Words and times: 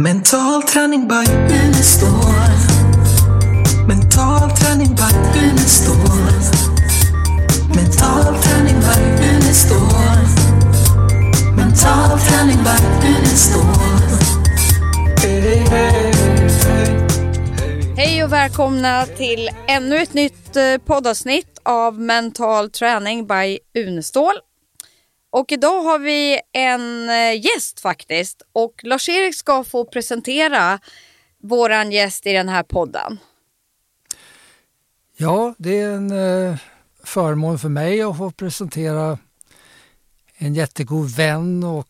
Mental 0.00 0.62
träning 0.62 1.08
by 1.08 1.24
Unestål. 1.32 2.10
Mental 3.88 4.50
träning 4.50 4.94
by 4.94 5.38
Unestål. 5.38 5.96
Mental 7.74 8.42
träning 8.42 8.80
by 8.80 9.26
Unestål. 9.28 10.18
Mental 11.56 12.18
träning 12.18 12.58
by 12.64 13.08
Unestål. 13.08 13.64
Hey, 15.20 15.40
hey, 15.40 16.12
hey. 16.64 16.94
Hej 17.96 18.24
och 18.24 18.32
välkomna 18.32 19.06
till 19.06 19.50
ännu 19.68 19.96
ett 19.96 20.14
nytt 20.14 20.56
eh, 20.56 20.62
poddavsnitt 20.86 21.58
av 21.62 22.00
Mental 22.00 22.70
träning 22.70 23.26
by 23.26 23.58
Unestål. 23.78 24.34
Och 25.30 25.52
idag 25.52 25.82
har 25.82 25.98
vi 25.98 26.40
en 26.52 27.08
eh, 27.08 27.40
gäst 27.44 27.80
faktiskt 27.80 28.42
och 28.52 28.80
Lars-Erik 28.82 29.34
ska 29.34 29.64
få 29.64 29.84
presentera 29.84 30.80
våran 31.42 31.92
gäst 31.92 32.26
i 32.26 32.32
den 32.32 32.48
här 32.48 32.62
podden. 32.62 33.18
Ja, 35.16 35.54
det 35.58 35.80
är 35.80 35.90
en 35.90 36.10
eh, 36.10 36.58
förmån 37.04 37.58
för 37.58 37.68
mig 37.68 38.02
att 38.02 38.16
få 38.16 38.30
presentera 38.30 39.18
en 40.36 40.54
jättegod 40.54 41.10
vän 41.10 41.64
och 41.64 41.88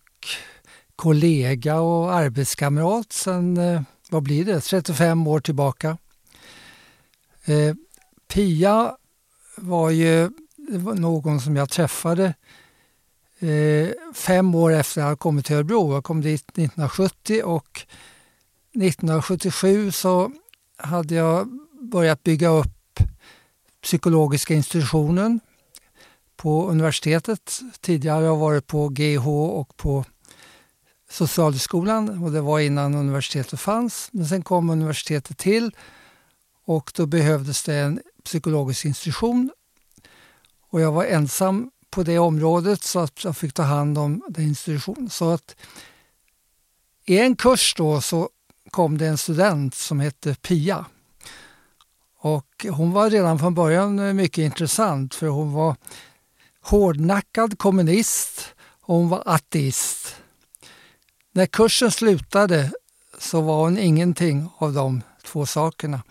kollega 0.97 1.81
och 1.81 2.13
arbetskamrat 2.13 3.13
sen, 3.13 3.57
eh, 3.57 3.83
vad 4.11 4.23
blir 4.23 4.45
det, 4.45 4.61
35 4.61 5.27
år 5.27 5.41
tillbaka. 5.41 5.99
Pia 8.29 8.97
var 9.57 9.91
ju 9.91 10.31
någon 10.95 11.41
som 11.41 11.57
jag 11.57 11.71
träffade 11.71 12.35
Eh, 13.41 13.89
fem 14.15 14.55
år 14.55 14.73
efter 14.73 15.03
att 15.03 15.09
jag 15.09 15.19
kommit 15.19 15.47
till 15.47 15.57
Örebro. 15.57 15.93
Jag 15.93 16.05
kom 16.05 16.21
dit 16.21 16.45
1970 16.49 17.43
och 17.45 17.87
1977 18.75 19.93
så 19.93 20.33
hade 20.77 21.15
jag 21.15 21.49
börjat 21.81 22.23
bygga 22.23 22.49
upp 22.49 23.01
psykologiska 23.83 24.55
institutionen 24.55 25.41
på 26.37 26.69
universitetet. 26.69 27.61
Tidigare 27.81 28.15
har 28.15 28.23
jag 28.23 28.37
varit 28.37 28.67
på 28.67 28.89
GH 28.89 29.29
och 29.29 29.77
på 29.77 30.05
Socialhögskolan 31.11 32.25
och 32.25 32.33
det 32.33 32.41
var 32.41 32.61
innan 32.61 32.95
universitetet 32.95 33.61
fanns. 33.61 34.09
Men 34.13 34.27
sen 34.27 34.43
kom 34.43 34.71
universitetet 34.71 35.39
till 35.39 35.77
och 36.65 36.93
då 36.95 37.07
behövdes 37.07 37.65
det 37.65 37.75
en 37.75 38.01
psykologisk 38.25 38.85
institution. 38.85 39.51
Och 40.71 40.81
jag 40.81 40.93
var 40.93 41.05
ensam 41.05 41.71
på 41.91 42.03
det 42.03 42.19
området 42.19 42.83
så 42.83 42.99
att 42.99 43.25
jag 43.25 43.37
fick 43.37 43.53
ta 43.53 43.63
hand 43.63 43.99
om 43.99 44.23
den 44.29 44.45
institutionen. 44.45 45.11
Så 45.11 45.31
att 45.31 45.57
i 47.05 47.19
en 47.19 47.37
kurs 47.37 47.75
då 47.77 48.01
så 48.01 48.29
kom 48.71 48.99
det 48.99 49.07
en 49.07 49.19
student 49.19 49.75
som 49.75 50.01
hette 50.01 50.35
Pia. 50.35 50.85
Och 52.21 52.67
hon 52.71 52.93
var 52.93 53.11
redan 53.11 53.39
från 53.39 53.55
början 53.55 53.99
eh, 53.99 54.13
mycket 54.13 54.43
intressant 54.43 55.15
för 55.15 55.27
hon 55.27 55.53
var 55.53 55.77
hårdnackad 56.61 57.59
kommunist 57.59 58.55
och 58.81 58.95
hon 58.95 59.09
var 59.09 59.23
ateist. 59.27 60.17
När 61.33 61.47
kursen 61.47 61.91
slutade 61.91 62.73
så 63.19 63.41
var 63.41 63.63
hon 63.63 63.79
ingenting 63.79 64.49
av 64.59 64.73
de 64.73 65.03
två 65.25 65.47
sakerna. 65.47 66.03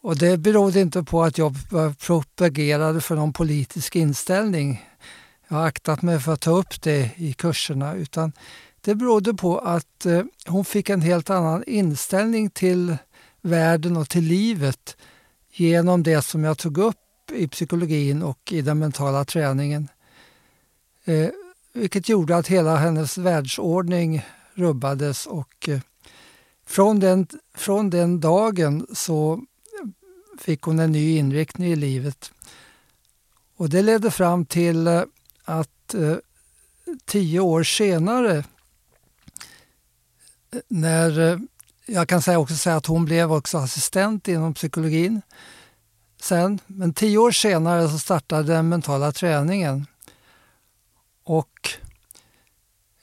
Och 0.00 0.16
det 0.16 0.38
berodde 0.38 0.80
inte 0.80 1.02
på 1.02 1.22
att 1.22 1.38
jag 1.38 1.54
propagerade 1.98 3.00
för 3.00 3.16
någon 3.16 3.32
politisk 3.32 3.96
inställning. 3.96 4.86
Jag 5.48 5.56
har 5.56 5.66
aktat 5.66 6.02
mig 6.02 6.20
för 6.20 6.32
att 6.32 6.40
ta 6.40 6.50
upp 6.50 6.82
det 6.82 7.10
i 7.16 7.32
kurserna 7.32 7.94
utan 7.94 8.32
det 8.80 8.94
berodde 8.94 9.34
på 9.34 9.58
att 9.58 10.06
eh, 10.06 10.22
hon 10.46 10.64
fick 10.64 10.90
en 10.90 11.00
helt 11.00 11.30
annan 11.30 11.64
inställning 11.66 12.50
till 12.50 12.96
världen 13.42 13.96
och 13.96 14.08
till 14.08 14.24
livet 14.24 14.96
genom 15.52 16.02
det 16.02 16.22
som 16.22 16.44
jag 16.44 16.58
tog 16.58 16.78
upp 16.78 17.30
i 17.32 17.48
psykologin 17.48 18.22
och 18.22 18.52
i 18.52 18.62
den 18.62 18.78
mentala 18.78 19.24
träningen. 19.24 19.88
Eh, 21.04 21.28
vilket 21.72 22.08
gjorde 22.08 22.36
att 22.36 22.48
hela 22.48 22.76
hennes 22.76 23.18
världsordning 23.18 24.24
rubbades 24.54 25.26
och 25.26 25.68
eh, 25.68 25.80
från, 26.66 27.00
den, 27.00 27.26
från 27.54 27.90
den 27.90 28.20
dagen 28.20 28.86
så 28.92 29.42
fick 30.40 30.62
hon 30.62 30.78
en 30.78 30.92
ny 30.92 31.16
inriktning 31.16 31.72
i 31.72 31.76
livet. 31.76 32.32
Och 33.56 33.68
det 33.68 33.82
ledde 33.82 34.10
fram 34.10 34.44
till 34.44 34.86
eh, 34.86 35.02
att 35.44 35.94
eh, 35.94 36.16
tio 37.04 37.40
år 37.40 37.62
senare 37.62 38.36
eh, 40.50 40.60
när 40.68 41.40
jag 41.86 42.08
kan 42.08 42.22
säga 42.22 42.38
också 42.38 42.56
säga 42.56 42.76
att 42.76 42.86
hon 42.86 43.04
blev 43.04 43.32
också 43.32 43.58
assistent 43.58 44.28
inom 44.28 44.54
psykologin 44.54 45.22
sen. 46.20 46.60
Men 46.66 46.92
tio 46.94 47.18
år 47.18 47.30
senare 47.30 47.88
så 47.88 47.98
startade 47.98 48.52
den 48.52 48.68
mentala 48.68 49.12
träningen. 49.12 49.86
Och 51.24 51.70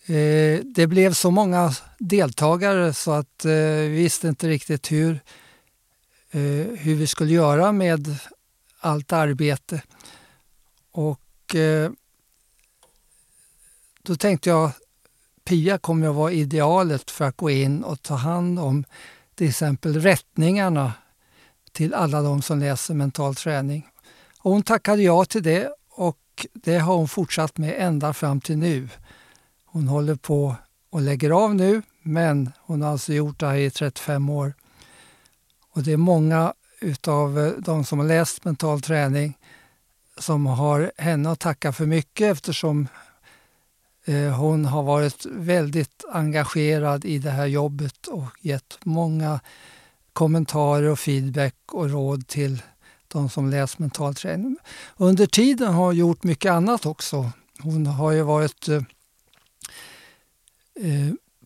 eh, 0.05 0.59
det 0.65 0.87
blev 0.87 1.13
så 1.13 1.31
många 1.31 1.73
deltagare 1.99 2.93
så 2.93 3.11
att 3.11 3.45
eh, 3.45 3.51
vi 3.51 3.87
visste 3.87 4.27
inte 4.27 4.47
riktigt 4.47 4.91
hur 4.91 5.11
Eh, 5.13 5.19
Eh, 6.35 6.67
hur 6.77 6.95
vi 6.95 7.07
skulle 7.07 7.33
göra 7.33 7.71
med 7.71 8.15
allt 8.79 9.13
arbete. 9.13 9.81
Och 10.91 11.55
eh, 11.55 11.91
då 14.03 14.15
tänkte 14.15 14.49
jag 14.49 14.71
Pia 15.43 15.77
kommer 15.77 16.07
att 16.07 16.15
vara 16.15 16.31
idealet 16.31 17.11
för 17.11 17.25
att 17.25 17.37
gå 17.37 17.49
in 17.49 17.83
och 17.83 18.01
ta 18.01 18.15
hand 18.15 18.59
om 18.59 18.83
till 19.35 19.49
exempel 19.49 20.01
rättningarna 20.01 20.93
till 21.71 21.93
alla 21.93 22.21
de 22.21 22.41
som 22.41 22.59
läser 22.59 22.93
mental 22.93 23.35
träning. 23.35 23.87
Och 24.39 24.51
hon 24.51 24.63
tackade 24.63 25.01
ja 25.01 25.25
till 25.25 25.43
det 25.43 25.69
och 25.89 26.47
det 26.53 26.77
har 26.77 26.95
hon 26.95 27.07
fortsatt 27.07 27.57
med 27.57 27.75
ända 27.77 28.13
fram 28.13 28.41
till 28.41 28.57
nu. 28.57 28.89
Hon 29.65 29.87
håller 29.87 30.15
på 30.15 30.55
och 30.89 31.01
lägger 31.01 31.29
av 31.29 31.55
nu 31.55 31.81
men 32.01 32.51
hon 32.59 32.81
har 32.81 32.91
alltså 32.91 33.13
gjort 33.13 33.39
det 33.39 33.47
här 33.47 33.55
i 33.55 33.71
35 33.71 34.29
år. 34.29 34.53
Och 35.75 35.83
det 35.83 35.93
är 35.93 35.97
många 35.97 36.53
utav 36.79 37.39
eh, 37.39 37.51
de 37.51 37.85
som 37.85 37.99
har 37.99 38.05
läst 38.05 38.45
mental 38.45 38.81
träning 38.81 39.37
som 40.17 40.45
har 40.45 40.91
henne 40.97 41.31
att 41.31 41.39
tacka 41.39 41.73
för 41.73 41.85
mycket 41.85 42.31
eftersom 42.31 42.87
eh, 44.05 44.31
hon 44.31 44.65
har 44.65 44.83
varit 44.83 45.25
väldigt 45.25 46.05
engagerad 46.11 47.05
i 47.05 47.19
det 47.19 47.31
här 47.31 47.45
jobbet 47.45 48.07
och 48.07 48.25
gett 48.41 48.77
många 48.83 49.39
kommentarer 50.13 50.89
och 50.89 50.99
feedback 50.99 51.55
och 51.71 51.89
råd 51.89 52.27
till 52.27 52.61
de 53.07 53.29
som 53.29 53.49
läst 53.49 53.79
mental 53.79 54.15
träning. 54.15 54.57
Under 54.97 55.25
tiden 55.25 55.73
har 55.73 55.85
hon 55.85 55.95
gjort 55.95 56.23
mycket 56.23 56.51
annat 56.51 56.85
också. 56.85 57.31
Hon 57.59 57.85
har 57.85 58.11
ju 58.11 58.21
varit 58.21 58.67
eh, 58.67 58.81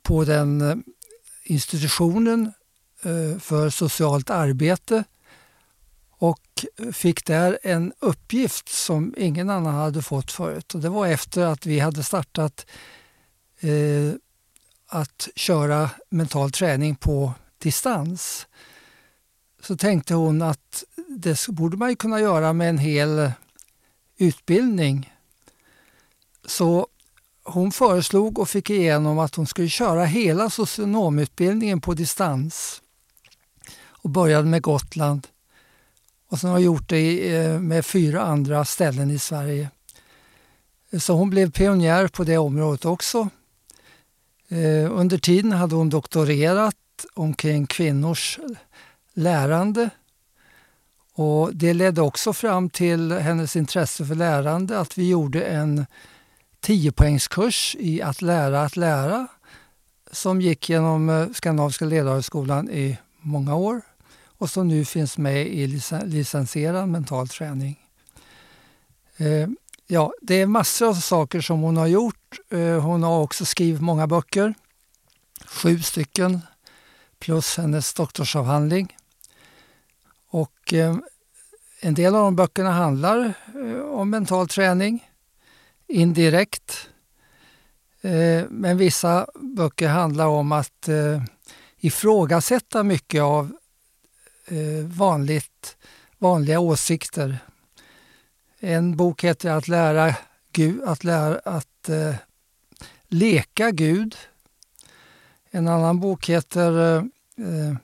på 0.02 0.24
den 0.24 0.84
institutionen 1.44 2.54
Eh, 3.04 3.40
för 3.40 3.70
socialt 3.70 4.30
arbete 4.30 5.04
och 6.10 6.66
fick 6.94 7.26
där 7.26 7.60
en 7.64 7.94
uppgift 8.00 8.70
som 8.70 9.14
ingen 9.18 9.50
annan 9.50 9.76
hade 9.76 10.02
fått 10.02 10.32
förut. 10.32 10.76
Och 10.76 10.82
det 10.82 10.90
var 10.90 11.08
efter 11.08 11.46
att 11.46 11.66
vi 11.66 11.80
hade 11.80 12.04
startat 12.04 12.66
eh, 13.60 14.14
att 14.88 15.30
köra 15.36 15.90
mental 16.10 16.52
träning 16.52 16.96
på 16.96 17.34
distans. 17.58 18.48
Så 19.62 19.78
tänkte 19.78 20.14
hon 20.14 20.42
att 20.42 20.84
det 21.08 21.48
borde 21.48 21.78
man 21.78 21.90
ju 21.90 21.96
kunna 21.96 22.20
göra 22.20 22.54
med 22.54 22.70
en 22.70 22.78
hel 22.78 23.32
utbildning. 24.18 25.14
Så 26.46 26.88
hon 27.44 27.72
föreslog 27.72 28.40
och 28.40 28.50
fick 28.50 28.70
igenom 28.70 29.20
att 29.20 29.36
hon 29.36 29.48
skulle 29.48 29.70
köra 29.70 30.06
hela 30.06 30.50
socionomutbildningen 30.50 31.82
på 31.82 31.94
distans 31.94 32.82
och 34.02 34.10
började 34.10 34.48
med 34.48 34.62
Gotland. 34.62 35.28
Och 36.30 36.40
sen 36.40 36.50
har 36.50 36.60
gjort 36.60 36.90
det 36.90 37.36
eh, 37.36 37.60
med 37.60 37.86
fyra 37.86 38.22
andra 38.22 38.66
ställen 38.66 39.12
i 39.12 39.20
Sverige. 39.20 39.70
Så 41.00 41.14
hon 41.14 41.30
blev 41.30 41.52
pionjär 41.52 42.08
på 42.08 42.24
det 42.24 42.38
området 42.38 42.86
också. 42.86 43.30
Eh, 44.48 44.92
under 44.92 45.18
tiden 45.18 45.52
hade 45.52 45.76
hon 45.76 45.90
doktorerat 45.90 46.76
omkring 47.14 47.68
kvinnors 47.68 48.40
lärande. 49.14 49.90
Och 51.14 51.56
Det 51.56 51.74
ledde 51.74 52.02
också 52.02 52.34
fram 52.34 52.70
till 52.70 53.12
hennes 53.12 53.56
intresse 53.56 54.06
för 54.06 54.16
lärande 54.16 54.80
att 54.80 54.98
vi 54.98 55.10
gjorde 55.10 55.42
en 55.42 55.86
10-poängskurs 56.62 57.76
i 57.80 58.02
att 58.02 58.22
lära 58.22 58.64
att 58.64 58.78
lära 58.78 59.28
som 60.12 60.42
gick 60.42 60.70
genom 60.70 61.10
eh, 61.10 61.28
Skandinaviska 61.34 61.86
ledarhögskolan 61.86 62.70
i 62.70 62.98
många 63.22 63.56
år 63.56 63.82
och 64.40 64.50
som 64.50 64.68
nu 64.68 64.86
finns 64.86 65.18
med 65.18 65.48
i 65.48 65.68
licensierad 66.06 66.90
mental 66.90 67.28
träning. 67.28 67.80
Eh, 69.18 69.48
ja, 69.88 70.14
det 70.22 70.36
är 70.36 70.46
massor 70.46 70.88
av 70.88 70.94
saker 70.94 71.42
som 71.42 71.60
hon 71.60 71.78
har 71.78 71.88
gjort. 71.88 72.40
Eh, 72.50 72.80
hon 72.80 73.04
har 73.04 73.20
också 73.20 73.46
skrivit 73.46 73.82
många 73.82 74.08
böcker. 74.08 74.54
sju 75.46 75.82
stycken 75.82 76.40
plus 77.20 77.58
hennes 77.58 77.94
doktorsavhandling. 77.94 78.98
Och 80.30 80.74
eh, 80.74 80.98
en 81.80 81.94
del 81.94 82.16
av 82.16 82.24
de 82.24 82.36
böckerna 82.36 82.72
handlar 82.72 83.34
eh, 83.56 83.82
om 83.82 84.10
mental 84.10 84.48
träning 84.48 85.10
indirekt. 85.88 86.90
Eh, 88.02 88.46
men 88.50 88.78
vissa 88.78 89.28
böcker 89.36 89.88
handlar 89.88 90.28
om 90.28 90.52
att 90.52 90.88
eh, 90.88 91.24
ifrågasätta 91.78 92.84
mycket 92.84 93.22
av 93.22 93.59
Eh, 94.52 94.86
vanligt, 94.86 95.78
vanliga 96.18 96.60
åsikter. 96.60 97.40
En 98.60 98.98
bok 98.98 99.24
heter 99.24 99.50
Att 99.50 99.68
lära 99.68 100.16
Gud, 100.52 100.84
att, 100.84 101.04
lära, 101.04 101.40
att 101.40 101.90
eh, 101.90 102.16
leka 103.08 103.72
Gud. 103.72 104.16
En 105.52 105.68
annan 105.68 106.00
bok 106.00 106.30
heter 106.30 106.96
eh, 106.96 107.04
eh, 107.48 107.76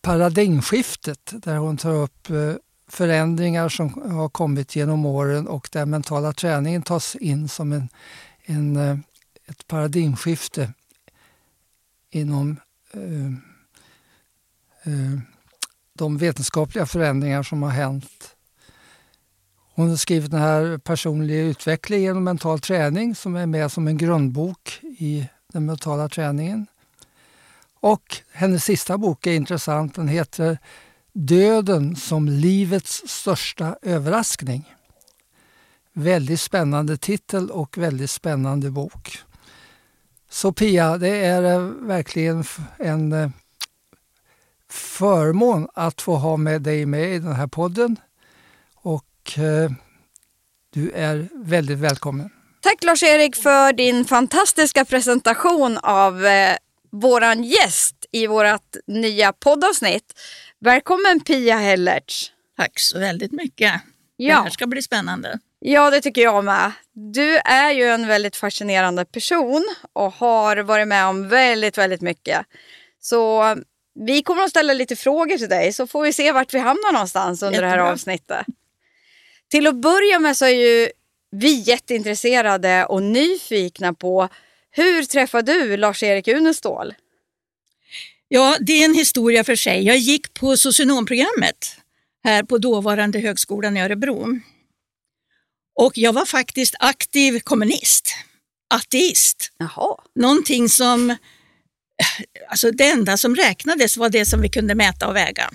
Paradigmskiftet 0.00 1.32
där 1.34 1.56
hon 1.56 1.76
tar 1.76 1.94
upp 1.94 2.30
eh, 2.30 2.54
förändringar 2.88 3.68
som 3.68 4.12
har 4.12 4.28
kommit 4.28 4.76
genom 4.76 5.06
åren 5.06 5.48
och 5.48 5.68
där 5.72 5.86
mentala 5.86 6.32
träningen 6.32 6.82
tas 6.82 7.16
in 7.16 7.48
som 7.48 7.72
en, 7.72 7.88
en, 8.44 8.76
eh, 8.76 8.98
ett 9.46 9.66
paradigmskifte 9.66 10.72
inom 12.10 12.56
eh, 12.92 13.47
Eh, 14.88 15.18
de 15.94 16.18
vetenskapliga 16.18 16.86
förändringar 16.86 17.42
som 17.42 17.62
har 17.62 17.70
hänt. 17.70 18.36
Hon 19.74 19.88
har 19.88 19.96
skrivit 19.96 20.30
den 20.30 20.40
här 20.40 20.78
personliga 20.78 21.40
utveckling 21.40 22.02
genom 22.02 22.24
mental 22.24 22.60
träning 22.60 23.14
som 23.14 23.36
är 23.36 23.46
med 23.46 23.72
som 23.72 23.88
en 23.88 23.98
grundbok 23.98 24.80
i 24.82 25.28
den 25.52 25.66
mentala 25.66 26.08
träningen. 26.08 26.66
Och 27.80 28.16
hennes 28.32 28.64
sista 28.64 28.98
bok 28.98 29.26
är 29.26 29.32
intressant. 29.32 29.94
Den 29.94 30.08
heter 30.08 30.58
Döden 31.12 31.96
som 31.96 32.28
livets 32.28 33.02
största 33.06 33.76
överraskning. 33.82 34.74
Väldigt 35.92 36.40
spännande 36.40 36.96
titel 36.96 37.50
och 37.50 37.78
väldigt 37.78 38.10
spännande 38.10 38.70
bok. 38.70 39.18
Så 40.30 40.52
Pia, 40.52 40.98
det 40.98 41.24
är 41.24 41.42
eh, 41.42 41.60
verkligen 41.68 42.44
en 42.78 43.12
eh, 43.12 43.30
förmån 44.70 45.68
att 45.74 46.02
få 46.02 46.16
ha 46.16 46.36
med 46.36 46.62
dig 46.62 46.86
med 46.86 47.14
i 47.14 47.18
den 47.18 47.32
här 47.32 47.46
podden. 47.46 47.96
Och 48.74 49.38
eh, 49.38 49.70
du 50.70 50.90
är 50.90 51.28
väldigt 51.34 51.78
välkommen. 51.78 52.30
Tack 52.60 52.84
Lars-Erik 52.84 53.36
för 53.36 53.72
din 53.72 54.04
fantastiska 54.04 54.84
presentation 54.84 55.78
av 55.78 56.26
eh, 56.26 56.56
våran 56.90 57.44
gäst 57.44 58.06
i 58.12 58.26
vårt 58.26 58.76
nya 58.86 59.32
poddavsnitt. 59.32 60.20
Välkommen 60.60 61.20
Pia 61.20 61.56
Hellertz. 61.56 62.32
Tack 62.56 62.80
så 62.80 62.98
väldigt 62.98 63.32
mycket. 63.32 63.80
Ja. 64.16 64.36
Det 64.36 64.42
här 64.42 64.50
ska 64.50 64.66
bli 64.66 64.82
spännande. 64.82 65.38
Ja, 65.60 65.90
det 65.90 66.00
tycker 66.00 66.22
jag 66.22 66.44
med. 66.44 66.72
Du 66.92 67.36
är 67.36 67.70
ju 67.70 67.84
en 67.84 68.06
väldigt 68.06 68.36
fascinerande 68.36 69.04
person 69.04 69.64
och 69.92 70.12
har 70.12 70.56
varit 70.56 70.88
med 70.88 71.06
om 71.06 71.28
väldigt, 71.28 71.78
väldigt 71.78 72.00
mycket. 72.00 72.46
Så 73.00 73.56
vi 74.06 74.22
kommer 74.22 74.42
att 74.42 74.50
ställa 74.50 74.72
lite 74.72 74.96
frågor 74.96 75.38
till 75.38 75.48
dig 75.48 75.72
så 75.72 75.86
får 75.86 76.02
vi 76.02 76.12
se 76.12 76.32
vart 76.32 76.54
vi 76.54 76.58
hamnar 76.58 76.92
någonstans 76.92 77.42
under 77.42 77.62
det 77.62 77.68
här 77.68 77.76
Jättebra. 77.76 77.92
avsnittet. 77.92 78.46
Till 79.50 79.66
att 79.66 79.76
börja 79.76 80.18
med 80.18 80.36
så 80.36 80.44
är 80.44 80.48
ju 80.50 80.90
vi 81.30 81.60
jätteintresserade 81.60 82.86
och 82.86 83.02
nyfikna 83.02 83.94
på 83.94 84.28
hur 84.70 85.02
träffade 85.02 85.52
du 85.52 85.76
Lars-Erik 85.76 86.28
Unestål? 86.28 86.94
Ja, 88.28 88.56
det 88.60 88.72
är 88.72 88.84
en 88.84 88.94
historia 88.94 89.44
för 89.44 89.56
sig. 89.56 89.82
Jag 89.82 89.96
gick 89.96 90.34
på 90.34 90.56
socionomprogrammet 90.56 91.76
här 92.24 92.42
på 92.42 92.58
dåvarande 92.58 93.18
högskolan 93.18 93.76
i 93.76 93.82
Örebro. 93.82 94.40
Och 95.74 95.98
jag 95.98 96.12
var 96.12 96.24
faktiskt 96.24 96.74
aktiv 96.78 97.40
kommunist, 97.40 98.10
ateist. 98.74 99.52
Jaha. 99.58 99.96
Någonting 100.14 100.68
som, 100.68 101.16
alltså 102.48 102.70
det 102.70 102.88
enda 102.88 103.16
som 103.16 103.36
räknades 103.36 103.96
var 103.96 104.08
det 104.08 104.26
som 104.26 104.40
vi 104.40 104.48
kunde 104.48 104.74
mäta 104.74 105.08
och 105.08 105.16
väga. 105.16 105.50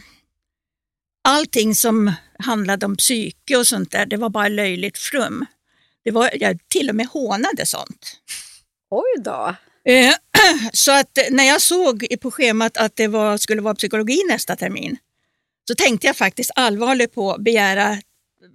Allting 1.24 1.76
som 1.76 2.14
handlade 2.40 2.86
om 2.86 2.96
psyke 2.96 3.58
och 3.58 3.68
sånt 3.68 3.92
där, 3.92 4.06
det 4.06 4.18
var 4.18 4.30
bara 4.30 4.48
löjligt 4.48 4.98
frum. 4.98 5.46
Det 6.04 6.12
var, 6.12 6.30
jag 6.34 6.60
till 6.68 6.90
och 6.90 6.96
med 6.96 7.08
hånade 7.08 7.66
sånt. 7.66 8.20
Oj 8.90 9.24
då. 9.24 9.56
Eh, 9.86 10.14
Så 10.74 10.92
att 10.92 11.18
när 11.32 11.44
jag 11.44 11.62
såg 11.62 12.06
på 12.22 12.32
schemat 12.32 12.78
att 12.78 12.96
det 12.96 13.08
var, 13.08 13.38
skulle 13.38 13.62
vara 13.62 13.76
psykologi 13.76 14.22
nästa 14.30 14.56
termin 14.56 14.98
så 15.68 15.76
tänkte 15.76 16.08
jag 16.08 16.18
faktiskt 16.18 16.52
allvarligt 16.56 17.14
på 17.14 17.32
att 17.32 17.42
begära, 17.42 17.92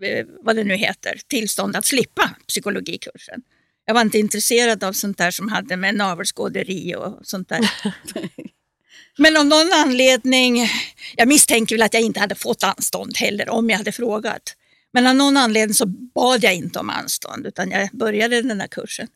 eh, 0.02 0.26
vad 0.40 0.56
det 0.56 0.64
nu 0.64 0.74
heter, 0.74 1.20
tillstånd 1.26 1.76
att 1.76 1.84
slippa 1.84 2.30
psykologikursen. 2.48 3.42
Jag 3.88 3.94
var 3.94 4.00
inte 4.00 4.18
intresserad 4.18 4.84
av 4.84 4.92
sånt 4.92 5.18
där 5.18 5.30
som 5.30 5.48
hade 5.48 5.76
med 5.76 5.94
navelskåderi 5.94 6.94
och 6.94 7.18
sånt 7.22 7.48
där. 7.48 7.70
Men 9.18 9.36
av 9.36 9.46
någon 9.46 9.72
anledning, 9.72 10.68
jag 11.16 11.28
misstänker 11.28 11.74
väl 11.74 11.82
att 11.82 11.94
jag 11.94 12.02
inte 12.02 12.20
hade 12.20 12.34
fått 12.34 12.62
anstånd 12.64 13.16
heller 13.16 13.48
om 13.48 13.70
jag 13.70 13.76
hade 13.76 13.92
frågat. 13.92 14.54
Men 14.92 15.06
av 15.06 15.14
någon 15.14 15.36
anledning 15.36 15.74
så 15.74 15.86
bad 15.86 16.44
jag 16.44 16.54
inte 16.54 16.78
om 16.78 16.90
anstånd 16.90 17.46
utan 17.46 17.70
jag 17.70 17.88
började 17.92 18.42
den 18.42 18.60
här 18.60 18.68
kursen. 18.68 19.08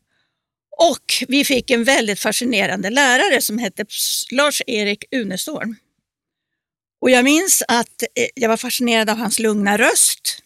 Och 0.77 1.13
vi 1.27 1.45
fick 1.45 1.71
en 1.71 1.83
väldigt 1.83 2.19
fascinerande 2.19 2.89
lärare 2.89 3.41
som 3.41 3.57
hette 3.57 3.85
Lars-Erik 4.31 5.03
Unestål. 5.11 5.75
Och 7.01 7.09
jag 7.09 7.23
minns 7.23 7.63
att 7.67 8.03
eh, 8.15 8.27
jag 8.35 8.49
var 8.49 8.57
fascinerad 8.57 9.09
av 9.09 9.17
hans 9.17 9.39
lugna 9.39 9.77
röst. 9.77 10.42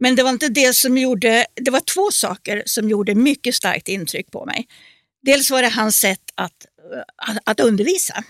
Men 0.00 0.16
det 0.16 0.22
var 0.22 0.30
inte 0.30 0.48
det 0.48 0.76
som 0.76 0.98
gjorde, 0.98 1.46
det 1.54 1.70
var 1.70 1.80
två 1.80 2.10
saker 2.10 2.62
som 2.66 2.88
gjorde 2.88 3.14
mycket 3.14 3.54
starkt 3.54 3.88
intryck 3.88 4.30
på 4.30 4.46
mig. 4.46 4.66
Dels 5.22 5.50
var 5.50 5.62
det 5.62 5.68
hans 5.68 5.96
sätt 5.96 6.22
att, 6.34 6.66
eh, 7.28 7.36
att 7.44 7.60
undervisa. 7.60 8.24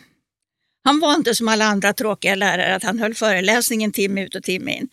Han 0.84 1.00
var 1.00 1.14
inte 1.14 1.34
som 1.34 1.48
alla 1.48 1.64
andra 1.64 1.92
tråkiga 1.92 2.34
lärare 2.34 2.74
att 2.74 2.82
han 2.82 2.98
höll 2.98 3.14
föreläsningen 3.14 3.92
timme 3.92 4.24
ut 4.24 4.34
och 4.34 4.42
timme 4.42 4.72
in. 4.72 4.88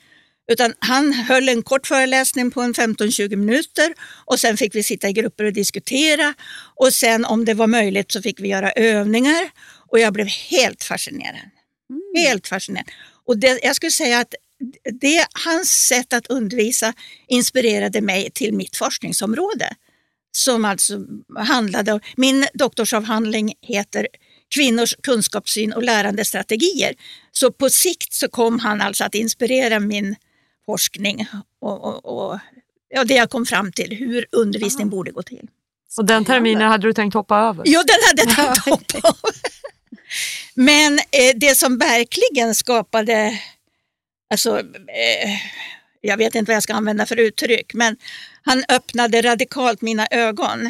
Utan 0.52 0.74
han 0.80 1.14
höll 1.14 1.50
en 1.50 1.64
kort 1.64 1.88
föreläsning 1.88 2.52
på 2.52 2.62
en 2.62 2.74
15-20 2.74 3.36
minuter 3.36 3.94
och 4.26 4.40
sen 4.40 4.58
fick 4.58 4.76
vi 4.76 4.84
sitta 4.84 5.10
i 5.10 5.14
grupper 5.14 5.44
och 5.44 5.54
diskutera. 5.54 6.34
Och 6.76 6.94
sen 6.94 7.26
om 7.26 7.46
det 7.46 7.54
var 7.54 7.68
möjligt 7.68 8.12
så 8.12 8.22
fick 8.22 8.40
vi 8.40 8.48
göra 8.48 8.72
övningar 8.72 9.50
och 9.92 10.00
jag 10.00 10.14
blev 10.14 10.28
helt 10.28 10.84
fascinerad. 10.84 11.50
Helt 12.16 12.48
fascinerad. 12.48 12.86
Och 13.26 13.38
det, 13.38 13.60
jag 13.64 13.76
skulle 13.76 13.92
säga 13.92 14.20
att 14.20 14.36
det, 15.02 15.28
hans 15.46 15.88
sätt 15.88 16.14
att 16.14 16.28
undervisa 16.28 16.94
inspirerade 17.28 18.02
mig 18.02 18.32
till 18.32 18.54
mitt 18.54 18.76
forskningsområde. 18.76 19.70
Som 20.32 20.66
alltså 20.66 21.00
handlade 21.38 21.94
om, 21.94 22.00
min 22.16 22.48
doktorsavhandling 22.54 23.54
heter 23.62 24.08
Kvinnors 24.56 24.96
kunskapssyn 25.04 25.74
och 25.74 25.84
lärandestrategier. 25.84 26.94
Så 27.32 27.52
på 27.52 27.70
sikt 27.70 28.14
så 28.14 28.28
kom 28.28 28.60
han 28.60 28.82
alltså 28.82 29.04
att 29.04 29.16
inspirera 29.16 29.80
min 29.80 30.16
forskning 30.66 31.28
och, 31.62 31.84
och, 31.84 32.06
och 32.06 32.40
ja, 32.90 33.04
det 33.04 33.14
jag 33.14 33.30
kom 33.30 33.46
fram 33.46 33.72
till, 33.72 33.96
hur 33.98 34.26
undervisning 34.32 34.90
borde 34.90 35.12
gå 35.12 35.24
till. 35.24 35.48
Och 35.98 36.06
den 36.06 36.26
terminen 36.26 36.72
hade 36.72 36.88
du 36.88 36.94
tänkt 36.94 37.14
hoppa 37.14 37.38
över? 37.38 37.64
Ja, 37.66 37.84
den 37.84 37.98
hade 38.08 38.22
jag 38.22 38.56
tänkt 38.56 38.66
hoppa 38.94 39.08
av. 39.08 39.16
Men 40.54 41.00
eh, 41.00 41.36
det 41.36 41.56
som 41.58 41.78
verkligen 41.78 42.56
skapade, 42.56 43.40
alltså, 44.30 44.60
eh, 44.60 45.30
jag 46.02 46.18
vet 46.18 46.36
inte 46.36 46.50
vad 46.50 46.56
jag 46.56 46.64
ska 46.64 46.74
använda 46.74 47.06
för 47.06 47.20
uttryck, 47.20 47.74
men 47.74 47.98
han 48.42 48.64
öppnade 48.70 49.22
radikalt 49.22 49.82
mina 49.82 50.08
ögon. 50.12 50.66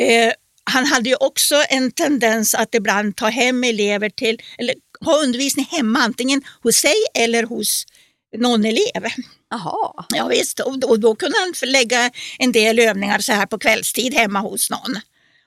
Eh, 0.00 0.32
han 0.64 0.86
hade 0.86 1.08
ju 1.08 1.16
också 1.16 1.64
en 1.68 1.90
tendens 1.90 2.54
att 2.54 2.74
ibland 2.74 3.16
ta 3.16 3.28
hem 3.28 3.64
elever 3.64 4.10
till, 4.10 4.42
eller 4.58 4.74
ha 5.00 5.22
undervisning 5.22 5.66
hemma, 5.70 5.98
antingen 5.98 6.42
hos 6.62 6.76
sig 6.76 6.94
eller 7.14 7.42
hos 7.42 7.86
någon 8.36 8.64
elev. 8.64 9.04
Jaha. 9.50 10.04
Ja, 10.08 10.26
visst, 10.26 10.60
och, 10.60 10.84
och 10.84 11.00
då 11.00 11.14
kunde 11.14 11.36
han 11.38 11.70
lägga 11.70 12.10
en 12.38 12.52
del 12.52 12.78
övningar 12.78 13.18
så 13.18 13.32
här 13.32 13.46
på 13.46 13.58
kvällstid 13.58 14.14
hemma 14.14 14.38
hos 14.40 14.70
någon. 14.70 15.00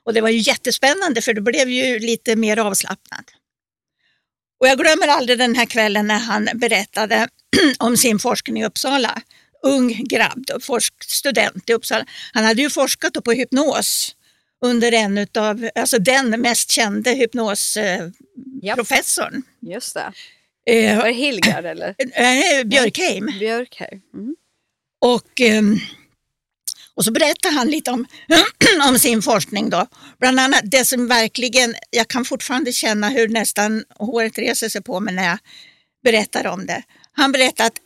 Och 0.06 0.14
det 0.14 0.22
var 0.22 0.30
ju 0.30 0.38
jättespännande 0.38 1.22
för 1.22 1.34
det 1.34 1.42
blev 1.42 1.70
ju 1.70 2.00
lite 2.00 2.36
mer 2.36 2.58
avslappnat. 2.58 3.26
Och 4.64 4.70
jag 4.70 4.78
glömmer 4.78 5.08
aldrig 5.08 5.38
den 5.38 5.56
här 5.56 5.66
kvällen 5.66 6.08
när 6.08 6.20
han 6.20 6.50
berättade 6.56 7.28
om 7.80 7.98
sin 7.98 8.20
forskning 8.20 8.62
i 8.62 8.66
Uppsala. 8.66 9.22
Ung 9.64 10.04
grabb, 10.04 10.46
student 11.06 11.70
i 11.70 11.74
Uppsala. 11.74 12.06
Han 12.34 12.46
hade 12.46 12.62
ju 12.62 12.70
forskat 12.70 13.24
på 13.24 13.32
hypnos 13.32 14.16
under 14.66 14.92
en 14.92 15.18
utav, 15.18 15.70
alltså 15.76 16.00
den 16.00 16.42
mest 16.42 16.72
kände 16.72 17.12
hypnosprofessorn. 17.12 19.44
Just 19.62 19.94
det. 19.94 20.14
Eh, 20.66 20.98
Var 20.98 21.06
det 21.06 21.14
Hilgard 21.14 21.66
eller? 21.66 21.96
eh, 22.14 22.64
Björkheim. 22.66 23.26
Björk 23.40 23.76
här. 23.80 24.02
Mm. 24.14 24.36
Och, 25.02 25.42
ehm, 25.42 25.80
och 26.96 27.06
så 27.06 27.12
berättar 27.12 27.52
han 27.52 27.68
lite 27.68 27.92
om, 27.92 28.06
om 28.90 29.00
sin 29.00 29.22
forskning 29.22 29.70
då. 29.70 29.88
Bland 30.20 30.40
annat 30.40 30.62
det 30.64 30.86
som 30.86 31.08
verkligen, 31.08 31.76
jag 31.90 32.08
kan 32.08 32.26
fortfarande 32.26 32.72
känna 32.72 33.10
hur 33.10 33.28
nästan 33.28 33.84
håret 34.00 34.38
reser 34.38 34.70
sig 34.70 34.84
på 34.84 35.00
mig 35.00 35.14
när 35.14 35.24
jag 35.24 35.38
berättar 36.04 36.48
om 36.48 36.66
det. 36.66 36.84
Han 37.12 37.32
berättade 37.32 37.68
att 37.68 37.78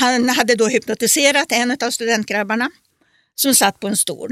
han 0.00 0.28
hade 0.28 0.54
då 0.54 0.68
hypnotiserat 0.68 1.52
en 1.52 1.70
av 1.70 1.90
studentgrabbarna 1.90 2.70
som 3.34 3.54
satt 3.54 3.80
på 3.80 3.88
en 3.88 3.96
stol. 3.96 4.30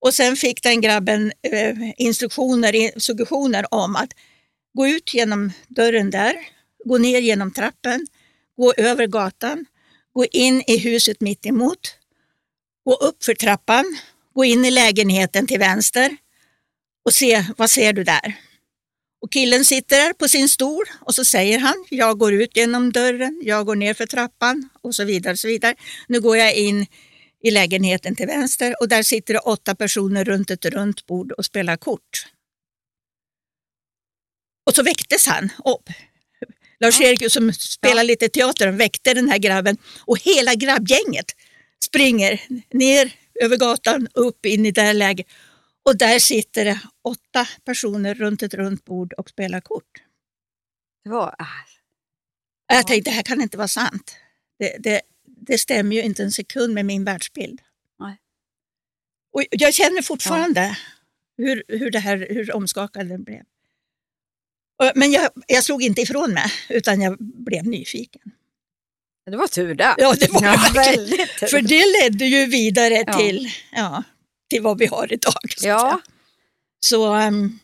Och 0.00 0.14
sen 0.14 0.36
fick 0.36 0.62
den 0.62 0.80
grabben 0.80 1.32
eh, 1.42 1.76
instruktioner, 1.96 3.00
suggestioner 3.00 3.74
om 3.74 3.96
att 3.96 4.10
gå 4.74 4.88
ut 4.88 5.14
genom 5.14 5.52
dörren 5.68 6.10
där, 6.10 6.34
gå 6.84 6.98
ner 6.98 7.20
genom 7.20 7.52
trappen, 7.52 8.06
gå 8.56 8.72
över 8.76 9.06
gatan, 9.06 9.66
gå 10.12 10.24
in 10.24 10.62
i 10.66 10.78
huset 10.78 11.20
mitt 11.20 11.46
emot, 11.46 11.98
gå 12.88 12.94
upp 12.94 13.24
för 13.24 13.34
trappan, 13.34 13.98
gå 14.34 14.44
in 14.44 14.64
i 14.64 14.70
lägenheten 14.70 15.46
till 15.46 15.58
vänster 15.58 16.16
och 17.04 17.14
se 17.14 17.44
vad 17.56 17.70
ser 17.70 17.92
du 17.92 18.04
där. 18.04 18.34
Och 19.22 19.32
killen 19.32 19.64
sitter 19.64 19.96
där 19.96 20.12
på 20.12 20.28
sin 20.28 20.48
stol 20.48 20.84
och 21.00 21.14
så 21.14 21.24
säger 21.24 21.58
han, 21.58 21.84
jag 21.90 22.18
går 22.18 22.32
ut 22.32 22.56
genom 22.56 22.92
dörren, 22.92 23.40
jag 23.44 23.66
går 23.66 23.76
ner 23.76 23.94
för 23.94 24.06
trappan 24.06 24.68
och 24.82 24.94
så 24.94 25.04
vidare. 25.04 25.32
Och 25.32 25.38
så 25.38 25.48
vidare. 25.48 25.74
Nu 26.08 26.20
går 26.20 26.36
jag 26.36 26.54
in 26.54 26.86
i 27.42 27.50
lägenheten 27.50 28.16
till 28.16 28.26
vänster 28.26 28.74
och 28.80 28.88
där 28.88 29.02
sitter 29.02 29.34
det 29.34 29.40
åtta 29.40 29.74
personer 29.74 30.24
runt 30.24 30.50
ett 30.50 30.64
runt 30.64 31.06
bord 31.06 31.32
och 31.32 31.44
spelar 31.44 31.76
kort. 31.76 32.26
Och 34.66 34.74
så 34.74 34.82
väcktes 34.82 35.26
han 35.26 35.48
upp. 35.64 35.90
Lars-Erik 36.80 37.32
som 37.32 37.52
spelar 37.52 38.04
lite 38.04 38.28
teater 38.28 38.68
väckte 38.68 39.14
den 39.14 39.28
här 39.28 39.38
grabben 39.38 39.76
och 40.00 40.18
hela 40.18 40.54
grabbgänget 40.54 41.34
springer 41.84 42.40
ner 42.70 43.12
över 43.40 43.56
gatan 43.56 44.08
upp 44.14 44.46
in 44.46 44.66
i 44.66 44.70
det 44.70 44.82
här 44.82 44.94
läget. 44.94 45.26
Och 45.82 45.98
där 45.98 46.18
sitter 46.18 46.64
det 46.64 46.80
åtta 47.02 47.48
personer 47.64 48.14
runt 48.14 48.42
ett 48.42 48.54
runt 48.54 48.84
bord 48.84 49.12
och 49.12 49.28
spelar 49.30 49.60
kort. 49.60 50.02
Det 51.04 51.10
var... 51.10 51.28
Äh. 51.38 51.46
Jag 52.66 52.86
tänkte, 52.86 53.10
det 53.10 53.14
här 53.14 53.22
kan 53.22 53.42
inte 53.42 53.56
vara 53.56 53.68
sant. 53.68 54.16
Det, 54.58 54.76
det, 54.78 55.00
det 55.24 55.58
stämmer 55.58 55.96
ju 55.96 56.02
inte 56.02 56.22
en 56.22 56.32
sekund 56.32 56.74
med 56.74 56.86
min 56.86 57.04
världsbild. 57.04 57.60
Nej. 57.98 58.16
Och 59.32 59.44
jag 59.50 59.74
känner 59.74 60.02
fortfarande 60.02 60.60
ja. 60.60 60.76
hur, 61.44 61.62
hur, 61.68 61.90
det 61.90 61.98
här, 61.98 62.26
hur 62.30 62.56
omskakad 62.56 63.08
den 63.08 63.24
blev. 63.24 63.42
Men 64.94 65.12
jag, 65.12 65.30
jag 65.46 65.64
slog 65.64 65.82
inte 65.82 66.00
ifrån 66.00 66.32
mig, 66.32 66.50
utan 66.68 67.00
jag 67.00 67.16
blev 67.18 67.66
nyfiken. 67.66 68.32
Det 69.30 69.36
var 69.36 69.48
tur 69.48 69.74
det. 69.74 69.94
Ja, 69.98 70.14
det 70.20 70.32
var 70.32 70.44
ja, 70.44 70.70
väldigt 70.74 71.40
tur. 71.40 71.46
För 71.46 71.60
det 71.60 71.84
ledde 72.02 72.24
ju 72.24 72.46
vidare 72.46 73.04
ja. 73.06 73.12
till, 73.12 73.50
ja, 73.72 74.02
till 74.50 74.62
vad 74.62 74.78
vi 74.78 74.86
har 74.86 75.12
idag. 75.12 75.52
Så 75.56 75.68
ja. 75.68 76.00
Så, 76.80 77.14
um, 77.14 77.58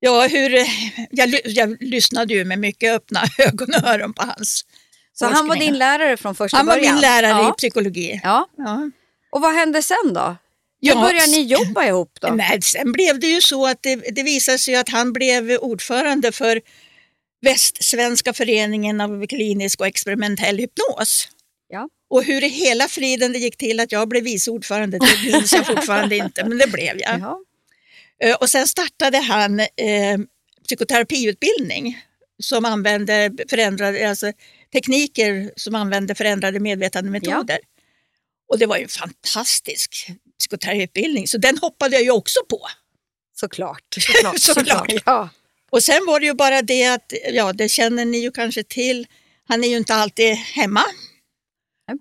ja, 0.00 0.26
hur, 0.26 0.66
jag, 1.10 1.40
jag 1.44 1.82
lyssnade 1.82 2.34
ju 2.34 2.44
med 2.44 2.58
mycket 2.58 2.96
öppna 2.96 3.20
ögon 3.38 3.68
och 3.74 3.88
öron 3.88 4.12
på 4.12 4.22
hans 4.22 4.64
Så 5.12 5.26
han 5.26 5.48
var 5.48 5.56
din 5.56 5.78
lärare 5.78 6.16
från 6.16 6.34
första 6.34 6.56
han 6.56 6.66
början? 6.66 6.84
Han 6.84 6.94
var 6.94 7.02
min 7.02 7.02
lärare 7.02 7.42
ja. 7.42 7.50
i 7.50 7.52
psykologi. 7.52 8.20
Ja. 8.22 8.48
ja. 8.56 8.90
Och 9.30 9.40
vad 9.40 9.54
hände 9.54 9.82
sen 9.82 10.12
då? 10.14 10.36
Hur 10.82 10.88
ja, 10.88 11.00
började 11.00 11.26
ni 11.26 11.42
jobba 11.42 11.84
ihop 11.84 12.18
då? 12.20 12.28
Nej, 12.28 12.62
sen 12.62 12.92
blev 12.92 13.20
det 13.20 13.26
ju 13.26 13.40
så 13.40 13.66
att 13.66 13.82
det, 13.82 13.96
det 13.96 14.22
visade 14.22 14.58
sig 14.58 14.76
att 14.76 14.88
han 14.88 15.12
blev 15.12 15.50
ordförande 15.50 16.32
för 16.32 16.60
Västsvenska 17.40 18.32
föreningen 18.32 19.00
av 19.00 19.26
klinisk 19.26 19.80
och 19.80 19.86
experimentell 19.86 20.58
hypnos. 20.58 21.28
Ja. 21.68 21.88
Och 22.10 22.24
hur 22.24 22.44
i 22.44 22.48
hela 22.48 22.88
friden 22.88 23.32
det 23.32 23.38
gick 23.38 23.56
till 23.56 23.80
att 23.80 23.92
jag 23.92 24.08
blev 24.08 24.24
vice 24.24 24.50
ordförande, 24.50 24.98
det 24.98 25.32
minns 25.32 25.52
jag 25.52 25.66
fortfarande 25.66 26.16
inte, 26.24 26.44
men 26.44 26.58
det 26.58 26.72
blev 26.72 27.00
jag. 27.00 27.20
Ja. 27.20 27.40
Eh, 28.22 28.34
och 28.36 28.50
sen 28.50 28.66
startade 28.66 29.18
han 29.18 29.60
eh, 29.60 30.18
psykoterapiutbildning 30.64 32.02
som 32.42 32.64
använde 32.64 33.32
förändrade, 33.50 34.08
alltså, 34.08 34.32
tekniker 34.72 35.52
som 35.56 35.74
använde 35.74 36.14
förändrade 36.14 36.60
medvetandemetoder. 36.60 37.58
Ja. 37.62 37.82
Och 38.48 38.58
det 38.58 38.66
var 38.66 38.76
ju 38.76 38.82
en 38.82 38.88
fantastisk 38.88 40.10
psykoterapiutbildning, 40.38 41.28
så 41.28 41.38
den 41.38 41.58
hoppade 41.58 41.96
jag 41.96 42.02
ju 42.02 42.10
också 42.10 42.40
på. 42.50 42.68
Såklart. 43.34 43.82
Såklart. 43.98 44.38
Såklart. 44.38 44.92
Ja. 45.06 45.28
Och 45.70 45.82
sen 45.82 46.06
var 46.06 46.20
det 46.20 46.26
ju 46.26 46.34
bara 46.34 46.62
det 46.62 46.86
att, 46.86 47.12
ja 47.32 47.52
det 47.52 47.68
känner 47.68 48.04
ni 48.04 48.18
ju 48.18 48.30
kanske 48.30 48.62
till, 48.62 49.06
han 49.48 49.64
är 49.64 49.68
ju 49.68 49.76
inte 49.76 49.94
alltid 49.94 50.34
hemma. 50.34 50.84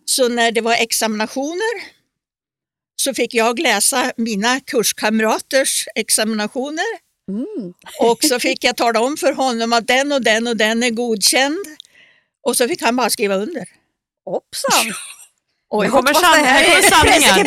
Så 0.05 0.29
när 0.29 0.51
det 0.51 0.62
var 0.62 0.74
examinationer 0.74 1.95
så 2.95 3.13
fick 3.13 3.34
jag 3.34 3.60
läsa 3.60 4.12
mina 4.17 4.60
kurskamraters 4.60 5.86
examinationer. 5.95 7.05
Mm. 7.27 7.74
och 8.00 8.24
så 8.24 8.39
fick 8.48 8.63
jag 8.63 8.77
tala 8.77 9.00
om 9.00 9.17
för 9.17 9.34
honom 9.34 9.74
att 9.74 9.88
den 9.88 10.12
och 10.12 10.22
den 10.24 10.48
och 10.48 10.57
den 10.57 10.84
är 10.84 10.89
godkänd. 10.89 11.65
Och 12.43 12.57
så 12.57 12.67
fick 12.67 12.81
han 12.81 12.95
bara 12.95 13.10
skriva 13.10 13.36
under. 13.36 13.65
Hoppsan! 14.25 14.93
Oj, 15.69 15.88
nu 15.88 15.91
kommer, 15.91 16.13
san 16.13 16.45
här 16.45 16.63
kommer 16.65 16.81
sanningen. 16.81 17.45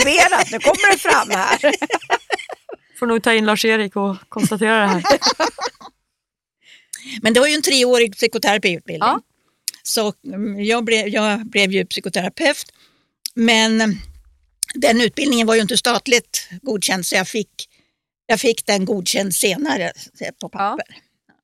Nu 0.53 0.59
kommer 0.59 0.93
det 0.93 0.99
fram 0.99 1.31
här. 1.31 1.59
Får 2.99 3.07
nog 3.07 3.23
ta 3.23 3.33
in 3.33 3.47
Lars-Erik 3.47 3.97
och 3.97 4.17
konstatera 4.29 4.81
det 4.81 4.87
här. 4.87 5.03
Men 7.23 7.33
det 7.33 7.41
var 7.41 7.47
ju 7.47 7.55
en 7.55 7.63
treårig 7.63 8.13
psykoterapiutbildning. 8.13 9.09
Ja. 9.09 9.21
Så 9.83 10.13
mm, 10.27 10.65
jag 10.65 10.85
blev, 10.85 11.09
jag 11.09 11.47
blev 11.47 11.73
ju 11.73 11.87
psykoterapeut. 11.87 12.73
Men 13.35 13.79
den 14.75 15.01
utbildningen 15.01 15.47
var 15.47 15.55
ju 15.55 15.61
inte 15.61 15.77
statligt 15.77 16.49
godkänd 16.63 17.07
så 17.07 17.15
jag 17.15 17.29
fick, 17.29 17.69
jag 18.27 18.41
fick 18.41 18.67
den 18.67 18.85
godkänd 18.85 19.35
senare 19.35 19.93
på 20.41 20.49
papper. 20.49 20.85
Ja. 20.89 21.35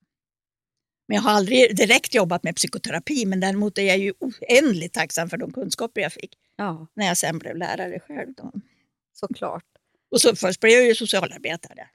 Men 1.09 1.15
jag 1.15 1.23
har 1.23 1.31
aldrig 1.31 1.77
direkt 1.77 2.15
jobbat 2.15 2.43
med 2.43 2.57
psykoterapi 2.57 3.27
men 3.27 3.41
däremot 3.41 3.79
är 3.79 3.83
jag 3.83 3.99
ju 3.99 4.13
oändligt 4.19 4.93
tacksam 4.93 5.29
för 5.31 5.37
de 5.37 5.53
kunskaper 5.53 6.01
jag 6.01 6.13
fick 6.13 6.39
ja. 6.57 6.87
när 6.95 7.07
jag 7.07 7.17
sen 7.17 7.39
blev 7.39 7.57
lärare 7.57 8.01
själv. 8.01 8.35
Då. 8.35 8.53
Såklart. 9.13 9.65
Och 10.11 10.21
så 10.21 10.37
först 10.37 10.61
blev 10.61 10.73
jag 10.73 10.87
ju 10.87 10.95
socialarbetare. 10.95 11.89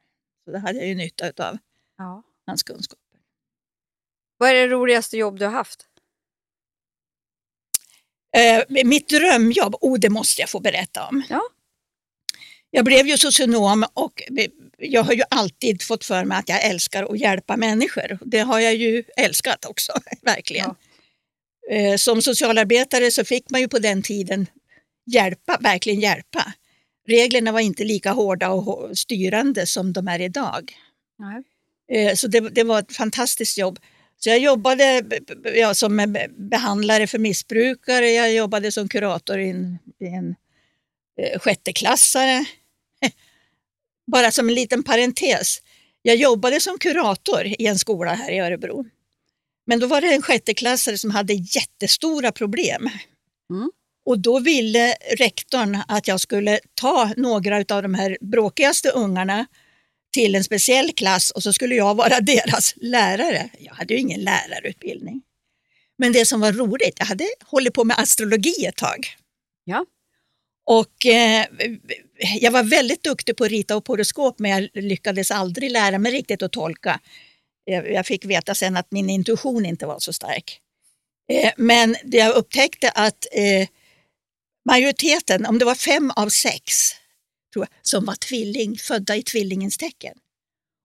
Så 0.46 0.52
det 0.52 0.60
hade 0.60 0.80
jag 0.80 0.88
ju 0.88 0.96
nytta 0.96 1.26
av 1.26 1.58
ja. 1.98 2.24
hans 2.46 2.64
kunskaper. 2.64 3.09
Vad 4.40 4.50
är 4.50 4.54
det 4.54 4.68
roligaste 4.68 5.18
jobb 5.18 5.40
du 5.40 5.46
har 5.46 5.52
haft? 5.52 5.86
Eh, 8.38 8.86
mitt 8.86 9.10
drömjobb, 9.10 9.76
oh, 9.82 10.00
det 10.00 10.10
måste 10.10 10.42
jag 10.42 10.50
få 10.50 10.60
berätta 10.60 11.08
om. 11.08 11.24
Ja. 11.30 11.42
Jag 12.72 12.86
blev 12.86 13.08
ju 13.08 13.18
socionom 13.18 13.86
och 13.94 14.24
jag 14.78 15.04
har 15.04 15.14
ju 15.14 15.24
alltid 15.30 15.82
fått 15.82 16.06
för 16.06 16.26
mig 16.26 16.38
att 16.38 16.50
jag 16.50 16.64
älskar 16.64 17.04
att 17.04 17.20
hjälpa 17.20 17.58
människor. 17.58 18.20
Det 18.26 18.40
har 18.40 18.60
jag 18.60 18.76
ju 18.76 19.04
älskat 19.18 19.66
också, 19.66 19.92
verkligen. 20.22 20.76
Ja. 21.70 21.76
Eh, 21.76 21.96
som 21.96 22.22
socialarbetare 22.22 23.12
så 23.12 23.26
fick 23.26 23.50
man 23.50 23.62
ju 23.62 23.68
på 23.68 23.80
den 23.80 24.02
tiden 24.02 24.48
hjälpa, 25.06 25.58
verkligen 25.62 26.00
hjälpa. 26.00 26.54
Reglerna 27.08 27.52
var 27.52 27.60
inte 27.60 27.84
lika 27.84 28.12
hårda 28.12 28.50
och 28.50 28.98
styrande 28.98 29.68
som 29.68 29.94
de 29.94 30.08
är 30.08 30.22
idag. 30.22 30.74
Nej. 31.18 31.44
Eh, 31.92 32.16
så 32.16 32.28
det, 32.28 32.40
det 32.40 32.64
var 32.64 32.80
ett 32.80 32.96
fantastiskt 32.96 33.58
jobb. 33.58 33.80
Så 34.20 34.30
jag 34.30 34.40
jobbade 34.40 35.04
ja, 35.56 35.74
som 35.74 36.18
behandlare 36.38 37.08
för 37.08 37.20
missbrukare, 37.20 38.12
jag 38.12 38.34
jobbade 38.34 38.72
som 38.72 38.90
kurator 38.90 39.40
i 39.40 39.50
en, 39.50 39.80
i 40.00 40.06
en 40.06 40.36
eh, 41.22 41.40
sjätteklassare. 41.40 42.46
Bara 44.12 44.32
som 44.32 44.50
en 44.50 44.56
liten 44.56 44.84
parentes. 44.84 45.62
Jag 46.02 46.16
jobbade 46.16 46.60
som 46.60 46.78
kurator 46.78 47.46
i 47.46 47.66
en 47.66 47.80
skola 47.80 48.14
här 48.14 48.32
i 48.32 48.40
Örebro. 48.40 48.86
Men 49.66 49.80
då 49.80 49.88
var 49.88 50.02
det 50.02 50.14
en 50.14 50.22
sjätteklassare 50.22 50.98
som 50.98 51.12
hade 51.12 51.34
jättestora 51.34 52.32
problem. 52.32 52.90
Mm. 53.50 53.72
Och 54.06 54.20
då 54.20 54.40
ville 54.40 54.94
rektorn 55.18 55.78
att 55.88 56.08
jag 56.08 56.20
skulle 56.20 56.60
ta 56.74 57.14
några 57.18 57.58
av 57.58 57.84
de 57.84 57.94
här 57.94 58.18
bråkigaste 58.22 58.90
ungarna 58.90 59.46
till 60.20 60.36
en 60.36 60.44
speciell 60.44 60.92
klass 60.94 61.32
och 61.32 61.44
så 61.44 61.54
skulle 61.54 61.76
jag 61.76 61.96
vara 61.96 62.20
deras 62.22 62.74
lärare. 62.76 63.50
Jag 63.60 63.74
hade 63.74 63.94
ju 63.94 64.00
ingen 64.00 64.22
lärarutbildning. 64.22 65.22
Men 65.98 66.12
det 66.12 66.26
som 66.26 66.42
var 66.42 66.52
roligt, 66.52 66.96
jag 67.00 67.06
hade 67.06 67.28
hållit 67.46 67.74
på 67.74 67.84
med 67.84 68.00
astrologi 68.00 68.66
ett 68.66 68.76
tag. 68.76 69.08
Ja. 69.64 69.86
Och 70.66 71.06
eh, 71.06 71.46
jag 72.40 72.52
var 72.52 72.64
väldigt 72.64 73.04
duktig 73.04 73.38
på 73.38 73.44
att 73.44 73.50
rita 73.50 73.74
upp 73.74 73.88
horoskop 73.88 74.40
men 74.40 74.52
jag 74.52 74.70
lyckades 74.74 75.32
aldrig 75.32 75.72
lära 75.72 76.00
mig 76.00 76.12
riktigt 76.12 76.42
att 76.42 76.52
tolka. 76.52 77.00
Jag, 77.66 77.92
jag 77.92 78.06
fick 78.06 78.26
veta 78.26 78.56
sen 78.56 78.78
att 78.78 78.92
min 78.92 79.10
intuition 79.10 79.66
inte 79.66 79.86
var 79.86 80.00
så 80.00 80.14
stark. 80.14 80.60
Eh, 81.32 81.52
men 81.58 81.96
jag 82.04 82.36
upptäckte 82.36 82.90
att 82.90 83.26
eh, 83.32 83.68
majoriteten, 84.70 85.46
om 85.46 85.60
det 85.60 85.66
var 85.66 85.76
fem 85.76 86.12
av 86.16 86.30
sex, 86.30 86.74
tror 87.54 87.66
jag, 87.66 87.70
som 87.82 88.06
var 88.06 88.16
tvilling, 88.16 88.78
födda 88.78 89.16
i 89.16 89.24
tvillingens 89.24 89.78
tecken. 89.78 90.14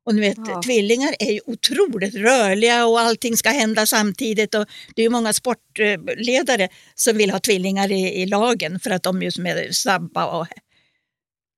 Och 0.06 0.14
ni 0.14 0.20
vet, 0.20 0.38
Ja. 0.46 0.62
tvillingar 0.62 1.14
är 1.18 1.32
ju 1.32 1.40
otroligt 1.46 2.14
rörliga 2.14 2.86
och 2.86 3.00
allting 3.00 3.36
ska 3.36 3.50
hända 3.50 3.86
samtidigt. 3.86 4.54
Och 4.54 4.66
det 4.94 5.02
är 5.02 5.04
ju 5.04 5.10
många 5.10 5.32
sportledare 5.32 6.68
som 6.94 7.16
vill 7.16 7.30
ha 7.30 7.38
tvillingar 7.38 7.92
i, 7.92 8.22
i 8.22 8.26
lagen 8.26 8.80
för 8.80 8.90
att 8.90 9.02
de 9.02 9.22
just 9.22 9.38
är 9.38 9.72
snabba. 9.72 10.26
Och, 10.26 10.46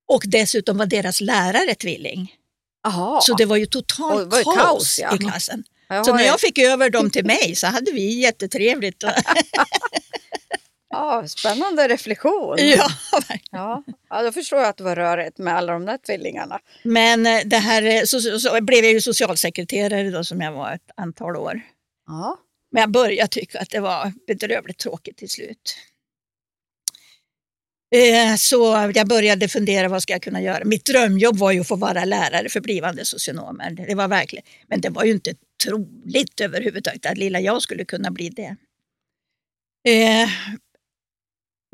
och 0.08 0.22
dessutom 0.26 0.78
var 0.78 0.86
deras 0.86 1.20
lärare 1.20 1.74
tvilling. 1.74 2.34
Jaha. 2.82 3.20
Så 3.20 3.34
det 3.34 3.44
var 3.44 3.56
ju 3.56 3.66
totalt 3.66 4.32
var 4.32 4.42
kaos, 4.42 4.56
kaos, 4.56 4.98
ja. 5.02 5.14
i 5.14 5.18
klassen. 5.18 5.64
Så 6.04 6.14
när 6.14 6.24
jag 6.24 6.40
fick 6.40 6.58
över 6.58 6.90
dem 6.90 7.10
till 7.10 7.24
mig 7.24 7.54
så 7.56 7.66
hade 7.66 7.92
vi 7.92 8.20
jättetrevligt. 8.20 9.04
Ja, 10.96 11.28
spännande 11.28 11.88
reflektion. 11.88 12.56
ja, 12.58 12.88
Ja. 13.50 13.82
ja, 14.10 14.22
då 14.22 14.32
förstår 14.32 14.58
jag 14.58 14.68
att 14.68 14.76
det 14.76 14.84
var 14.84 14.96
rörigt 14.96 15.38
med 15.38 15.56
alla 15.56 15.72
de 15.72 15.84
där 15.86 15.98
tvillingarna. 15.98 16.60
Men 16.84 17.26
eh, 17.26 17.40
det 17.44 17.56
här, 17.58 17.82
eh, 17.82 18.02
så, 18.04 18.20
så, 18.20 18.38
så 18.38 18.60
blev 18.60 18.84
jag 18.84 18.92
ju 18.92 19.00
socialsekreterare 19.00 20.10
då 20.10 20.24
som 20.24 20.40
jag 20.40 20.52
var 20.52 20.72
ett 20.72 20.90
antal 20.96 21.36
år. 21.36 21.60
Ja. 22.06 22.38
Men 22.72 22.80
jag 22.80 22.90
började 22.90 23.28
tycka 23.28 23.60
att 23.60 23.70
det 23.70 23.80
var 23.80 24.12
bedrövligt 24.26 24.78
tråkigt 24.78 25.16
till 25.16 25.30
slut. 25.30 25.76
Eh, 27.94 28.36
Så 28.36 28.90
jag 28.94 29.08
började 29.08 29.48
fundera 29.48 29.88
vad 29.88 30.02
ska 30.02 30.12
jag 30.12 30.22
kunna 30.22 30.42
göra. 30.42 30.64
Mitt 30.64 30.84
drömjobb 30.84 31.36
var 31.38 31.52
ju 31.52 31.60
att 31.60 31.68
få 31.68 31.76
vara 31.76 32.04
lärare 32.04 32.48
för 32.48 32.60
blivande 32.60 33.04
socionomer. 33.04 33.70
Det 33.70 33.94
var 33.94 34.08
verkligen, 34.08 34.44
men 34.66 34.80
det 34.80 34.88
var 34.90 35.04
ju 35.04 35.12
inte 35.12 35.34
troligt 35.64 36.40
överhuvudtaget 36.40 37.06
att 37.06 37.18
lilla 37.18 37.40
jag 37.40 37.62
skulle 37.62 37.84
kunna 37.84 38.10
bli 38.10 38.28
det. 38.28 38.56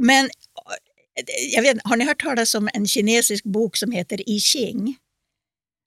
Eh, 0.02 0.06
Men 0.06 0.24
eh, 0.24 1.54
jag 1.54 1.62
vet, 1.62 1.78
har 1.84 1.96
ni 1.96 2.04
hört 2.04 2.22
talas 2.22 2.54
om 2.54 2.68
en 2.74 2.86
kinesisk 2.86 3.44
bok 3.44 3.76
som 3.76 3.92
heter 3.92 4.30
I 4.30 4.40
Ching? 4.40 4.96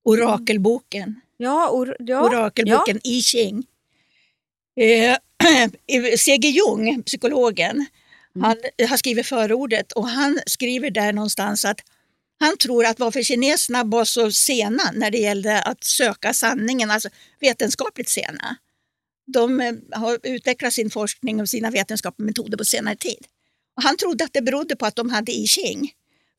Orakelboken. 0.06 1.22
Ja, 1.38 1.70
or, 1.70 1.96
ja. 2.00 2.22
Orakelboken 2.22 3.00
I 3.04 3.22
Ching. 3.22 3.66
Eh, 4.80 5.18
C.G. 6.18 6.50
Jung, 6.50 7.04
psykologen, 7.04 7.86
han 8.42 8.58
har 8.90 8.98
skrivit 8.98 9.28
förordet 9.28 9.92
och 9.92 10.08
han 10.08 10.40
skriver 10.46 10.92
där 10.92 11.14
någonstans 11.14 11.66
att 11.66 11.80
han 12.40 12.58
tror 12.58 12.86
att 12.86 13.00
varför 13.00 13.24
kineserna 13.24 13.84
var 13.84 14.06
så 14.06 14.32
sena 14.32 14.84
när 14.94 15.12
det 15.12 15.18
gällde 15.18 15.62
att 15.62 15.84
söka 15.84 16.34
sanningen, 16.34 16.92
alltså 16.92 17.10
vetenskapligt 17.40 18.10
sena. 18.10 18.56
De 19.28 19.62
eh, 19.62 19.74
har 19.92 20.20
utvecklat 20.24 20.74
sin 20.74 20.90
forskning 20.90 21.42
och 21.42 21.50
sina 21.50 21.70
vetenskapliga 21.72 22.26
metoder 22.26 22.58
på 22.58 22.66
senare 22.66 22.96
tid. 22.96 23.26
Och 23.76 23.84
han 23.84 23.98
trodde 23.98 24.24
att 24.24 24.34
det 24.34 24.42
berodde 24.42 24.76
på 24.76 24.86
att 24.86 24.96
de 24.96 25.10
hade 25.10 25.32
I 25.32 25.48
Ching. 25.48 25.92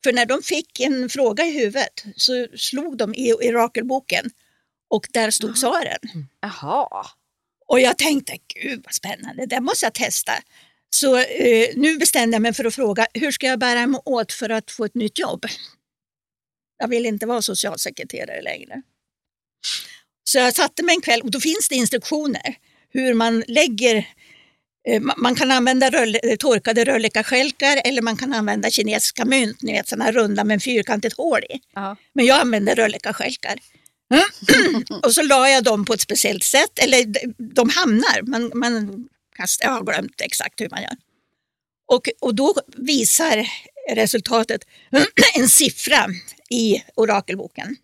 För 0.03 0.13
när 0.13 0.25
de 0.25 0.41
fick 0.41 0.79
en 0.79 1.09
fråga 1.09 1.45
i 1.45 1.51
huvudet 1.51 2.03
så 2.15 2.47
slog 2.55 2.97
de 2.97 3.15
i 3.15 3.33
orakelboken 3.33 4.29
och 4.89 5.07
där 5.13 5.31
stod 5.31 5.57
svaren. 5.57 5.99
Jaha. 6.41 7.07
Och 7.67 7.79
jag 7.79 7.97
tänkte, 7.97 8.37
gud 8.47 8.81
vad 8.85 8.93
spännande, 8.93 9.45
det 9.45 9.59
måste 9.59 9.85
jag 9.85 9.93
testa. 9.93 10.33
Så 10.89 11.17
eh, 11.17 11.69
nu 11.75 11.97
bestämde 11.97 12.35
jag 12.35 12.41
mig 12.41 12.53
för 12.53 12.65
att 12.65 12.75
fråga, 12.75 13.07
hur 13.13 13.31
ska 13.31 13.47
jag 13.47 13.59
bära 13.59 13.87
mig 13.87 14.01
åt 14.05 14.33
för 14.33 14.49
att 14.49 14.71
få 14.71 14.85
ett 14.85 14.95
nytt 14.95 15.19
jobb? 15.19 15.45
Jag 16.77 16.87
vill 16.87 17.05
inte 17.05 17.25
vara 17.25 17.41
socialsekreterare 17.41 18.41
längre. 18.41 18.81
Så 20.23 20.37
jag 20.37 20.55
satte 20.55 20.83
mig 20.83 20.95
en 20.95 21.01
kväll 21.01 21.21
och 21.21 21.31
då 21.31 21.39
finns 21.39 21.69
det 21.69 21.75
instruktioner 21.75 22.57
hur 22.89 23.13
man 23.13 23.43
lägger 23.47 23.95
eh, 23.95 24.03
man 25.17 25.35
kan 25.35 25.51
använda 25.51 25.89
röll, 25.89 26.17
torkade 26.39 26.85
röllekastjälkar 26.85 27.81
eller 27.85 28.01
man 28.01 28.17
kan 28.17 28.33
använda 28.33 28.69
kinesiska 28.69 29.25
mynt, 29.25 29.61
ni 29.61 29.71
vet 29.71 29.87
sådana 29.87 30.11
runda 30.11 30.43
med 30.43 30.63
fyrkantigt 30.63 31.17
hål 31.17 31.43
i. 31.43 31.59
Ja. 31.75 31.95
Men 32.13 32.25
jag 32.25 32.39
använde 32.39 32.75
röllekastjälkar. 32.75 33.55
och 35.03 35.13
så 35.13 35.21
la 35.21 35.49
jag 35.49 35.63
dem 35.63 35.85
på 35.85 35.93
ett 35.93 36.01
speciellt 36.01 36.43
sätt, 36.43 36.79
eller 36.79 37.05
de- 37.53 37.69
hamnar, 37.69 38.21
man, 38.21 38.51
man 38.53 39.07
kastar, 39.35 39.65
jag 39.65 39.73
har 39.73 39.83
glömt 39.83 40.21
exakt 40.21 40.61
hur 40.61 40.69
man 40.69 40.81
gör. 40.81 40.95
Och, 41.87 42.09
och 42.21 42.35
då 42.35 42.55
visar 42.77 43.47
resultatet 43.91 44.61
en 45.35 45.49
siffra 45.49 46.07
i 46.49 46.83
orakelboken. 46.95 47.75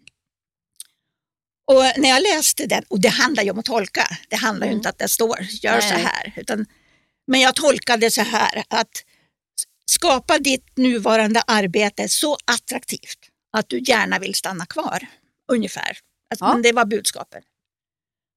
Och 1.66 1.84
när 1.98 2.10
jag 2.10 2.22
läste 2.22 2.66
den, 2.66 2.84
och 2.88 3.00
det 3.02 3.10
handlar 3.10 3.44
ju 3.44 3.52
om 3.52 3.60
att 3.60 3.66
tolka, 3.66 4.08
det 4.30 4.36
handlar 4.36 4.68
ju 4.68 4.74
inte 4.74 4.90
att 4.90 4.98
det 4.98 5.08
står 5.08 5.40
gör 5.42 5.82
så 5.82 5.94
Nej. 5.94 6.04
här. 6.04 6.34
Utan, 6.36 6.66
men 7.28 7.40
jag 7.40 7.56
tolkade 7.56 8.12
så 8.12 8.22
här 8.22 8.64
att 8.70 9.04
skapa 9.86 10.40
ditt 10.40 10.78
nuvarande 10.78 11.42
arbete 11.48 12.10
så 12.10 12.38
attraktivt 12.46 13.20
att 13.58 13.70
du 13.70 13.80
gärna 13.80 14.20
vill 14.20 14.36
stanna 14.36 14.66
kvar. 14.66 15.08
Ungefär. 15.52 15.98
Alltså, 16.30 16.46
Ja. 16.46 16.54
Men 16.54 16.62
det 16.62 16.72
var 16.72 16.86
budskapet. 16.86 17.44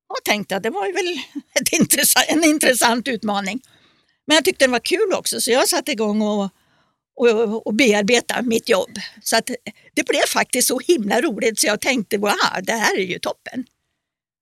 Och 0.08 0.24
tänkte 0.24 0.56
att 0.56 0.62
det 0.62 0.70
var 0.70 0.92
väl 0.92 1.20
intressant, 1.80 2.26
en 2.28 2.44
intressant 2.44 3.08
utmaning. 3.08 3.60
Men 4.26 4.34
jag 4.34 4.44
tyckte 4.44 4.64
den 4.64 4.72
var 4.72 4.78
kul 4.78 5.12
också 5.12 5.40
så 5.40 5.50
jag 5.50 5.68
satte 5.68 5.92
igång 5.92 6.22
och, 6.22 6.50
och, 7.16 7.66
och 7.66 7.74
bearbeta 7.74 8.42
mitt 8.42 8.68
jobb. 8.68 8.90
Så 9.22 9.36
att 9.36 9.50
det 9.94 10.06
blev 10.06 10.26
faktiskt 10.26 10.68
så 10.68 10.78
himla 10.78 11.20
roligt 11.20 11.58
så 11.60 11.66
jag 11.66 11.80
tänkte 11.80 12.18
wow, 12.18 12.32
det 12.62 12.72
här 12.72 12.96
är 12.98 13.04
ju 13.04 13.18
toppen. 13.18 13.66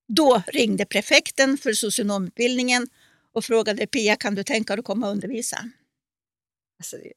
Då 0.07 0.43
ringde 0.47 0.85
prefekten 0.85 1.57
för 1.57 1.73
socionomutbildningen 1.73 2.87
och 3.35 3.45
frågade 3.45 3.87
Pia 3.87 4.15
kan 4.15 4.35
du 4.35 4.43
tänka 4.43 4.75
dig 4.75 4.79
att 4.79 4.85
komma 4.85 5.05
och 5.07 5.11
undervisa? 5.11 5.57
Alltså, 6.79 6.97
det 6.97 7.07
är 7.07 7.13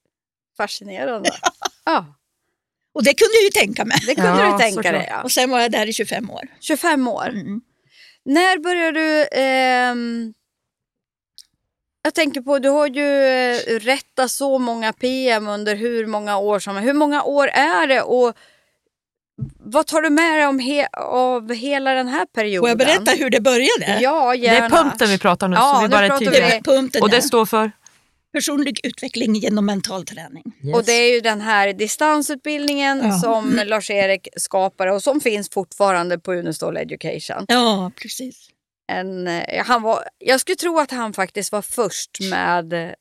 fascinerande. 0.57 1.31
ja, 1.85 2.15
Och 2.93 3.05
det 3.05 3.15
kunde 3.15 3.35
jag 3.35 3.45
ju 3.45 3.51
tänka 3.51 3.85
mig. 3.85 3.99
det 4.07 4.15
kunde 4.15 4.31
Ja, 4.31 4.53
du 4.53 4.59
tänka 4.59 4.93
dig. 4.93 5.07
Ja. 5.11 5.23
Och 5.23 5.33
sen 5.33 5.51
var 5.51 5.61
jag 5.61 5.71
där 5.73 5.87
i 5.87 5.93
25 5.93 6.31
år. 6.31 6.49
25 6.61 7.09
år. 7.09 7.29
Mm. 7.29 7.61
När 8.25 8.59
började 8.59 9.01
du... 9.01 9.29
ehm, 9.33 10.35
jag 12.03 12.15
tänker 12.15 12.41
på, 12.41 12.59
du 12.59 12.69
har 12.69 12.87
ju 12.87 13.25
eh, 13.25 13.81
rättat 13.81 14.31
så 14.31 14.59
många 14.59 14.93
PM 14.93 15.49
under 15.49 15.77
hur 15.77 16.07
många 16.07 16.39
år 16.39 16.59
som 16.59 16.77
Hur 16.77 16.93
många 16.95 17.23
år 17.23 17.49
är 17.49 17.87
det 17.87 18.03
och 18.03 18.37
vad 19.59 19.87
tar 19.87 20.03
du 20.03 20.11
med 20.11 20.39
dig 20.39 20.47
om 20.47 20.59
he, 20.59 20.87
av 20.97 21.53
hela 21.55 21.95
den 21.95 22.09
här 22.09 22.27
perioden? 22.27 22.61
Får 22.63 22.69
jag 22.69 22.79
berätta 22.79 23.11
hur 23.11 23.31
det 23.31 23.41
började? 23.41 23.99
Ja, 24.01 24.31
Det 24.31 24.37
gärna. 24.39 24.67
är 24.67 24.71
punkten 24.71 25.09
vi 25.09 25.19
pratar 25.19 25.49
nu, 25.49 25.57
Ja, 25.57 25.73
så 25.75 25.81
vi 25.81 25.89
nu 25.89 25.91
bara 25.91 26.09
pratar 26.09 26.31
vi-. 26.31 26.41
Det 26.41 26.61
punkten 26.65 27.03
Och 27.03 27.11
det 27.11 27.23
står 27.23 27.47
för? 27.47 27.71
Personlig 28.33 28.81
utveckling 28.87 29.35
genom 29.35 29.67
mental 29.67 30.05
träning. 30.05 30.45
Och 30.75 30.85
det 30.85 30.93
är 30.93 31.15
ju 31.15 31.21
den 31.21 31.41
här 31.41 31.73
distansutbildningen 31.73 33.01
Ja. 33.05 33.13
som 33.19 33.61
Lars-Erik 33.65 34.29
skapade 34.37 34.93
och 34.93 35.03
som 35.03 35.21
finns 35.21 35.51
fortfarande 35.51 36.19
på 36.19 36.33
Unestål 36.35 36.77
Education. 36.77 37.45
Ja, 37.49 37.91
precis. 38.03 38.49
En, 38.93 39.29
eh, 39.29 39.65
han 39.67 39.83
var, 39.83 40.05
jag 40.19 40.41
skulle 40.41 40.57
tro 40.57 40.79
att 40.79 40.91
han 40.91 41.13
faktiskt 41.13 41.53
var 41.53 41.63
först 41.63 42.11
med... 42.31 42.95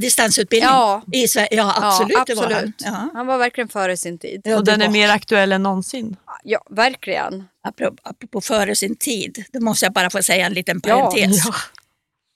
Distansutbildning 0.00 0.68
Ja, 0.70 1.02
i 1.12 1.28
Sverige. 1.28 1.48
Ja, 1.50 1.74
absolut, 1.82 2.12
ja, 2.12 2.24
det 2.26 2.34
var 2.34 2.42
han. 2.42 2.52
absolut. 2.52 2.74
Ja. 2.84 3.10
Han 3.14 3.26
var 3.26 3.38
verkligen 3.38 3.68
före 3.68 3.96
sin 3.96 4.18
tid. 4.18 4.40
Ja, 4.44 4.56
och 4.56 4.64
den 4.64 4.82
är 4.82 4.88
mer 4.88 5.08
aktuell 5.08 5.52
än 5.52 5.62
någonsin. 5.62 6.16
Ja, 6.44 6.62
verkligen. 6.70 7.44
Apropå, 7.62 7.96
apropå 8.02 8.40
före 8.40 8.76
sin 8.76 8.96
tid, 8.96 9.44
då 9.52 9.60
måste 9.60 9.86
jag 9.86 9.92
bara 9.92 10.10
få 10.10 10.22
säga 10.22 10.46
en 10.46 10.52
liten 10.54 10.80
Ja, 10.84 11.10
parentes. 11.10 11.44
Ja. 11.46 11.54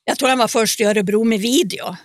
Jag 0.04 0.18
tror 0.18 0.28
han 0.28 0.38
var 0.38 0.48
först 0.48 0.80
i 0.80 0.84
Örebro 0.84 1.24
med 1.24 1.40
video. 1.40 1.96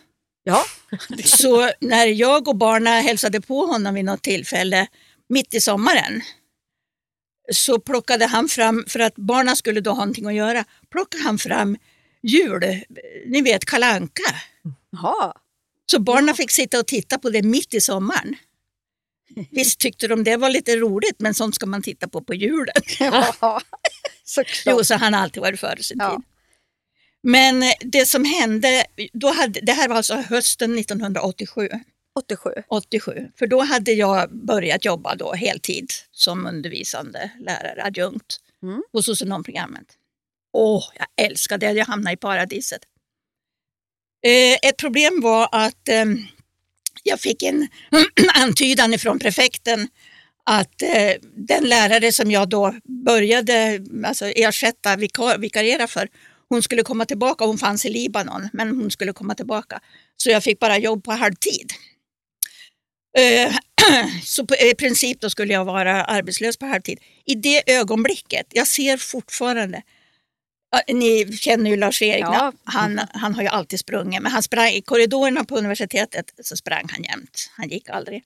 Ja. 0.43 0.63
Så 1.25 1.71
när 1.81 2.05
jag 2.05 2.47
och 2.47 2.55
barnen 2.55 3.03
hälsade 3.03 3.41
på 3.41 3.65
honom 3.65 3.93
vid 3.93 4.05
något 4.05 4.21
tillfälle 4.21 4.88
mitt 5.29 5.53
i 5.53 5.59
sommaren 5.61 6.21
så 7.51 7.79
plockade 7.79 8.25
han 8.25 8.47
fram, 8.49 8.85
för 8.88 8.99
att 8.99 9.15
barnen 9.15 9.55
skulle 9.55 9.81
då 9.81 9.89
ha 9.91 9.95
någonting 9.97 10.25
att 10.27 10.33
göra, 10.33 10.65
plockade 10.91 11.23
han 11.23 11.38
fram 11.38 11.77
jul, 12.23 12.63
ni 13.27 13.41
vet 13.41 13.65
kalanka. 13.65 14.23
Jaha. 15.01 15.34
Så 15.91 15.99
barnen 15.99 16.36
fick 16.36 16.51
sitta 16.51 16.79
och 16.79 16.88
titta 16.88 17.17
på 17.17 17.29
det 17.29 17.41
mitt 17.43 17.73
i 17.73 17.81
sommaren. 17.81 18.36
Visst 19.51 19.79
tyckte 19.79 20.08
de 20.08 20.23
det 20.23 20.38
var 20.38 20.49
lite 20.49 20.75
roligt, 20.77 21.15
men 21.19 21.34
sånt 21.34 21.55
ska 21.55 21.65
man 21.65 21.81
titta 21.84 22.08
på 22.08 22.21
på 22.21 22.34
julen. 22.34 22.75
Ja. 22.99 23.62
Jo, 24.65 24.84
så 24.84 24.95
han 24.95 25.13
har 25.13 25.21
alltid 25.21 25.41
varit 25.41 25.60
före 25.60 25.84
sin 25.84 25.97
Ja. 25.99 26.12
tid. 26.15 26.23
Men 27.23 27.63
eh, 27.63 27.71
det 27.81 28.05
som 28.05 28.25
hände, 28.25 28.86
då 29.13 29.27
hade, 29.31 29.60
det 29.62 29.71
här 29.71 29.88
var 29.89 29.95
alltså 29.95 30.15
hösten 30.15 30.77
1987, 30.77 31.69
87. 32.19 32.49
87, 32.67 33.27
för 33.39 33.47
då 33.47 33.62
hade 33.62 33.91
jag 33.93 34.36
börjat 34.45 34.86
jobba 34.86 35.15
då 35.15 35.34
heltid 35.34 35.89
som 36.12 36.45
undervisande 36.45 37.31
lärare, 37.39 37.84
adjunkt 37.84 38.38
Mm. 38.63 38.84
på 38.91 39.01
socionomprogrammet. 39.01 39.86
Åh, 40.53 40.84
jag 40.97 41.25
älskade 41.25 41.65
det, 41.67 41.71
jag 41.73 41.86
hamnade 41.86 42.13
i 42.13 42.17
paradiset. 42.17 42.79
Eh, 44.25 44.69
ett 44.69 44.77
problem 44.77 45.21
var 45.21 45.49
att 45.51 45.89
eh, 45.89 46.05
jag 47.03 47.19
fick 47.19 47.43
en 47.43 47.67
antydan 48.33 48.93
ifrån 48.93 49.19
prefekten 49.19 49.88
att 50.45 50.81
eh, 50.81 51.11
den 51.47 51.63
lärare 51.63 52.11
som 52.11 52.31
jag 52.31 52.49
då 52.49 52.75
började 53.05 53.81
alltså 54.05 54.25
ersätta, 54.25 54.95
vikariera 55.39 55.88
för, 55.88 56.07
hon 56.49 56.61
skulle 56.61 56.83
komma 56.83 57.05
tillbaka. 57.05 57.45
Hon 57.45 57.57
fanns 57.57 57.85
i 57.85 57.89
Libanon, 57.89 58.49
men 58.53 58.69
hon 58.69 58.91
skulle 58.91 59.13
komma 59.13 59.35
tillbaka. 59.35 59.79
Så 60.17 60.29
jag 60.29 60.43
fick 60.43 60.59
bara 60.59 60.77
jobb 60.77 61.03
på 61.03 61.11
halvtid. 61.11 61.73
Så 64.23 64.45
i 64.71 64.75
princip 64.75 65.21
då 65.21 65.29
skulle 65.29 65.53
jag 65.53 65.65
vara 65.65 66.03
arbetslös 66.03 66.57
på 66.57 66.65
halvtid. 66.65 66.99
I 67.25 67.35
det 67.35 67.73
ögonblicket, 67.75 68.47
jag 68.49 68.67
ser 68.67 68.97
fortfarande, 68.97 69.81
ni 70.88 71.38
känner 71.38 71.69
ju 71.69 71.77
Lars-Erik, 71.77 72.23
Ja. 72.23 72.53
han, 72.63 73.01
han 73.13 73.35
har 73.35 73.41
ju 73.41 73.47
alltid 73.47 73.79
sprungit, 73.79 74.21
men 74.21 74.31
han 74.31 74.43
sprang 74.43 74.67
i 74.69 74.81
korridorerna 74.81 75.43
på 75.45 75.57
universitetet 75.57 76.25
så 76.43 76.55
sprang 76.57 76.88
han 76.91 77.03
jämt, 77.03 77.49
han 77.57 77.69
gick 77.69 77.89
aldrig. 77.89 78.23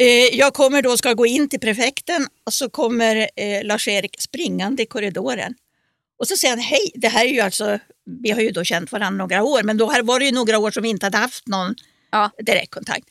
Eh, 0.00 0.06
Jag 0.38 0.54
kommer 0.54 0.82
då 0.82 0.96
ska 0.96 1.12
gå 1.12 1.26
in 1.26 1.48
till 1.48 1.60
prefekten 1.60 2.26
och 2.46 2.52
så 2.52 2.70
kommer 2.70 3.16
eh, 3.36 3.64
Lars-Erik 3.64 4.20
springande 4.20 4.82
i 4.82 4.86
korridoren. 4.86 5.54
Och 6.18 6.28
så 6.28 6.36
säger 6.36 6.54
han, 6.56 6.62
hej, 6.64 6.90
det 6.94 7.08
här 7.08 7.24
är 7.24 7.28
ju 7.28 7.40
alltså, 7.40 7.78
vi 8.22 8.30
har 8.30 8.40
ju 8.40 8.50
då 8.50 8.64
känt 8.64 8.92
varandra 8.92 9.24
några 9.24 9.42
år, 9.42 9.62
men 9.62 9.76
då 9.76 9.86
var 10.02 10.18
det 10.18 10.24
ju 10.24 10.32
några 10.32 10.58
år 10.58 10.70
som 10.70 10.82
vi 10.82 10.88
inte 10.88 11.06
hade 11.06 11.18
haft 11.18 11.46
någon 11.46 11.74
Ja. 12.12 12.30
direktkontakt. 12.38 13.08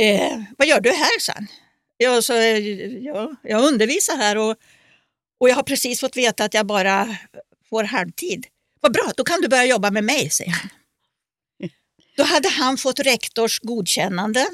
Eh, 0.00 0.42
vad 0.58 0.68
gör 0.68 0.80
du 0.80 0.90
här, 0.90 1.20
sa 1.20 1.32
han. 1.32 1.46
Jag, 1.96 2.24
så, 2.24 2.32
ja, 3.02 3.34
jag 3.42 3.64
undervisar 3.64 4.16
här 4.16 4.36
och, 4.38 4.56
och 5.40 5.48
jag 5.48 5.54
har 5.54 5.62
precis 5.62 6.00
fått 6.00 6.16
veta 6.16 6.44
att 6.44 6.54
jag 6.54 6.66
bara 6.66 7.16
får 7.74 7.84
halvtid. 7.84 8.46
Vad 8.80 8.92
bra, 8.92 9.12
då 9.16 9.24
kan 9.24 9.40
du 9.40 9.48
börja 9.48 9.64
jobba 9.64 9.90
med 9.90 10.04
mig, 10.04 10.30
säger 10.30 10.50
han. 10.50 10.70
Då 12.16 12.22
hade 12.22 12.48
han 12.48 12.78
fått 12.78 13.00
rektors 13.00 13.60
godkännande 13.60 14.46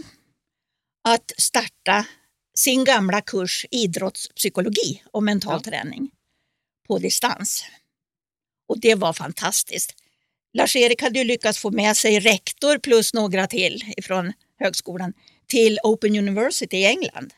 att 1.08 1.32
starta 1.38 2.06
sin 2.54 2.84
gamla 2.84 3.20
kurs 3.20 3.66
idrottspsykologi 3.70 5.02
och 5.12 5.22
mental 5.22 5.62
träning 5.62 6.10
på 6.88 6.98
distans. 6.98 7.64
Och 8.68 8.80
det 8.80 8.94
var 8.94 9.12
fantastiskt. 9.12 9.94
Lars-Erik 10.52 11.02
hade 11.02 11.18
ju 11.18 11.24
lyckats 11.24 11.58
få 11.58 11.70
med 11.70 11.96
sig 11.96 12.20
rektor 12.20 12.78
plus 12.78 13.14
några 13.14 13.46
till 13.46 13.94
från 14.02 14.32
högskolan 14.58 15.12
till 15.46 15.78
Open 15.82 16.18
University 16.18 16.76
i 16.76 16.86
England. 16.86 17.32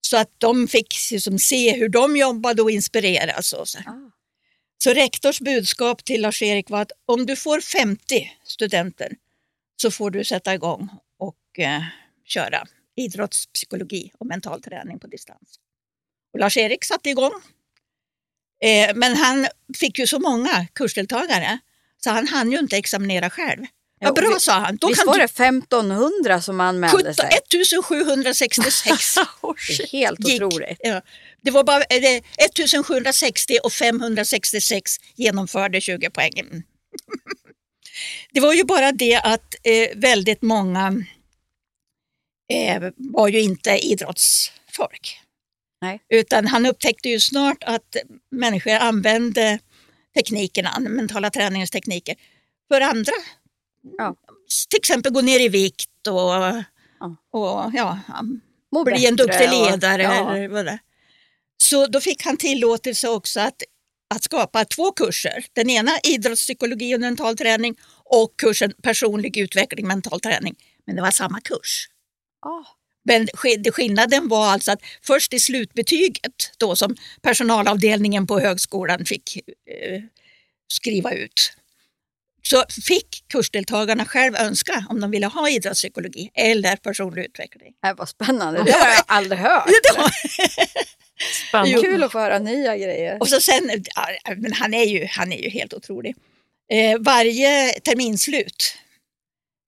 Så 0.00 0.16
att 0.16 0.30
de 0.38 0.68
fick 0.68 0.94
liksom 1.12 1.38
se 1.38 1.76
hur 1.76 1.88
de 1.88 2.16
jobbade 2.16 2.62
och 2.62 2.70
inspireras. 2.70 3.52
Och 3.52 3.68
så. 3.68 3.78
Ah 3.78 4.15
så 4.78 4.92
rektors 4.92 5.40
budskap 5.40 6.04
till 6.04 6.22
Lars-Erik 6.22 6.70
var 6.70 6.80
att 6.80 6.92
om 7.06 7.26
du 7.26 7.36
får 7.36 7.60
50 7.60 8.32
studenter 8.44 9.12
så 9.76 9.90
får 9.90 10.10
du 10.10 10.24
sätta 10.24 10.54
igång 10.54 10.88
och 11.18 11.58
eh, 11.58 11.82
köra 12.24 12.64
idrottspsykologi 12.96 14.12
och 14.18 14.26
mental 14.26 14.62
träning 14.62 14.98
på 14.98 15.06
distans. 15.06 15.60
Och 16.32 16.40
Lars-Erik 16.40 16.84
satte 16.84 17.10
igång. 17.10 17.32
Eh, 18.62 18.94
men 18.94 19.16
han 19.16 19.46
fick 19.78 19.98
ju 19.98 20.06
så 20.06 20.18
många 20.18 20.66
kursdeltagare 20.72 21.58
så 21.96 22.10
han 22.10 22.28
hann 22.28 22.52
ju 22.52 22.58
inte 22.58 22.76
examinera 22.76 23.30
själv. 23.30 23.66
Vad 24.00 24.14
bra, 24.14 24.30
vi- 24.34 24.40
sa 24.40 24.52
han. 24.52 24.76
Då 24.76 24.88
Visst 24.88 25.06
var 25.06 25.12
du 25.14 25.18
det 25.18 25.24
1500 25.24 26.40
som 26.42 26.60
anmälde 26.60 26.96
17, 26.98 27.14
sig? 27.14 27.28
1766 27.38 29.16
Oh, 29.40 29.54
Det 29.68 29.72
är 29.72 29.76
shit. 29.76 29.92
helt 29.92 30.28
gick. 30.28 30.42
otroligt. 30.42 30.78
Ja. 30.82 31.00
Det 31.42 31.50
var 31.50 31.64
bara 31.64 31.82
eh, 31.82 32.00
det- 32.00 32.22
1760 32.44 33.58
och 33.64 33.72
566 33.72 34.96
genomförde 35.14 35.80
20 35.80 36.10
poäng. 36.10 36.32
Det 38.32 38.40
var 38.40 38.52
ju 38.52 38.64
bara 38.64 38.92
det 38.92 39.14
att 39.16 39.54
eh, 39.62 39.88
väldigt 39.98 40.42
många 40.42 41.04
eh, 42.52 42.82
var 42.96 43.28
ju 43.28 43.40
inte 43.40 43.70
idrottsfolk. 43.78 45.20
Nej. 45.80 46.00
Utan 46.08 46.46
han 46.46 46.66
upptäckte 46.66 47.08
ju 47.08 47.20
snart 47.20 47.64
att 47.64 47.96
människor 48.30 48.72
använde 48.72 49.58
teknikerna, 50.14 50.78
mentala 50.80 51.30
träningstekniker, 51.30 52.14
för 52.72 52.80
andra. 52.80 53.12
Ja. 53.98 54.16
Till 54.70 54.78
exempel 54.78 55.12
gå 55.12 55.20
ner 55.20 55.40
i 55.40 55.48
vikt 55.48 56.06
och, 56.08 56.14
Ja. 56.14 57.16
och 57.30 57.70
ja, 57.74 57.98
Må 58.72 58.84
bli 58.84 59.06
en 59.06 59.16
duktig 59.16 59.48
och- 59.52 59.70
ledare. 59.70 60.02
ja. 60.02 60.36
Eller 60.36 60.48
vad 60.48 60.64
det. 60.64 60.78
Så 61.56 61.86
då 61.86 62.00
fick 62.00 62.24
han 62.24 62.36
tillåtelse 62.36 63.08
också 63.08 63.40
att, 63.40 63.62
att 64.14 64.22
skapa 64.24 64.64
två 64.64 64.92
kurser. 64.92 65.44
Den 65.52 65.70
ena 65.70 65.90
idrottspsykologi 66.04 66.96
och 66.96 67.00
mental 67.00 67.36
träning 67.36 67.74
och 68.04 68.34
kursen 68.38 68.72
personlig 68.82 69.36
utveckling 69.38 69.86
mental 69.86 70.20
träning. 70.20 70.54
Men 70.86 70.96
det 70.96 71.02
var 71.02 71.10
samma 71.10 71.40
kurs. 71.40 71.88
Ah. 72.46 72.64
Men 73.04 73.28
skillnaden 73.72 74.28
var 74.28 74.46
alltså 74.46 74.72
att 74.72 74.80
först 75.02 75.32
i 75.32 75.40
slutbetyget 75.40 76.52
då 76.58 76.76
som 76.76 76.96
personalavdelningen 77.22 78.26
på 78.26 78.40
högskolan 78.40 79.04
fick 79.04 79.36
eh, 79.36 80.02
skriva 80.68 81.12
ut 81.12 81.52
så 82.48 82.64
fick 82.86 83.24
kursdeltagarna 83.28 84.04
själv 84.04 84.36
önska 84.36 84.86
om 84.88 85.00
de 85.00 85.10
ville 85.10 85.26
ha 85.26 85.48
idrottspsykologi 85.48 86.30
eller 86.34 86.76
personlig 86.76 87.24
utveckling. 87.24 87.72
Det 87.82 87.92
var 87.92 88.06
spännande. 88.06 88.62
Det 88.62 88.72
har 88.72 88.88
jag 88.88 89.04
aldrig 89.06 89.40
hört. 89.40 89.68
Spännande. 91.48 91.80
Kul 91.80 92.02
att 92.02 92.12
få 92.12 92.18
höra 92.18 92.38
nya 92.38 92.76
grejer. 92.76 93.20
Och 93.20 93.28
så 93.28 93.40
sen, 93.40 93.70
men 94.36 94.52
han 94.52 94.74
är 94.74 94.84
ju, 94.84 95.06
han 95.10 95.32
är 95.32 95.42
ju 95.42 95.48
helt 95.48 95.74
otrolig. 95.74 96.16
Eh, 96.72 96.98
varje 97.00 97.72
terminslut, 97.72 98.74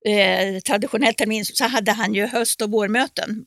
eh, 0.07 0.61
traditionellt 0.61 1.19
terminslut, 1.19 1.57
så 1.57 1.65
hade 1.65 1.93
han 1.93 2.15
ju 2.15 2.27
höst 2.27 2.63
och 2.63 2.71
vårmöten 2.71 3.47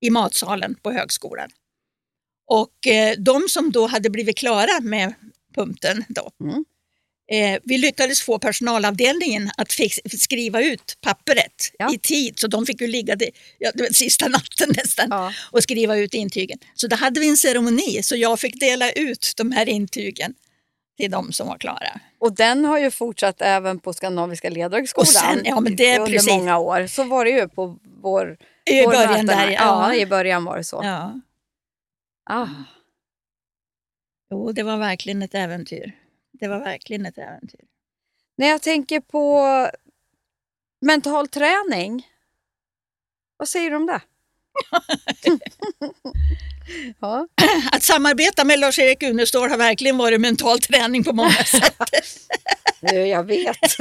i 0.00 0.10
matsalen 0.10 0.74
på 0.82 0.92
högskolan. 0.92 1.50
Och 2.46 2.86
eh, 2.86 3.16
de 3.18 3.48
som 3.48 3.72
då 3.72 3.86
hade 3.86 4.10
blivit 4.10 4.38
klara 4.38 4.80
med 4.80 5.14
pumpen 5.54 6.04
då, 6.08 6.30
Mm. 6.40 6.64
Eh, 7.30 7.60
vi 7.64 7.78
lyckades 7.78 8.20
få 8.22 8.38
personalavdelningen 8.38 9.50
att 9.56 9.72
skriva 10.20 10.62
ut 10.62 10.98
pappret 11.00 11.72
Ja. 11.78 11.94
i 11.94 11.98
tid, 11.98 12.38
så 12.38 12.46
de 12.46 12.66
fick 12.66 12.80
ju 12.80 12.86
ligga 12.86 13.16
det, 13.16 13.30
ja, 13.58 13.70
det 13.74 13.94
sista 13.96 14.28
natten 14.28 14.68
nästan 14.76 15.06
Ja. 15.10 15.32
och 15.52 15.62
skriva 15.62 15.96
ut 15.96 16.14
intygen. 16.14 16.58
Så 16.74 16.86
då 16.86 16.96
hade 16.96 17.20
vi 17.20 17.28
en 17.28 17.36
ceremoni 17.36 18.02
så 18.02 18.16
jag 18.16 18.40
fick 18.40 18.60
dela 18.60 18.90
ut 18.92 19.32
de 19.36 19.52
här 19.52 19.68
intygen 19.68 20.34
till 21.00 21.10
de 21.10 21.32
som 21.32 21.46
var 21.48 21.58
klara. 21.58 22.00
Och 22.18 22.34
den 22.34 22.64
har 22.64 22.78
ju 22.78 22.90
fortsatt 22.90 23.42
även 23.42 23.78
på 23.78 23.92
Skandinaviska 23.92 24.50
ledarhögskolan 24.50 25.06
sen- 25.06 25.42
ja, 25.44 25.60
men 25.60 25.76
det 25.76 25.90
är 25.90 26.00
under 26.00 26.12
precis. 26.12 26.30
många 26.30 26.58
år. 26.58 26.86
Så 26.86 27.04
var 27.04 27.24
det 27.24 27.30
ju 27.30 27.48
på 27.48 27.78
vår, 28.02 28.36
I 28.70 28.84
vår 28.84 28.92
början 28.92 29.26
där, 29.26 29.50
Ja, 29.50 29.92
ja. 29.92 29.94
i 29.94 30.06
början 30.06 30.44
var 30.44 30.56
det 30.56 30.64
så. 30.64 30.80
ja. 30.84 31.20
Ah. 32.30 32.46
Jo, 34.30 34.52
det 34.52 34.62
var 34.62 34.76
verkligen 34.76 35.22
ett 35.22 35.34
äventyr. 35.34 35.92
Det 36.40 36.48
var 36.48 36.58
verkligen 36.58 37.06
ett 37.06 37.18
äventyr. 37.18 37.60
När 38.36 38.46
jag 38.46 38.62
tänker 38.62 39.00
på 39.00 39.46
mental 40.80 41.28
träning, 41.28 42.08
vad 43.36 43.48
säger 43.48 43.70
du 43.70 43.76
om 43.76 43.86
det? 43.86 44.00
ja. 47.00 47.28
Att 47.72 47.82
samarbeta 47.82 48.44
med 48.44 48.58
Lars-Erik 48.58 49.02
Unestål 49.02 49.50
har 49.50 49.58
verkligen 49.58 49.98
varit 49.98 50.20
mental 50.20 50.60
träning 50.60 51.04
på 51.04 51.12
många 51.12 51.30
sätt. 51.44 51.76
Jag 52.80 53.24
vet. 53.24 53.56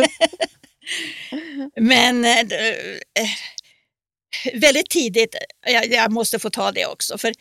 Men 1.76 2.26
eh, 2.26 2.39
eh, 2.39 3.30
väldigt 4.54 4.89
tidigt, 4.89 5.36
jag, 5.65 5.91
jag 5.91 6.12
måste 6.12 6.39
få 6.39 6.50
ta 6.50 6.72
det 6.72 6.86
också, 6.86 7.17
för 7.17 7.34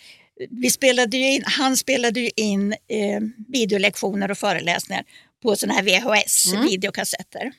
vi 0.51 0.71
spelade 0.71 1.17
in, 1.17 1.43
han 1.47 1.77
spelade 1.77 2.21
ju 2.21 2.31
in 2.37 2.73
eh, 2.73 3.21
videolektioner 3.49 4.31
och 4.31 4.39
föreläsningar 4.39 5.05
på 5.43 5.57
sådana 5.57 5.75
här 5.75 5.83
VHS-videokassetter. 5.83 7.53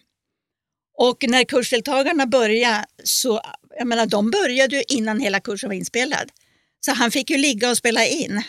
Och 0.98 1.24
när 1.28 1.44
kursdeltagarna 1.44 2.26
började 2.26 2.86
så, 3.04 3.42
jag 3.78 3.88
menar 3.88 4.06
de 4.06 4.32
började 4.32 4.76
ju 4.76 4.84
innan 4.88 5.20
hela 5.20 5.40
kursen 5.40 5.70
var 5.70 5.76
inspelad. 5.76 6.30
Så 6.86 6.92
han 6.92 7.12
fick 7.12 7.30
ju 7.30 7.38
ligga 7.38 7.70
och 7.70 7.78
spela 7.78 8.06
in. 8.06 8.44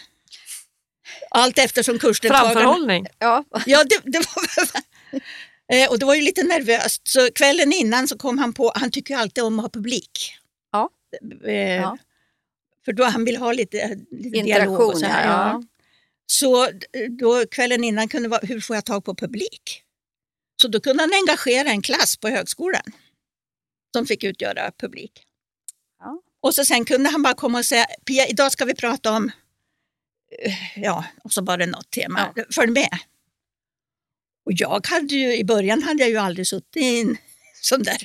Allt 1.30 1.58
eftersom 1.58 1.98
kursdeltagarna... 1.98 2.52
Framförhållning. 2.52 3.06
Ja. 3.18 3.44
Ja, 3.66 3.84
det, 3.84 4.00
det 4.04 4.18
var 4.18 4.80
Eh, 5.72 5.90
Och 5.90 5.98
det 5.98 6.06
var 6.06 6.14
ju 6.14 6.22
lite 6.22 6.42
nervöst. 6.42 7.08
Så 7.08 7.30
kvällen 7.32 7.72
innan 7.72 8.08
så 8.08 8.18
kom 8.18 8.38
han 8.38 8.52
på, 8.52 8.72
han 8.74 8.90
tycker 8.90 9.14
ju 9.14 9.20
alltid 9.20 9.44
om 9.44 9.58
att 9.58 9.64
ha 9.64 9.70
publik. 9.70 10.34
Ja. 10.72 10.90
Eh, 11.46 11.52
Ja. 11.54 11.98
För 12.84 12.92
då 12.92 13.04
han 13.04 13.24
vill 13.24 13.36
ha 13.36 13.52
lite, 13.52 13.88
lite 14.10 14.42
dialog 14.42 14.46
Interaktion, 14.46 14.92
och 14.92 14.98
så 14.98 15.06
här. 15.06 15.26
ja. 15.26 15.32
Ja. 15.32 15.62
Så 16.26 16.68
då 17.18 17.46
kvällen 17.46 17.84
innan 17.84 18.08
kunde 18.08 18.28
vara, 18.28 18.40
hur 18.42 18.60
får 18.60 18.76
jag 18.76 18.84
tag 18.84 19.04
på 19.04 19.14
publik? 19.14 19.82
Så 20.62 20.68
då 20.68 20.80
kunde 20.80 21.02
han 21.02 21.12
engagera 21.12 21.68
en 21.68 21.82
klass 21.82 22.16
på 22.16 22.28
högskolan 22.28 22.82
som 23.92 24.06
fick 24.06 24.24
utgöra 24.24 24.72
publik. 24.78 25.26
Ja. 25.98 26.22
Och 26.40 26.54
så 26.54 26.64
sen 26.64 26.84
kunde 26.84 27.10
han 27.10 27.22
bara 27.22 27.34
komma 27.34 27.58
och 27.58 27.66
säga, 27.66 27.86
Pia, 28.04 28.26
idag 28.26 28.52
ska 28.52 28.64
vi 28.64 28.74
prata 28.74 29.12
om, 29.12 29.30
eh, 30.42 30.82
ja, 30.82 31.04
och 31.24 31.32
så 31.32 31.42
var 31.44 31.58
det 31.58 31.66
något 31.66 31.90
tema, 31.90 32.34
följ 32.50 32.70
med. 32.70 32.98
Och 34.46 34.52
jag 34.54 34.86
hade 34.86 35.14
ju, 35.14 35.36
i 35.36 35.44
början 35.44 35.82
hade 35.82 36.02
jag 36.02 36.10
ju 36.10 36.16
aldrig 36.16 36.46
suttit 36.46 36.76
i 36.76 37.00
en 37.00 37.16
sån 37.62 37.82
där 37.82 37.98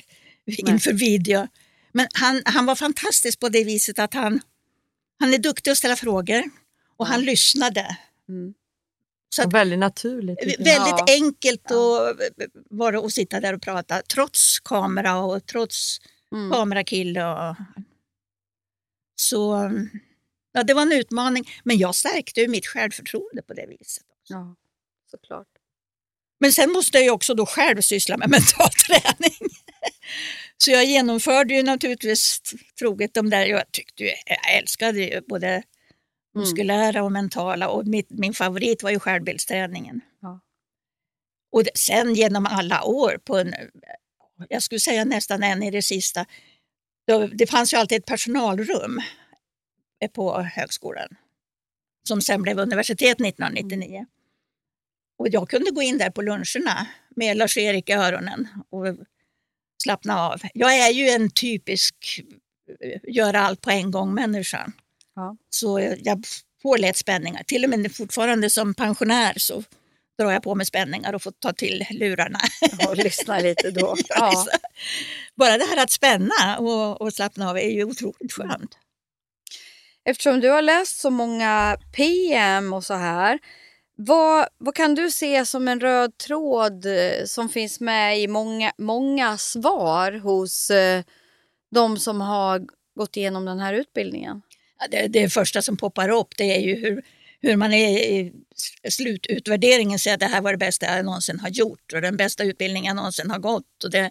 inför 0.46 0.92
video. 0.92 1.48
Men 1.92 2.08
han, 2.14 2.42
han 2.44 2.66
var 2.66 2.74
fantastisk 2.74 3.40
på 3.40 3.48
det 3.48 3.64
viset 3.64 3.98
att 3.98 4.14
han, 4.14 4.40
han 5.18 5.34
är 5.34 5.38
duktig 5.38 5.70
att 5.70 5.78
ställa 5.78 5.96
frågor 5.96 6.42
och 6.96 7.06
han 7.06 7.22
lyssnade. 7.22 7.96
Mm. 8.28 8.54
Så 9.28 9.42
att, 9.42 9.46
Och 9.46 9.54
väldigt 9.54 9.78
naturligt. 9.78 10.38
väldigt 10.44 10.66
Ja. 10.66 11.04
enkelt 11.08 11.70
att 11.70 12.16
vara 12.70 13.00
och 13.00 13.12
sitta 13.12 13.40
där 13.40 13.52
och 13.54 13.62
prata 13.62 14.02
trots 14.02 14.60
kamera 14.60 15.18
och 15.18 15.46
trots 15.46 15.98
Mm. 16.32 16.50
kamerakille. 16.52 17.24
Och, 17.26 17.56
Så 19.16 19.70
ja, 20.52 20.62
det 20.62 20.74
var 20.74 20.82
en 20.82 20.92
utmaning, 20.92 21.44
men 21.64 21.78
jag 21.78 21.94
stärkte 21.94 22.40
ju 22.40 22.48
mitt 22.48 22.66
självförtroende 22.66 23.42
på 23.42 23.54
det 23.54 23.66
viset. 23.66 24.04
Ja, 24.28 24.56
såklart. 25.10 25.46
Men 26.40 26.52
sen 26.52 26.72
måste 26.72 26.96
jag 26.98 27.04
ju 27.04 27.10
också 27.10 27.34
då 27.34 27.46
själv 27.46 27.80
syssla 27.80 28.16
med 28.16 28.30
mental 28.30 28.68
träning. 28.86 29.48
Så 30.58 30.70
jag 30.70 30.84
genomförde 30.84 31.54
ju 31.54 31.62
naturligtvis 31.62 32.40
troget 32.78 33.14
de 33.14 33.30
där, 33.30 33.46
jag 33.46 33.72
tyckte 33.72 34.02
ju, 34.02 34.10
jag 34.26 34.56
älskade 34.58 35.00
ju 35.00 35.20
både 35.20 35.62
muskulära 36.34 37.02
och 37.02 37.12
mentala 37.12 37.68
och 37.68 37.86
mitt, 37.86 38.10
min 38.10 38.34
favorit 38.34 38.82
var 38.82 38.90
ju 38.90 38.98
självbildsträningen. 38.98 40.00
Ja. 40.22 40.40
Och 41.52 41.62
sen 41.74 42.14
genom 42.14 42.46
alla 42.46 42.84
år, 42.84 43.18
på 43.24 43.38
en, 43.38 43.54
jag 44.48 44.62
skulle 44.62 44.80
säga 44.80 45.04
nästan 45.04 45.42
än 45.42 45.62
i 45.62 45.70
det 45.70 45.82
sista, 45.82 46.26
då, 47.06 47.26
det 47.26 47.46
fanns 47.46 47.72
ju 47.72 47.76
alltid 47.76 47.98
ett 47.98 48.06
personalrum 48.06 49.00
på 50.14 50.42
högskolan 50.42 51.08
som 52.08 52.20
sen 52.22 52.42
blev 52.42 52.58
universitet 52.58 53.20
1999. 53.20 54.06
Och 55.18 55.28
jag 55.30 55.48
kunde 55.48 55.70
gå 55.70 55.82
in 55.82 55.98
där 55.98 56.10
på 56.10 56.22
luncherna 56.22 56.86
med 57.16 57.36
Lars-Erik 57.36 57.90
i 57.90 57.92
öronen 57.92 58.48
och 58.70 58.86
slappna 59.86 60.20
av. 60.20 60.40
Jag 60.54 60.78
är 60.78 60.90
ju 60.90 61.08
en 61.08 61.30
typisk 61.30 61.94
eh, 62.80 63.14
göra 63.14 63.40
allt 63.40 63.60
på 63.60 63.70
en 63.70 63.90
gång 63.90 64.14
människa. 64.14 64.72
Ja. 65.14 65.36
Så 65.50 65.96
jag 66.02 66.24
får 66.62 66.78
lätt 66.78 66.96
spänningar. 66.96 67.42
Till 67.42 67.64
och 67.64 67.70
med 67.70 67.94
fortfarande 67.94 68.50
som 68.50 68.74
pensionär 68.74 69.34
så 69.36 69.62
drar 70.18 70.30
jag 70.30 70.42
på 70.42 70.54
mig 70.54 70.66
spänningar 70.66 71.12
och 71.12 71.22
får 71.22 71.30
ta 71.30 71.52
till 71.52 71.84
lurarna. 71.90 72.38
Och 72.88 72.96
lyssna 72.96 73.38
lite 73.38 73.70
då. 73.70 73.96
Ja. 74.08 74.46
Bara 75.34 75.58
det 75.58 75.64
här 75.64 75.82
att 75.82 75.90
spänna 75.90 76.58
och, 76.58 77.00
och 77.00 77.12
slappna 77.12 77.50
av 77.50 77.56
är 77.58 77.70
ju 77.70 77.84
otroligt 77.84 78.32
skönt. 78.32 78.78
Eftersom 80.04 80.40
du 80.40 80.48
har 80.48 80.62
läst 80.62 81.00
så 81.00 81.10
många 81.10 81.78
PM 81.92 82.72
och 82.72 82.84
så 82.84 82.94
här, 82.94 83.38
vad, 83.96 84.48
vad 84.58 84.74
kan 84.74 84.94
du 84.94 85.10
se 85.10 85.46
som 85.46 85.68
en 85.68 85.80
röd 85.80 86.18
tråd 86.18 86.86
eh, 86.86 87.24
som 87.24 87.48
finns 87.48 87.80
med 87.80 88.20
i 88.20 88.28
många, 88.28 88.72
många 88.78 89.38
svar 89.38 90.12
hos 90.12 90.70
eh, 90.70 91.02
de 91.70 91.98
som 91.98 92.20
har 92.20 92.66
gått 92.94 93.16
igenom 93.16 93.44
den 93.44 93.58
här 93.58 93.74
utbildningen? 93.74 94.42
Ja, 94.80 94.86
det, 94.90 95.08
det 95.08 95.28
första 95.28 95.62
som 95.62 95.76
poppar 95.76 96.08
upp 96.08 96.36
det 96.36 96.56
är 96.56 96.60
ju 96.60 96.74
hur, 96.74 97.02
hur 97.40 97.56
man 97.56 97.72
är 97.72 97.98
i 97.98 98.32
slututvärderingen 98.88 99.98
säger 99.98 100.14
att 100.14 100.20
det 100.20 100.26
här 100.26 100.40
var 100.40 100.52
det 100.52 100.58
bästa 100.58 100.96
jag 100.96 101.04
någonsin 101.04 101.40
har 101.40 101.48
gjort 101.48 101.92
och 101.92 102.00
den 102.00 102.16
bästa 102.16 102.44
utbildningen 102.44 102.90
jag 102.90 102.96
någonsin 102.96 103.30
har 103.30 103.38
gått. 103.38 103.84
Och 103.84 103.90
det, 103.90 104.10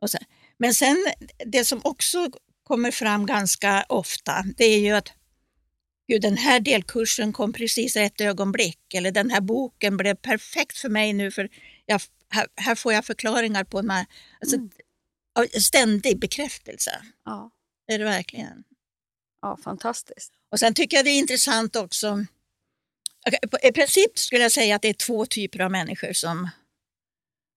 och 0.00 0.10
sen. 0.10 0.24
Men 0.58 0.74
sen 0.74 1.06
det 1.46 1.64
som 1.64 1.80
också 1.84 2.30
kommer 2.64 2.90
fram 2.90 3.26
ganska 3.26 3.84
ofta 3.88 4.44
det 4.56 4.64
är 4.64 4.78
ju 4.78 4.90
att 4.90 5.08
Gud, 6.08 6.22
den 6.22 6.36
här 6.36 6.60
delkursen 6.60 7.32
kom 7.32 7.52
precis 7.52 7.96
i 7.96 8.00
rätt 8.00 8.20
ögonblick 8.20 8.94
eller 8.94 9.10
den 9.12 9.30
här 9.30 9.40
boken 9.40 9.96
blev 9.96 10.14
perfekt 10.14 10.78
för 10.78 10.88
mig 10.88 11.12
nu 11.12 11.30
för 11.30 11.48
jag, 11.86 12.00
här, 12.30 12.46
här 12.56 12.74
får 12.74 12.92
jag 12.92 13.04
förklaringar 13.04 13.64
på 13.64 13.78
en 13.78 13.90
alltså, 13.90 14.56
Mm. 15.36 15.48
ständig 15.60 16.18
bekräftelse. 16.18 16.90
Ja, 17.24 17.50
Det 17.86 17.94
är 17.94 17.98
det 17.98 18.04
verkligen. 18.04 18.64
ja 19.42 19.58
fantastiskt. 19.64 20.32
Och 20.52 20.58
sen 20.60 20.74
tycker 20.74 20.96
jag 20.96 21.04
det 21.06 21.10
är 21.10 21.18
intressant 21.18 21.76
också. 21.76 22.26
I 23.62 23.72
princip 23.72 24.18
skulle 24.18 24.42
jag 24.42 24.52
säga 24.52 24.76
att 24.76 24.82
det 24.82 24.88
är 24.88 24.92
två 24.94 25.26
typer 25.26 25.60
av 25.60 25.70
människor 25.70 26.12
som, 26.12 26.48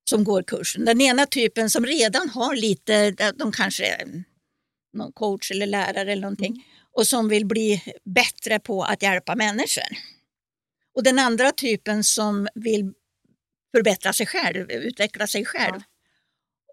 som 0.10 0.24
går 0.24 0.44
kursen. 0.44 0.86
Den 0.86 1.02
ena 1.02 1.26
typen 1.26 1.70
som 1.70 1.86
redan 1.86 2.30
har 2.30 2.56
lite, 2.56 3.12
de 3.12 3.52
kanske 3.52 3.86
är 3.86 4.24
någon 4.94 5.12
coach 5.12 5.52
eller 5.52 5.66
lärare 5.68 6.12
eller 6.12 6.22
någonting 6.22 6.66
och 6.98 7.08
som 7.08 7.30
vill 7.30 7.46
bli 7.46 7.84
bättre 8.04 8.60
på 8.60 8.84
att 8.84 9.02
hjälpa 9.02 9.36
människor. 9.36 9.98
Och 10.96 11.04
den 11.04 11.20
andra 11.20 11.52
typen 11.52 12.04
som 12.04 12.48
vill 12.56 12.94
förbättra 13.76 14.14
sig 14.14 14.26
själv, 14.26 14.72
utveckla 14.72 15.28
sig 15.28 15.46
själv. 15.46 15.82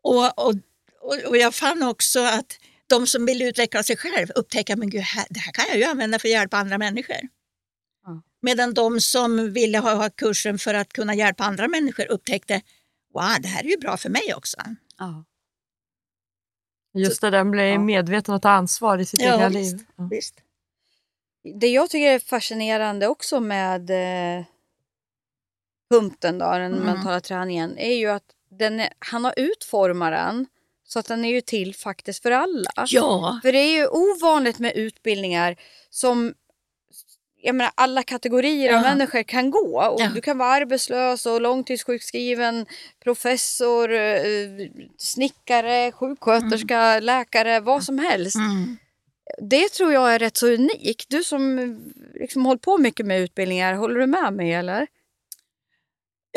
Och, 0.02 0.46
och, 0.46 0.54
och, 1.00 1.18
och 1.26 1.36
jag 1.36 1.54
fann 1.54 1.82
också 1.82 2.20
att 2.20 2.58
de 2.86 3.06
som 3.06 3.26
vill 3.26 3.42
utveckla 3.42 3.82
sig 3.82 3.96
själv 3.96 4.30
upptäcker 4.34 4.76
men 4.76 4.90
gud, 4.90 5.00
här, 5.00 5.26
det 5.30 5.40
här 5.40 5.52
kan 5.52 5.64
jag 5.68 5.78
ju 5.78 5.84
använda 5.84 6.18
för 6.18 6.28
att 6.28 6.32
hjälpa 6.32 6.56
andra 6.56 6.78
människor. 6.78 7.20
Ja. 8.04 8.22
Medan 8.42 8.74
de 8.74 9.00
som 9.00 9.52
ville 9.52 9.78
ha, 9.78 9.94
ha 9.94 10.10
kursen 10.10 10.58
för 10.58 10.74
att 10.74 10.92
kunna 10.92 11.14
hjälpa 11.14 11.44
andra 11.44 11.68
människor 11.68 12.10
upptäckte 12.10 12.62
wow, 13.14 13.36
det 13.40 13.48
här 13.48 13.64
är 13.64 13.68
ju 13.68 13.76
bra 13.76 13.96
för 13.96 14.10
mig 14.10 14.34
också. 14.34 14.56
Ja. 14.98 15.24
Just 16.94 17.20
det 17.20 17.30
där 17.30 17.44
bli 17.44 17.70
Ja. 17.70 17.78
medveten 17.78 18.34
och 18.34 18.42
ta 18.42 18.50
ansvar 18.50 18.98
i 18.98 19.04
sitt 19.04 19.20
Ja, 19.22 19.34
egna 19.34 19.48
liv. 19.48 19.78
Ja. 19.96 20.08
Visst. 20.10 20.34
Det 21.54 21.68
jag 21.68 21.90
tycker 21.90 22.06
är 22.12 22.18
fascinerande 22.18 23.06
också 23.06 23.40
med 23.40 23.90
eh, 23.90 24.44
punkten, 25.90 26.38
då, 26.38 26.44
den 26.50 26.72
Mm. 26.72 26.84
mentala 26.86 27.20
träningen, 27.20 27.78
är 27.78 27.94
ju 27.94 28.06
att 28.10 28.24
den 28.50 28.80
är, 28.80 28.92
han 28.98 29.24
har 29.24 29.34
utformat 29.36 30.12
den 30.12 30.46
så 30.84 30.98
att 30.98 31.06
den 31.06 31.24
är 31.24 31.28
ju 31.28 31.40
till 31.40 31.74
faktiskt 31.74 32.22
för 32.22 32.30
alla. 32.30 32.70
Ja, 32.88 33.38
För 33.42 33.52
det 33.52 33.58
är 33.58 33.72
ju 33.78 33.86
ovanligt 33.86 34.58
med 34.58 34.72
utbildningar 34.76 35.56
som 35.90 36.34
jag 37.44 37.54
menar, 37.54 37.72
alla 37.74 38.02
kategorier 38.02 38.68
av 38.68 38.82
Ja. 38.82 38.88
människor 38.94 39.22
kan 39.22 39.50
gå. 39.50 39.82
Och 39.82 40.00
Ja. 40.00 40.10
Du 40.14 40.20
kan 40.20 40.38
vara 40.38 40.48
arbetslös 40.50 41.26
och 41.26 41.40
långtidssjukskriven, 41.40 42.66
professor, 43.04 43.92
eh, 43.92 44.20
snickare, 44.98 45.92
sjuksköterska, 45.92 47.00
läkare, 47.00 47.60
vad 47.60 47.84
som 47.84 47.98
helst. 47.98 48.36
mm. 48.36 48.76
Det 49.42 49.68
tror 49.68 49.92
jag 49.92 50.14
är 50.14 50.18
rätt 50.18 50.36
så 50.36 50.46
unikt. 50.48 51.06
Du 51.08 51.24
som 51.24 51.58
liksom 52.14 52.46
hållit 52.46 52.62
på 52.62 52.78
mycket 52.78 53.06
med 53.06 53.20
utbildningar, 53.20 53.74
håller 53.74 54.00
du 54.00 54.06
med 54.06 54.32
mig 54.32 54.52
eller? 54.54 54.86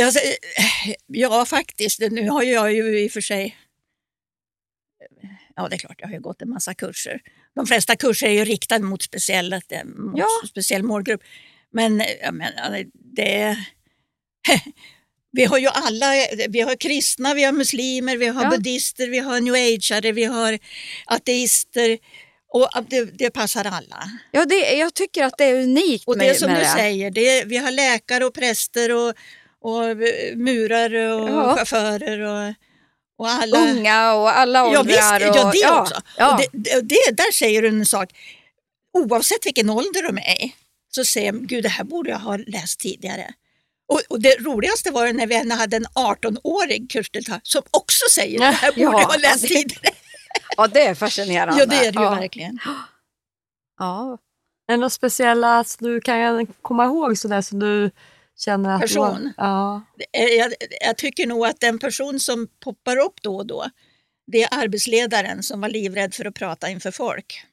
Alltså, 0.01 0.19
ja 1.07 1.45
faktiskt. 1.45 1.99
Nu 2.11 2.29
har 2.29 2.43
jag 2.43 2.73
ju 2.73 2.99
i 2.99 3.07
och 3.07 3.11
för 3.11 3.21
sig 3.21 3.57
Ja, 5.55 5.67
det 5.69 5.75
är 5.75 5.77
klart, 5.77 5.97
jag 6.01 6.07
har 6.07 6.13
ju 6.13 6.19
gått 6.21 6.41
en 6.41 6.49
massa 6.49 6.73
kurser. 6.73 7.21
De 7.57 7.67
flesta 7.67 7.95
kurser 7.95 8.27
är 8.27 8.31
ju 8.31 8.45
riktade 8.45 8.83
mot, 8.83 9.03
speciella, 9.03 9.61
mot 9.95 10.17
Ja. 10.19 10.27
speciell 10.49 10.83
målgrupp. 10.83 11.21
Men 11.73 12.01
eh, 12.01 12.07
jag 12.21 12.33
menar, 12.33 12.85
det... 13.15 13.57
Vi 15.31 15.45
har 15.45 15.57
ju 15.57 15.67
alla, 15.67 16.11
vi 16.49 16.61
har 16.61 16.75
kristna, 16.75 17.33
vi 17.33 17.43
har 17.43 17.51
muslimer, 17.51 18.17
vi 18.17 18.27
har 18.27 18.43
Ja. 18.43 18.49
buddister, 18.49 19.07
vi 19.07 19.19
har 19.19 19.39
new 19.41 19.53
ageare, 19.53 20.11
vi 20.11 20.23
har 20.23 20.59
ateister. 21.05 21.97
Och 22.49 22.69
det, 22.89 23.05
det 23.17 23.29
passar 23.29 23.65
alla. 23.65 24.11
Ja, 24.31 24.45
det, 24.45 24.55
jag 24.73 24.93
tycker 24.93 25.23
att 25.23 25.37
det 25.37 25.43
är 25.45 25.63
unikt 25.63 26.07
Och 26.07 26.17
det 26.17 26.35
som 26.35 26.47
med 26.51 26.59
du 26.59 26.63
det. 26.63 26.69
säger, 26.69 27.11
det, 27.11 27.43
vi 27.45 27.57
har 27.57 27.71
läkare 27.71 28.25
och 28.25 28.33
präster 28.33 28.91
och, 28.95 29.13
och 29.61 29.97
murare 30.35 31.13
och 31.13 31.29
Ja. 31.29 31.55
chaufförer 31.55 32.19
och, 32.19 32.53
och 33.17 33.29
alla. 33.29 33.57
Unga 33.59 34.13
och 34.13 34.37
alla 34.37 34.59
Ja, 34.59 34.79
åldrar. 34.79 35.19
visst, 35.19 35.29
och, 35.29 35.37
ja 35.37 35.51
det 35.75 35.81
också. 35.81 36.01
Ja. 36.17 36.33
Och 36.33 36.41
det, 36.53 36.81
det, 36.81 37.11
där 37.11 37.31
säger 37.33 37.61
du 37.61 37.67
en 37.67 37.85
sak. 37.85 38.09
Oavsett 38.93 39.45
vilken 39.45 39.69
ålder 39.69 40.03
de 40.03 40.17
är 40.17 40.43
i, 40.45 40.55
så 40.95 41.05
säger 41.05 41.31
de, 41.31 41.47
gud 41.47 41.63
det 41.63 41.69
här 41.69 41.83
borde 41.83 42.09
jag 42.09 42.19
ha 42.19 42.37
läst 42.37 42.79
tidigare. 42.79 43.33
Och, 43.89 44.01
och 44.09 44.21
det 44.21 44.35
roligaste 44.39 44.91
var 44.91 45.13
när 45.13 45.27
vi 45.27 45.53
hade 45.55 45.75
en 45.77 45.85
18-årig 45.85 46.91
kursdeltagare 46.91 47.41
som 47.43 47.61
också 47.71 48.05
säger, 48.11 48.39
det 48.39 48.45
här 48.45 48.71
borde 48.71 48.81
Ja, 48.81 49.01
jag 49.01 49.07
ha 49.07 49.17
läst 49.17 49.47
tidigare. 49.47 49.95
ja, 50.57 50.67
det 50.67 50.81
är 50.81 50.95
fascinerande. 50.95 51.59
Ja 51.59 51.65
det 51.65 51.75
är 51.75 51.91
det 51.91 51.99
ju 51.99 52.05
ja. 52.05 52.15
verkligen. 52.15 52.59
Ja. 53.79 54.17
Är 54.67 54.73
det 54.73 54.77
något 54.77 54.93
speciella 54.93 55.63
som 55.63 55.87
du 55.87 56.01
kan 56.01 56.47
komma 56.61 56.85
ihåg 56.85 57.17
sådär 57.17 57.41
som 57.41 57.59
du 57.59 57.91
känner 58.37 58.69
att... 58.75 58.81
Person? 58.81 59.33
ja. 59.37 59.81
Eh, 60.13 60.23
jag, 60.23 60.53
jag 60.81 60.97
tycker 60.97 61.27
nog 61.27 61.45
att 61.45 61.59
den 61.59 61.79
person 61.79 62.19
som 62.19 62.47
poppar 62.59 62.97
upp 62.97 63.21
då 63.21 63.35
och 63.35 63.47
då, 63.47 63.69
det 64.27 64.43
är 64.43 64.63
arbetsledaren 64.63 65.43
som 65.43 65.61
var 65.61 65.69
livrädd 65.69 66.13
för 66.13 66.25
att 66.25 66.35
prata 66.35 66.69
inför 66.69 66.91
folk. 66.91 67.43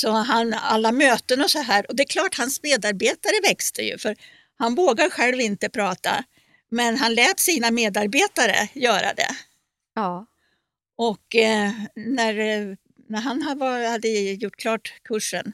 Så 0.00 0.10
han, 0.10 0.54
alla 0.54 0.92
möten 0.92 1.42
och 1.42 1.50
så 1.50 1.58
här, 1.58 1.86
och 1.88 1.96
det 1.96 2.02
är 2.02 2.06
klart 2.08 2.38
hans 2.38 2.62
medarbetare 2.62 3.40
växte 3.48 3.82
ju, 3.82 3.98
för 3.98 4.16
han 4.58 4.74
vågar 4.74 5.10
själv 5.10 5.40
inte 5.40 5.68
prata, 5.68 6.24
men 6.70 6.96
han 6.96 7.14
lät 7.14 7.40
sina 7.40 7.70
medarbetare 7.70 8.68
göra 8.72 9.14
det. 9.14 9.36
ja. 9.94 10.26
Och 11.00 11.36
eh, 11.36 11.70
när, 11.94 12.34
när 13.08 13.20
han 13.20 13.42
ha- 13.42 13.54
var, 13.54 13.90
hade 13.90 14.08
gjort 14.08 14.56
klart 14.56 14.92
kursen, 15.04 15.52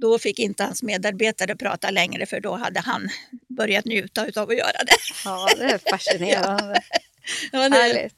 då 0.00 0.18
fick 0.18 0.38
inte 0.38 0.64
hans 0.64 0.82
medarbetare 0.82 1.56
prata 1.56 1.90
längre, 1.90 2.26
för 2.26 2.40
då 2.40 2.56
hade 2.56 2.80
han 2.80 3.08
börjat 3.48 3.84
njuta 3.84 4.22
av 4.22 4.50
att 4.50 4.56
göra 4.56 4.84
det. 4.86 4.96
ja, 5.24 5.48
det 5.56 5.64
är 5.64 5.90
fascinerande. 5.90 6.82
Ja, 7.52 7.58
Härligt. 7.58 8.14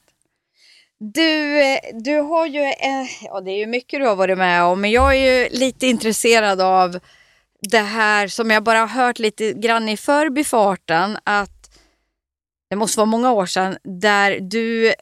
Du, 0.98 1.60
du 1.92 2.18
har 2.18 2.46
ju, 2.46 2.60
eh, 2.62 3.06
ja 3.22 3.40
det 3.40 3.50
är 3.50 3.58
ju 3.58 3.66
mycket 3.66 4.00
du 4.00 4.06
har 4.06 4.16
varit 4.16 4.38
med 4.38 4.62
om, 4.62 4.80
men 4.80 4.90
jag 4.90 5.16
är 5.16 5.42
ju 5.42 5.48
lite 5.48 5.86
intresserad 5.86 6.60
av 6.60 6.98
det 7.60 7.78
här 7.78 8.28
som 8.28 8.50
jag 8.50 8.62
bara 8.62 8.78
har 8.78 8.86
hört 8.86 9.18
lite 9.18 9.52
grann 9.52 9.88
i 9.88 9.96
förbifarten 9.96 11.18
att 11.24 11.80
det 12.70 12.76
måste 12.76 12.98
vara 12.98 13.06
många 13.06 13.32
år 13.32 13.46
sedan 13.46 13.78
där 13.82 14.40
du 14.40 14.94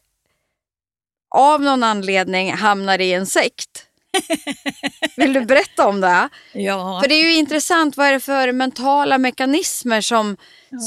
av 1.35 1.62
någon 1.62 1.83
anledning 1.83 2.53
hamnar 2.53 3.01
i 3.01 3.12
en 3.12 3.27
sekt. 3.27 3.87
Vill 5.16 5.33
du 5.33 5.44
berätta 5.44 5.88
om 5.88 6.01
det? 6.01 6.29
Ja, 6.53 7.01
För 7.03 7.09
det 7.09 7.14
är 7.14 7.25
ju 7.25 7.35
intressant, 7.35 7.96
vad 7.96 8.07
är 8.07 8.12
det 8.12 8.20
för 8.20 8.53
mentala 8.53 9.18
mekanismer 9.18 10.01
som, 10.01 10.37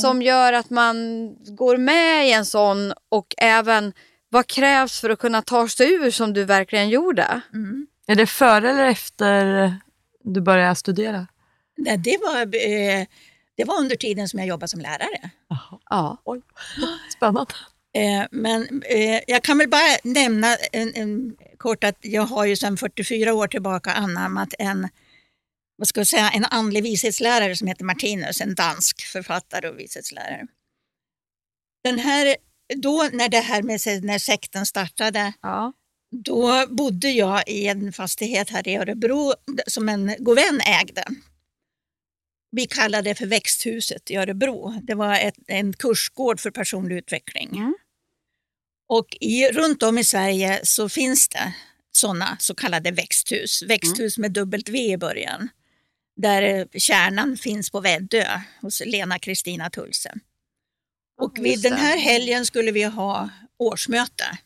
som 0.01 0.21
gör 0.21 0.53
att 0.53 0.69
man 0.69 0.95
går 1.55 1.77
med 1.77 2.27
i 2.27 2.31
en 2.31 2.45
sån 2.45 2.93
och 3.09 3.35
även 3.37 3.93
vad 4.29 4.47
krävs 4.47 4.99
för 4.99 5.09
att 5.09 5.19
kunna 5.19 5.41
ta 5.41 5.67
sig 5.67 5.93
ur 5.93 6.11
som 6.11 6.33
du 6.33 6.43
verkligen 6.45 6.89
gjorde? 6.89 7.41
mm. 7.53 7.87
Är 8.07 8.15
det 8.15 8.27
före 8.27 8.69
eller 8.71 8.85
efter 8.85 9.73
du 10.23 10.41
började 10.41 10.75
studera? 10.75 11.27
Nej, 11.77 11.97
det, 11.97 12.17
var, 12.21 12.41
eh, 12.41 13.05
det 13.57 13.63
var 13.63 13.79
under 13.79 13.95
tiden 13.95 14.27
som 14.27 14.39
jag 14.39 14.47
jobbade 14.47 14.67
som 14.67 14.79
lärare. 14.79 15.29
Jaha. 15.47 15.79
Ja. 15.89 16.17
Oj, 16.23 16.41
spännande. 17.15 17.53
Eh, 17.95 18.27
men 18.31 18.83
eh, 18.85 19.21
jag 19.27 19.43
kan 19.43 19.57
väl 19.57 19.69
bara 19.69 19.97
nämna 20.03 20.55
en, 20.71 20.95
en, 20.95 21.35
kort 21.57 21.83
att 21.83 21.97
jag 22.01 22.21
har 22.21 22.45
ju 22.45 22.55
sedan 22.55 22.77
44 22.77 23.33
år 23.33 23.47
tillbaka 23.47 23.93
anammat 23.93 24.53
en, 24.59 24.89
vad 25.75 25.87
ska 25.87 25.99
jag 25.99 26.07
säga, 26.07 26.29
en 26.29 26.45
andlig 26.45 26.83
vishetslärare 26.83 27.55
som 27.55 27.67
heter 27.67 27.85
Martinus, 27.85 28.41
en 28.41 28.55
dansk 28.55 29.01
författare 29.01 29.69
och 29.69 29.79
vishetslärare. 29.79 30.47
Den 31.83 31.99
här, 31.99 32.35
då 32.75 33.09
när 33.13 33.29
det 33.29 33.39
här 33.39 33.63
med 33.63 33.79
när 34.03 34.19
sekten 34.19 34.65
startade, 34.65 35.33
Ja. 35.41 35.73
då 36.11 36.67
bodde 36.67 37.11
jag 37.11 37.49
i 37.49 37.67
en 37.67 37.93
fastighet 37.93 38.49
här 38.49 38.67
i 38.67 38.75
Örebro 38.75 39.33
som 39.67 39.89
en 39.89 40.15
god 40.19 40.35
vän 40.35 40.61
ägde. 40.81 41.05
Vi 42.51 42.65
kallade 42.65 43.09
det 43.09 43.15
för 43.15 43.25
växthuset 43.25 44.11
i 44.11 44.15
Örebro. 44.15 44.79
Det 44.83 44.95
var 44.95 45.15
ett, 45.15 45.35
en 45.47 45.73
kursgård 45.73 46.39
för 46.39 46.51
personlig 46.51 46.95
utveckling. 46.97 47.49
Mm. 47.51 47.75
Och 48.93 49.17
i, 49.19 49.51
runt 49.51 49.83
om 49.83 49.97
i 49.97 50.03
Sverige 50.03 50.59
så 50.63 50.89
finns 50.89 51.27
det 51.27 51.53
sådana 51.91 52.37
så 52.39 52.55
kallade 52.55 52.91
växthus. 52.91 53.63
Växthus 53.63 54.17
med 54.17 54.31
dubbelt 54.31 54.69
V 54.69 54.77
i 54.79 54.97
början. 54.97 55.49
Där 56.15 56.41
eh, 56.41 56.65
kärnan 56.77 57.37
finns 57.37 57.69
på 57.69 57.79
Väddö 57.79 58.41
hos 58.61 58.81
Lena 58.85 59.19
Kristina 59.19 59.69
Tulse. 59.69 60.13
Och 61.21 61.37
vid 61.37 61.61
den 61.61 61.73
här 61.73 61.97
helgen 61.97 62.45
skulle 62.45 62.71
vi 62.71 62.83
ha 62.83 63.29
årsmöte. 63.59 64.37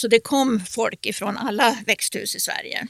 Så 0.00 0.08
det 0.08 0.20
kom 0.20 0.60
folk 0.60 1.06
ifrån 1.06 1.36
alla 1.36 1.78
växthus 1.86 2.36
i 2.36 2.40
Sverige. 2.40 2.86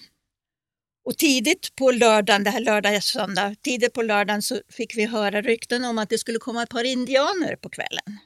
Och 1.04 1.18
tidigt 1.18 1.76
på 1.76 1.90
lördagen, 1.90 2.44
det 2.44 2.50
här 2.50 2.60
lördag 2.60 3.02
söndag, 3.02 3.54
tidigt 3.62 3.92
på 3.92 4.02
lördagen 4.02 4.42
så 4.42 4.60
fick 4.68 4.96
vi 4.96 5.04
höra 5.04 5.42
rykten 5.42 5.84
om 5.84 5.98
att 5.98 6.08
det 6.08 6.18
skulle 6.18 6.38
komma 6.38 6.62
ett 6.62 6.70
par 6.70 6.84
indianer 6.84 7.56
på 7.56 7.68
kvällen. 7.68 8.18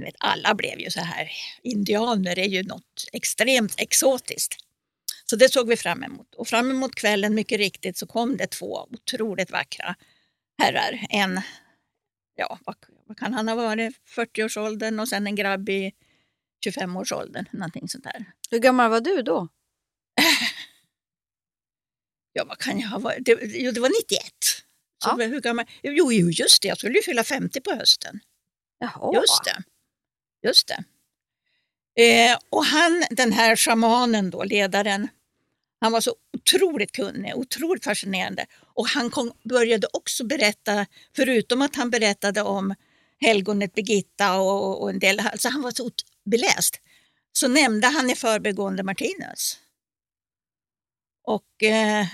Vet, 0.00 0.14
alla 0.18 0.54
blev 0.54 0.80
ju 0.80 0.90
så 0.90 1.00
här, 1.00 1.30
indianer 1.62 2.38
är 2.38 2.48
ju 2.48 2.62
något 2.62 3.04
extremt 3.12 3.74
exotiskt. 3.80 4.56
Så 5.30 5.36
det 5.36 5.52
såg 5.52 5.68
vi 5.68 5.76
fram 5.76 6.02
emot. 6.02 6.34
Och 6.34 6.48
fram 6.48 6.70
emot 6.70 6.94
kvällen, 6.94 7.34
mycket 7.34 7.58
riktigt, 7.58 7.96
så 7.96 8.06
kom 8.06 8.36
det 8.36 8.46
två 8.46 8.88
otroligt 8.90 9.50
vackra 9.50 9.94
herrar. 10.62 11.06
En, 11.10 11.40
ja, 12.34 12.58
vad, 12.66 12.76
vad 13.06 13.18
kan 13.18 13.34
han 13.34 13.48
ha 13.48 13.54
varit, 13.54 13.96
40-årsåldern 14.16 15.00
och 15.00 15.08
sen 15.08 15.26
en 15.26 15.34
grabb 15.34 15.68
i 15.68 15.92
25-årsåldern, 16.66 17.46
någonting 17.52 17.88
sånt 17.88 18.04
där. 18.04 18.24
Hur 18.50 18.58
gammal 18.58 18.90
var 18.90 19.00
du 19.00 19.22
då? 19.22 19.48
Ja, 22.32 22.44
vad 22.44 22.58
kan 22.58 22.78
jag 22.80 22.88
ha 22.88 22.98
varit? 22.98 23.24
Det, 23.24 23.38
jo, 23.42 23.70
det 23.70 23.80
var 23.80 23.88
91. 23.88 24.22
Så 25.04 25.14
Ja. 25.18 25.26
hur 25.26 25.40
gammal? 25.40 25.64
Jo, 25.82 26.12
jo, 26.12 26.30
just 26.30 26.62
det, 26.62 26.68
jag 26.68 26.78
skulle 26.78 26.94
ju 26.94 27.02
fylla 27.02 27.24
50 27.24 27.60
på 27.60 27.70
hösten. 27.74 28.20
Jaha. 28.78 29.10
Just 29.14 29.44
det. 29.44 29.62
Just 30.42 30.68
det. 30.68 30.84
Eh, 32.02 32.38
och 32.50 32.64
han, 32.64 33.04
den 33.10 33.32
här 33.32 33.56
shamanen 33.56 34.30
då, 34.30 34.44
ledaren, 34.44 35.08
han 35.80 35.92
var 35.92 36.00
så 36.00 36.14
otroligt 36.36 36.92
kunnig, 36.92 37.36
otroligt 37.36 37.84
fascinerande. 37.84 38.46
Och 38.74 38.86
han 38.86 39.10
kom, 39.10 39.32
började 39.44 39.86
också 39.92 40.24
berätta, 40.24 40.86
förutom 41.16 41.62
att 41.62 41.76
han 41.76 41.90
berättade 41.90 42.42
om 42.42 42.74
helgonet 43.20 43.74
Birgitta 43.74 44.40
och, 44.40 44.82
och 44.82 44.90
en 44.90 44.98
del, 44.98 45.20
alltså 45.20 45.48
han 45.48 45.62
var 45.62 45.70
så 45.70 45.90
beläst, 46.24 46.80
så 47.32 47.48
nämnde 47.48 47.86
han 47.86 48.10
i 48.10 48.14
förbigående 48.14 48.82
Martinus. 48.82 49.58
Och, 51.24 51.62
eh, 51.62 52.06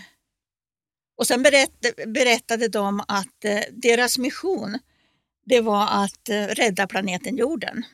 och 1.16 1.26
sen 1.26 1.42
berätt, 1.42 2.06
berättade 2.06 2.68
de 2.68 3.00
att 3.08 3.44
eh, 3.44 3.60
deras 3.70 4.18
mission 4.18 4.78
det 5.44 5.60
var 5.60 5.88
att 6.04 6.28
eh, 6.28 6.46
rädda 6.46 6.86
planeten 6.86 7.36
jorden. 7.36 7.84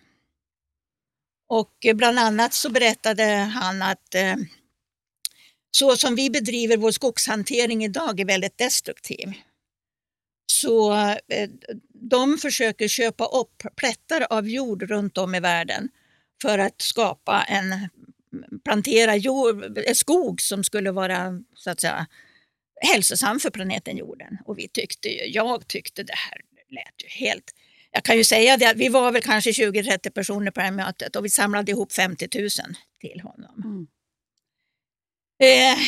Och 1.49 1.87
eh, 1.87 1.95
bland 1.95 2.19
annat 2.19 2.55
så 2.55 2.71
berättade 2.71 3.25
han 3.35 3.83
att 3.83 4.15
eh, 4.15 4.37
så 5.71 5.97
som 5.97 6.15
vi 6.15 6.31
bedriver 6.31 6.77
vår 6.77 6.91
skogshantering 6.91 7.85
idag 7.85 8.21
är 8.21 8.25
väldigt 8.25 8.59
destruktiv. 8.59 9.33
Så 10.53 10.93
eh, 11.29 11.51
de 11.95 12.39
försöker 12.39 12.89
köpa 12.89 13.25
upp 13.27 13.63
plättar 13.77 14.27
av 14.31 14.49
jord 14.49 14.83
runt 14.83 15.19
om 15.19 15.35
i 15.35 15.41
världen 15.41 15.89
för 16.43 16.59
att 16.59 16.83
skapa 16.83 17.43
en 17.43 17.89
plantera 18.65 19.17
jord, 19.17 19.79
skog 19.95 20.41
som 20.41 20.65
skulle 20.65 20.91
vara 20.91 21.43
så 21.55 21.71
att 21.71 21.81
säga 21.81 22.07
hälsosam 22.81 23.41
för 23.41 23.51
planeten 23.51 23.97
jorden. 23.97 24.39
Och 24.45 24.59
vi 24.59 24.69
tyckte 24.69 25.09
ju, 25.09 25.25
jag 25.25 25.69
tyckte 25.69 26.03
det 26.03 26.17
här 26.17 26.41
lät 26.69 27.03
ju 27.05 27.09
helt... 27.09 27.55
Jag 27.91 28.05
kan 28.05 28.17
ju 28.17 28.25
säga 28.25 28.57
det 28.57 28.67
att 28.71 28.77
vi 28.77 28.89
var 28.89 29.13
väl 29.13 29.23
kanske 29.23 29.51
20-30 29.51 30.11
personer 30.11 30.51
på 30.51 30.61
det 30.61 30.67
här 30.67 30.73
mötet 30.73 31.17
och 31.17 31.25
vi 31.25 31.31
samlade 31.31 31.73
ihop 31.73 31.93
50 31.93 32.29
000 32.41 32.49
till 33.01 33.21
honom. 33.21 33.63
Mm. 33.65 33.87
Eh, 35.43 35.79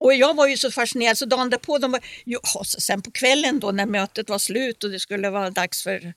och 0.00 0.14
jag 0.14 0.34
var 0.34 0.48
ju 0.48 0.56
så 0.56 0.70
fascinerad 0.70 1.18
så 1.18 1.26
dagen 1.26 1.50
därpå, 1.50 1.78
de 1.78 1.92
var, 1.92 2.04
jo, 2.24 2.40
sen 2.64 3.02
på 3.02 3.10
kvällen 3.10 3.60
då 3.60 3.70
när 3.70 3.86
mötet 3.86 4.30
var 4.30 4.38
slut 4.38 4.84
och 4.84 4.90
det 4.90 5.00
skulle 5.00 5.30
vara 5.30 5.50
dags 5.50 5.82
för, 5.82 6.14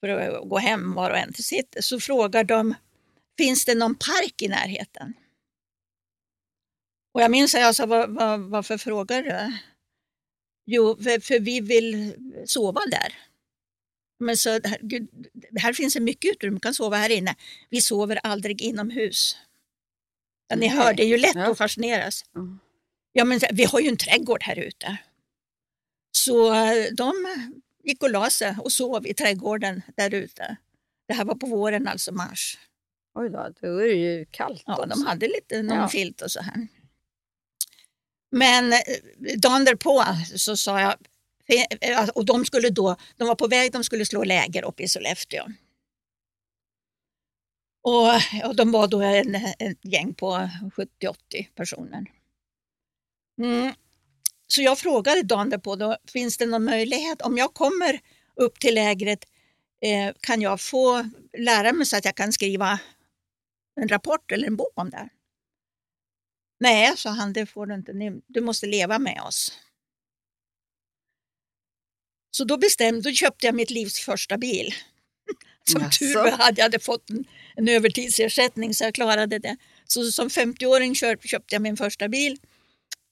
för 0.00 0.08
att 0.08 0.48
gå 0.48 0.58
hem 0.58 0.94
var 0.94 1.10
och 1.10 1.18
en 1.18 1.32
till 1.32 1.44
sitt, 1.44 1.76
så 1.80 2.00
frågar 2.00 2.44
de, 2.44 2.74
finns 3.38 3.64
det 3.64 3.74
någon 3.74 3.94
park 3.94 4.42
i 4.42 4.48
närheten? 4.48 5.14
Och 7.14 7.22
jag 7.22 7.30
minns 7.30 7.54
att 7.54 7.60
jag 7.60 7.74
sa, 7.74 7.86
var, 7.86 8.06
var, 8.06 8.38
varför 8.38 8.78
frågar 8.78 9.22
du? 9.22 9.58
Jo, 10.66 10.96
för, 11.02 11.20
för 11.20 11.40
vi 11.40 11.60
vill 11.60 12.14
sova 12.46 12.80
där. 12.90 13.27
Men 14.18 14.36
så, 14.36 14.50
här, 14.50 14.78
gud, 14.82 15.08
här 15.60 15.72
finns 15.72 15.94
det 15.94 16.00
mycket 16.00 16.30
utrymme, 16.30 16.52
man 16.54 16.60
kan 16.60 16.74
sova 16.74 16.96
här 16.96 17.10
inne. 17.10 17.36
Vi 17.70 17.80
sover 17.80 18.20
aldrig 18.22 18.62
inomhus. 18.62 19.36
Ja, 20.48 20.56
ni 20.56 20.68
hör, 20.68 20.94
det 20.94 21.02
är 21.02 21.06
ju 21.06 21.18
lätt 21.18 21.34
Ja. 21.34 21.50
att 21.50 21.58
fascineras. 21.58 22.24
Mm. 22.36 22.58
Ja, 23.12 23.24
men 23.24 23.40
vi 23.52 23.64
har 23.64 23.80
ju 23.80 23.88
en 23.88 23.96
trädgård 23.96 24.42
här 24.42 24.58
ute. 24.58 24.96
Så 26.12 26.54
eh, 26.54 26.86
de 26.96 27.12
gick 27.84 28.02
och 28.02 28.10
la 28.10 28.30
sig 28.30 28.56
och 28.60 28.72
sov 28.72 29.06
i 29.06 29.14
trädgården 29.14 29.82
där 29.96 30.14
ute. 30.14 30.56
Det 31.08 31.14
här 31.14 31.24
var 31.24 31.34
på 31.34 31.46
våren, 31.46 31.88
alltså 31.88 32.12
mars. 32.12 32.58
Oj 33.14 33.30
då, 33.30 33.52
då 33.60 33.78
är 33.78 33.86
det 33.88 33.94
ju 33.94 34.26
kallt 34.30 34.62
Ja, 34.66 34.76
också. 34.76 34.88
de 34.88 35.06
hade 35.06 35.26
lite 35.28 35.62
någon 35.62 35.76
Ja. 35.78 35.88
filt 35.88 36.22
och 36.22 36.30
så 36.30 36.40
här. 36.40 36.68
Men 38.30 38.72
eh, 38.72 38.78
dagen 39.36 39.64
därpå 39.64 40.04
så 40.36 40.56
sa 40.56 40.80
jag, 40.80 40.94
Eh, 41.48 41.98
alltså, 41.98 42.12
och 42.14 42.24
de 42.24 42.44
skulle 42.44 42.70
då, 42.70 42.96
de 43.16 43.28
var 43.28 43.34
på 43.34 43.48
väg, 43.48 43.72
de 43.72 43.84
skulle 43.84 44.04
slå 44.04 44.24
läger 44.24 44.64
uppe 44.64 44.82
i 44.82 44.88
Sollefteå. 44.88 45.44
Och, 47.82 48.08
och 48.48 48.56
de 48.56 48.72
var 48.72 48.88
då 48.88 49.00
en, 49.00 49.34
en 49.58 49.76
gäng 49.82 50.14
på 50.14 50.26
70-80 50.76 51.14
personer. 51.54 52.04
Mm. 53.42 53.72
Så 54.46 54.62
jag 54.62 54.78
frågade 54.78 55.22
dagen 55.22 55.50
därpå, 55.50 55.76
då, 55.76 55.96
finns 56.12 56.38
det 56.38 56.46
någon 56.46 56.64
möjlighet, 56.64 57.22
om 57.22 57.38
jag 57.38 57.54
kommer 57.54 58.00
upp 58.36 58.60
till 58.60 58.74
lägret, 58.74 59.24
eh, 59.80 60.14
kan 60.20 60.40
jag 60.40 60.60
få 60.60 61.10
lära 61.38 61.72
mig 61.72 61.86
så 61.86 61.96
att 61.96 62.04
jag 62.04 62.14
kan 62.14 62.32
skriva 62.32 62.78
en 63.80 63.88
rapport 63.88 64.32
eller 64.32 64.46
en 64.46 64.56
bok 64.56 64.72
om 64.74 64.90
det 64.90 64.96
här? 64.96 65.08
Nej, 66.60 66.96
sa 66.96 67.10
han, 67.10 67.32
det 67.32 67.46
får 67.46 67.66
du 67.66 67.74
inte. 67.74 67.92
Du 68.26 68.40
måste 68.40 68.66
leva 68.66 68.98
med 68.98 69.20
oss. 69.22 69.58
Så 72.30 72.44
då 72.44 72.56
bestämde, 72.56 73.10
då 73.10 73.14
köpte 73.14 73.46
jag 73.46 73.54
mitt 73.54 73.70
livs 73.70 74.00
första 74.00 74.38
bil. 74.38 74.74
Som 75.72 75.82
Jaså? 75.82 75.98
tur 75.98 76.14
var 76.14 76.30
hade 76.30 76.60
jag 76.60 76.64
hade 76.64 76.78
fått 76.78 77.10
en, 77.10 77.24
en 77.56 77.68
övertidsersättning 77.68 78.74
så 78.74 78.84
jag 78.84 78.94
klarade 78.94 79.38
det. 79.38 79.56
Så 79.84 80.10
som 80.12 80.28
50-åring 80.28 80.94
kör- 80.94 81.16
köpte 81.28 81.54
jag 81.54 81.62
min 81.62 81.76
första 81.76 82.08
bil. 82.08 82.38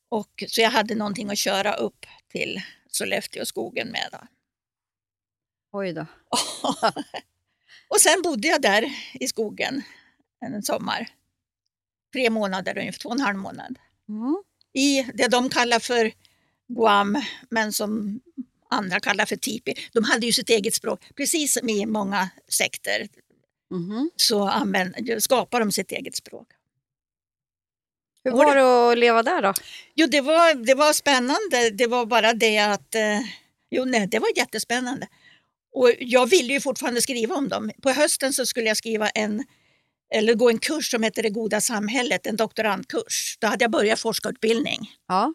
Och, 0.09 0.45
så 0.49 0.61
jag 0.61 0.71
hade 0.71 0.95
någonting 0.95 1.31
att 1.31 1.39
köra 1.39 1.75
upp 1.75 2.07
till 2.33 2.62
Sollefteåskogen 2.91 3.89
med. 3.89 4.09
Då. 4.12 4.19
Oj 5.73 5.93
då. 5.93 6.07
och 7.89 8.01
sen 8.01 8.23
bodde 8.23 8.49
jag 8.49 8.62
där 8.62 8.93
i 9.21 9.27
skogen 9.29 9.83
en 10.41 10.62
sommar. 10.62 11.09
Tre 12.12 12.31
månader 12.31 12.79
ungefär, 12.79 12.99
två 12.99 13.09
och 13.09 13.14
en 13.14 13.21
halv 13.21 13.37
månad. 13.39 13.79
Mm. 14.09 14.43
I 14.73 15.03
det 15.14 15.29
de 15.29 15.51
kallar 15.51 15.79
för 15.79 16.12
Guam, 16.69 17.23
men 17.51 17.73
som 17.73 18.21
andra 18.71 19.01
kallar 19.01 19.27
för 19.27 19.37
tipi. 19.37 19.75
De 19.93 20.05
hade 20.05 20.27
ju 20.27 20.33
sitt 20.33 20.51
eget 20.51 20.75
språk. 20.75 21.01
Precis 21.17 21.53
som 21.55 21.69
i 21.69 21.87
många 21.87 22.31
sekter 22.49 23.09
Mhm. 23.71 24.11
så 24.17 24.49
använder, 24.49 25.21
skapar 25.21 25.61
de 25.61 25.73
sitt 25.73 25.93
eget 25.93 26.17
språk. 26.17 26.47
Hur 28.25 28.31
var 28.33 28.55
det 28.55 28.93
att 28.93 28.99
leva 28.99 29.23
där 29.23 29.43
då? 29.43 29.55
Jo, 29.95 30.07
det 30.07 30.21
var, 30.21 30.55
det 30.55 30.75
var 30.75 30.93
spännande. 30.93 31.71
Det 31.73 31.87
var 31.87 32.07
bara 32.07 32.33
det 32.33 32.59
att... 32.59 32.95
Eh, 32.95 33.21
jo, 33.71 33.85
nej, 33.85 34.07
det 34.07 34.19
var 34.19 34.29
jättespännande. 34.37 35.09
Och 35.73 35.93
jag 35.99 36.27
ville 36.27 36.53
ju 36.53 36.61
fortfarande 36.61 37.03
skriva 37.03 37.35
om 37.35 37.49
dem. 37.49 37.71
På 37.83 37.91
hösten 37.91 38.33
så 38.33 38.47
skulle 38.47 38.67
jag 38.67 38.77
skriva 38.77 39.09
en, 39.09 39.45
eller 40.14 40.35
gå 40.35 40.51
en 40.51 40.59
kurs 40.59 40.91
som 40.91 41.03
heter 41.03 41.23
Det 41.23 41.31
goda 41.31 41.61
samhället, 41.61 42.27
en 42.27 42.37
doktorandkurs. 42.37 43.37
Då 43.41 43.47
hade 43.47 43.64
jag 43.64 43.71
börjat 43.71 44.01
forskarutbildning. 44.01 44.91
Ja. 45.09 45.35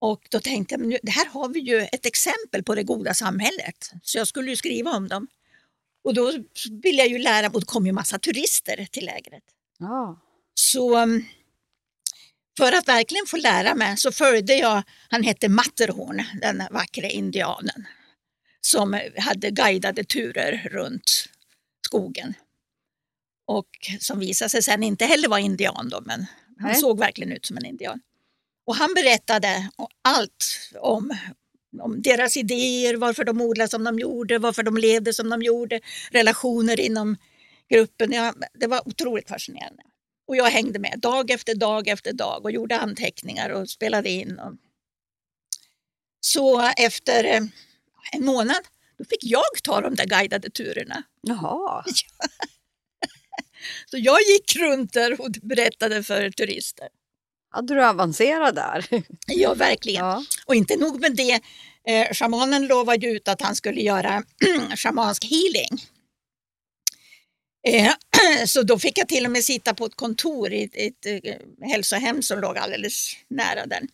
Och 0.00 0.26
då 0.30 0.40
tänkte 0.40 0.74
jag, 0.74 0.80
men 0.80 0.98
det 1.02 1.10
här 1.10 1.26
har 1.26 1.48
vi 1.48 1.60
ju 1.60 1.80
ett 1.80 2.06
exempel 2.06 2.62
på 2.62 2.74
det 2.74 2.82
goda 2.82 3.14
samhället. 3.14 3.92
Så 4.02 4.18
jag 4.18 4.28
skulle 4.28 4.50
ju 4.50 4.56
skriva 4.56 4.90
om 4.90 5.08
dem. 5.08 5.26
Och 6.04 6.14
då 6.14 6.32
ville 6.82 6.98
jag 6.98 7.08
ju 7.08 7.18
lära, 7.18 7.46
och 7.48 7.60
det 7.60 7.66
kom 7.66 7.86
ju 7.86 7.92
massa 7.92 8.18
turister 8.18 8.86
till 8.90 9.04
lägret. 9.04 9.44
ja. 9.78 10.20
Så 10.54 10.98
um, 11.02 11.24
för 12.56 12.72
att 12.72 12.88
verkligen 12.88 13.26
få 13.26 13.36
lära 13.36 13.74
mig 13.74 13.96
så 13.96 14.12
följde 14.12 14.54
jag, 14.54 14.82
han 15.08 15.22
hette 15.22 15.48
Matterhorn, 15.48 16.24
den 16.40 16.62
vackra 16.70 17.08
indianen, 17.08 17.86
som 18.60 19.00
hade 19.18 19.50
guidade 19.50 20.04
turer 20.04 20.68
runt 20.72 21.28
skogen. 21.86 22.34
Och 23.46 23.68
som 24.00 24.18
visade 24.18 24.48
sig 24.48 24.62
sen 24.62 24.82
inte 24.82 25.04
heller 25.04 25.28
vara 25.28 25.40
indian 25.40 25.88
då, 25.88 26.00
men 26.00 26.26
han 26.58 26.70
Nej. 26.70 26.80
såg 26.80 26.98
verkligen 26.98 27.32
ut 27.32 27.46
som 27.46 27.56
en 27.56 27.66
indian. 27.66 28.00
Och 28.70 28.76
han 28.76 28.94
berättade 28.94 29.70
allt 30.02 30.70
om, 30.80 31.18
om 31.82 32.02
deras 32.02 32.36
idéer, 32.36 32.96
varför 32.96 33.24
de 33.24 33.40
odlade 33.40 33.70
som 33.70 33.84
de 33.84 33.98
gjorde, 33.98 34.38
varför 34.38 34.62
de 34.62 34.76
levde 34.76 35.12
som 35.12 35.30
de 35.30 35.42
gjorde, 35.42 35.80
relationer 36.10 36.80
inom 36.80 37.16
gruppen. 37.68 38.12
Ja, 38.12 38.34
det 38.54 38.66
var 38.66 38.88
otroligt 38.88 39.28
fascinerande. 39.28 39.82
Och 40.28 40.36
jag 40.36 40.44
hängde 40.44 40.78
med 40.78 40.98
dag 41.02 41.30
efter 41.30 41.54
dag 41.54 41.88
efter 41.88 42.12
dag 42.12 42.44
och 42.44 42.50
gjorde 42.50 42.78
anteckningar 42.78 43.50
och 43.50 43.70
spelade 43.70 44.10
in. 44.10 44.38
Och... 44.38 44.54
Så 46.20 46.60
efter 46.76 47.24
eh, 47.24 47.42
en 48.12 48.24
månad 48.24 48.62
då 48.98 49.04
fick 49.04 49.24
jag 49.24 49.62
ta 49.62 49.80
de 49.80 49.94
där 49.94 50.06
guidade 50.06 50.50
turerna. 50.50 51.02
Jaha. 51.20 51.84
Så 53.90 53.98
jag 53.98 54.18
gick 54.20 54.56
runt 54.56 54.92
där 54.92 55.20
och 55.20 55.30
berättade 55.42 56.02
för 56.02 56.30
turister. 56.30 56.88
Hade 57.50 57.74
du 57.74 57.84
avancerat 57.84 58.54
där? 58.54 58.86
Ja, 59.26 59.54
verkligen. 59.54 60.04
Ja. 60.04 60.24
Och 60.46 60.54
inte 60.54 60.76
nog 60.76 61.00
med 61.00 61.16
det, 61.16 61.40
eh, 61.86 62.12
shamanen 62.14 62.66
lovade 62.66 63.06
ut 63.06 63.28
att 63.28 63.42
han 63.42 63.56
skulle 63.56 63.80
göra 63.80 64.22
shamansk 64.76 65.24
healing. 65.24 65.84
Eh, 67.68 67.92
så 68.46 68.62
då 68.62 68.78
fick 68.78 68.98
jag 68.98 69.08
till 69.08 69.24
och 69.26 69.30
med 69.32 69.44
sitta 69.44 69.74
på 69.74 69.84
ett 69.86 69.94
kontor 69.96 70.52
i 70.52 70.62
ett, 70.64 70.76
ett 71.06 71.24
eh, 71.24 71.68
hälsohem 71.68 72.22
som 72.22 72.40
låg 72.40 72.58
alldeles 72.58 73.12
nära 73.28 73.66
den. 73.66 73.88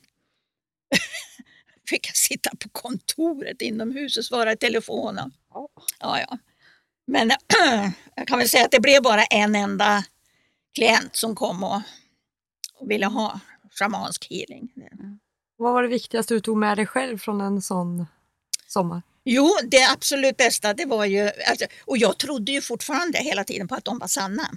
fick 1.89 2.09
jag 2.09 2.17
sitta 2.17 2.51
på 2.61 2.69
kontoret 2.69 3.63
inomhus 3.63 4.17
och 4.17 4.25
svara 4.25 4.53
i 4.53 4.57
telefon. 4.57 5.19
och- 5.19 5.31
Ja. 5.55 5.69
Ja, 6.01 6.21
ja. 6.21 6.39
Men 7.07 7.31
jag 8.17 8.27
kan 8.27 8.39
väl 8.39 8.49
säga 8.49 8.65
att 8.65 8.71
det 8.71 8.81
blev 8.81 9.03
bara 9.03 9.25
en 9.25 9.55
enda 9.55 10.05
klient 10.75 11.17
som 11.17 11.35
kom 11.35 11.65
och, 11.65 11.83
och 12.79 12.91
ville 12.91 13.07
ha 13.07 13.41
shamansk 13.71 14.27
healing. 14.31 14.73
Vad 15.57 15.73
var 15.73 15.83
det 15.83 15.89
viktigaste 15.89 16.35
du 16.35 16.41
tog 16.41 16.57
med 16.57 16.79
dig 16.79 16.87
själv 16.87 17.19
från 17.19 17.41
en 17.41 17.63
sån 17.63 18.07
sommar? 18.67 19.03
Jo, 19.25 19.57
det 19.71 19.85
absolut 19.93 20.37
bästa 20.37 20.75
det 20.75 20.85
var 20.85 21.05
ju, 21.05 21.31
alltså, 21.51 21.67
och 21.85 21.99
jag 21.99 22.19
trodde 22.19 22.53
ju 22.53 22.61
fortfarande 22.63 23.19
hela 23.19 23.45
tiden 23.45 23.69
på 23.69 23.75
att 23.75 23.85
de 23.85 23.99
var 23.99 24.07
sanna. 24.07 24.51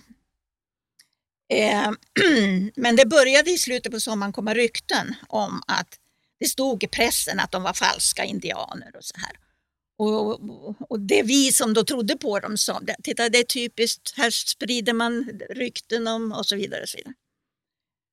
Eh, 1.54 1.92
men 2.76 2.96
det 2.96 3.06
började 3.06 3.52
i 3.52 3.58
slutet 3.58 3.92
på 3.92 4.00
sommaren 4.00 4.34
komma 4.34 4.54
rykten 4.54 5.16
om 5.28 5.62
att 5.68 5.88
det 6.40 6.46
stod 6.46 6.84
i 6.84 6.88
pressen 6.88 7.40
att 7.40 7.52
de 7.52 7.64
var 7.64 7.74
falska 7.74 8.24
indianer 8.24 8.96
och 8.96 9.04
så 9.04 9.14
här. 9.18 9.32
Och, 9.98 10.40
och, 10.92 11.00
det 11.00 11.24
vi 11.24 11.52
som 11.52 11.74
då 11.74 11.84
trodde 11.84 12.18
på 12.18 12.40
dem 12.40 12.58
sa, 12.58 12.80
"Det- 12.80 12.96
titta 13.04 13.30
det 13.30 13.38
är 13.38 13.44
typiskt, 13.44 14.14
här 14.18 14.30
sprider 14.30 14.94
man 14.94 15.30
rykten 15.50 16.08
om 16.08 16.32
och 16.32 16.46
så 16.46 16.56
vidare. 16.56 16.82
Och 16.82 16.90
så 16.90 16.98
vidare. 16.98 17.14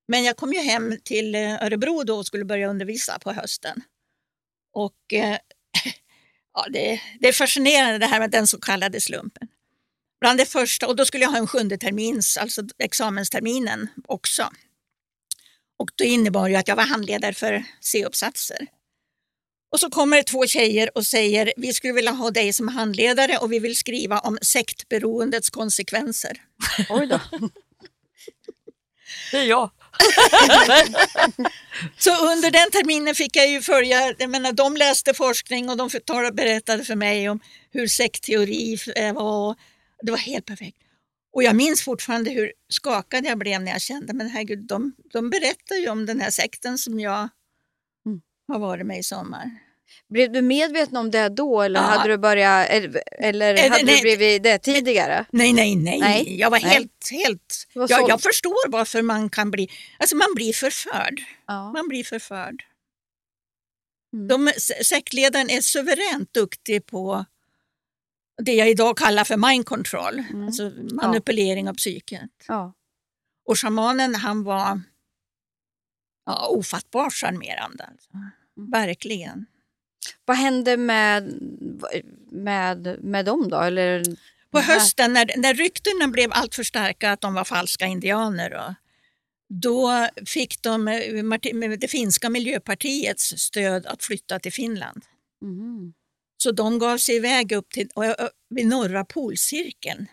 Men 0.07 0.23
jag 0.23 0.37
kom 0.37 0.53
ju 0.53 0.59
hem 0.59 0.97
till 1.03 1.35
eh, 1.35 1.63
Örebro 1.63 2.03
då 2.03 2.17
och 2.17 2.25
skulle 2.25 2.45
börja 2.45 2.69
undervisa 2.69 3.19
på 3.19 3.31
hösten. 3.31 3.81
Och 4.73 5.13
eh, 5.13 5.37
ja, 6.53 6.65
det, 6.69 7.01
det 7.19 7.27
är 7.27 7.33
fascinerande 7.33 7.97
det 7.97 8.05
här 8.05 8.19
med 8.19 8.31
den 8.31 8.47
så 8.47 8.59
kallade 8.59 9.01
slumpen. 9.01 9.47
Bland 10.19 10.39
det 10.39 10.45
första, 10.45 10.87
och 10.87 10.95
då 10.95 11.05
skulle 11.05 11.23
jag 11.23 11.31
ha 11.31 11.37
en 11.37 11.47
sjunde 11.47 11.77
termins, 11.77 12.37
alltså 12.37 12.61
examensterminen 12.77 13.87
också. 14.07 14.49
Och 15.79 15.89
det 15.95 16.05
innebar 16.05 16.47
ju 16.47 16.55
att 16.55 16.67
jag 16.67 16.75
var 16.75 16.83
handledare 16.83 17.33
för 17.33 17.63
C-uppsatser. 17.81 18.67
Och 19.71 19.79
så 19.79 19.89
kommer 19.89 20.17
det 20.17 20.23
två 20.23 20.45
tjejer 20.45 20.97
och 20.97 21.05
säger 21.05 21.53
vi 21.57 21.73
skulle 21.73 21.93
vilja 21.93 22.11
ha 22.11 22.31
dig 22.31 22.53
som 22.53 22.67
handledare 22.67 23.37
och 23.37 23.51
vi 23.51 23.59
vill 23.59 23.75
skriva 23.75 24.19
om 24.19 24.37
sektberoendets 24.41 25.49
konsekvenser. 25.49 26.41
Oj 26.89 27.07
då. 27.07 27.19
Det 29.31 29.37
är 29.37 29.43
jag. 29.43 29.71
Så 31.97 32.31
under 32.31 32.51
den 32.51 32.71
terminen 32.71 33.15
fick 33.15 33.35
jag 33.35 33.49
ju 33.49 33.61
följa, 33.61 34.13
jag 34.17 34.29
menar, 34.29 34.51
de 34.51 34.77
läste 34.77 35.13
forskning 35.13 35.69
och 35.69 35.77
de 35.77 35.89
förtalade- 35.89 36.35
berättade 36.35 36.83
för 36.83 36.95
mig 36.95 37.29
om 37.29 37.39
hur 37.71 37.87
sektteori 37.87 38.77
eh, 38.95 39.13
var. 39.13 39.55
Det 40.01 40.11
var 40.11 40.17
helt 40.17 40.45
perfekt. 40.45 40.77
Och 41.33 41.43
jag 41.43 41.55
minns 41.55 41.81
fortfarande 41.83 42.31
hur 42.31 42.51
skakad 42.69 43.25
jag 43.25 43.37
blev 43.37 43.61
när 43.61 43.71
jag 43.71 43.81
kände, 43.81 44.13
men 44.13 44.29
herregud, 44.29 44.67
de, 44.67 44.93
de 45.13 45.29
berättar 45.29 45.75
ju 45.75 45.89
om 45.89 46.05
den 46.05 46.21
här 46.21 46.31
sekten 46.31 46.77
som 46.77 46.99
jag 46.99 47.29
Mm. 48.05 48.21
har 48.47 48.59
varit 48.59 48.85
med 48.85 48.99
i 48.99 49.03
sommar. 49.03 49.51
Blev 50.09 50.31
du 50.31 50.41
medveten 50.41 50.97
om 50.97 51.11
det 51.11 51.29
då 51.29 51.61
eller 51.61 51.79
Ja. 51.79 51.85
hade 51.85 52.09
du 52.13 52.17
börjat, 52.17 52.67
eller, 52.69 53.03
eller 53.19 53.53
Eh, 53.55 53.71
hade 53.71 53.83
nej. 53.83 53.95
du 53.95 54.01
blivit 54.01 54.43
det 54.43 54.57
tidigare? 54.59 55.25
Nej, 55.31 55.53
nej, 55.53 55.75
nej. 55.75 55.99
Nej, 55.99 56.39
Jag 56.39 56.49
var 56.49 56.59
nej. 56.59 56.69
helt, 56.69 57.09
helt... 57.11 57.67
Var 57.75 57.87
Jag, 57.89 58.09
jag 58.09 58.21
förstår 58.21 58.69
varför 58.69 59.01
man 59.01 59.29
kan 59.29 59.51
bli... 59.51 59.69
Alltså 59.99 60.15
man 60.15 60.27
blir 60.35 60.53
förförd. 60.53 61.21
Ja. 61.47 61.71
Man 61.71 61.87
blir 61.87 62.03
förförd. 62.03 62.63
Mm. 64.13 64.27
De, 64.27 64.51
se- 64.57 64.83
sektledaren 64.83 65.49
är 65.49 65.61
suveränt 65.61 66.33
duktig 66.33 66.85
på 66.85 67.25
det 68.43 68.53
jag 68.53 68.69
idag 68.69 68.97
kallar 68.97 69.23
för 69.23 69.37
mind 69.37 69.65
control, 69.65 70.19
Mm. 70.29 70.47
alltså 70.47 70.71
manipulering 71.03 71.69
av 71.69 71.73
psyket. 71.73 72.29
Ja. 72.47 72.73
Och 73.45 73.59
shamanen 73.59 74.15
han 74.15 74.43
var 74.43 74.81
ja, 76.25 76.47
ofattbart 76.47 77.13
charmerande. 77.13 77.83
Alltså. 77.83 78.09
Mm. 78.13 78.71
Verkligen. 78.71 79.45
Vad 80.25 80.37
hände 80.37 80.77
med, 80.77 81.33
med, 82.31 82.97
med 83.03 83.25
dem 83.25 83.49
då? 83.49 83.57
Eller, 83.57 84.03
På 84.51 84.59
hösten 84.59 85.13
när, 85.13 85.31
när 85.37 85.53
ryktena 85.53 86.07
blev 86.07 86.29
alltför 86.33 86.63
starka 86.63 87.11
att 87.11 87.21
de 87.21 87.33
var 87.33 87.43
falska 87.43 87.85
indianer 87.85 88.53
och, 88.53 88.73
då 89.49 90.07
fick 90.25 90.61
de 90.61 90.85
det 91.79 91.87
finska 91.87 92.29
miljöpartiets 92.29 93.33
stöd 93.37 93.85
att 93.85 94.03
flytta 94.03 94.39
till 94.39 94.53
Finland. 94.53 95.03
Mhm. 95.41 95.93
Så 96.37 96.51
de 96.51 96.79
gav 96.79 96.97
sig 96.97 97.15
iväg 97.15 97.51
upp 97.51 97.69
till 97.69 97.89
vid 98.49 98.67
norra 98.67 99.05
polcirkeln 99.05 100.07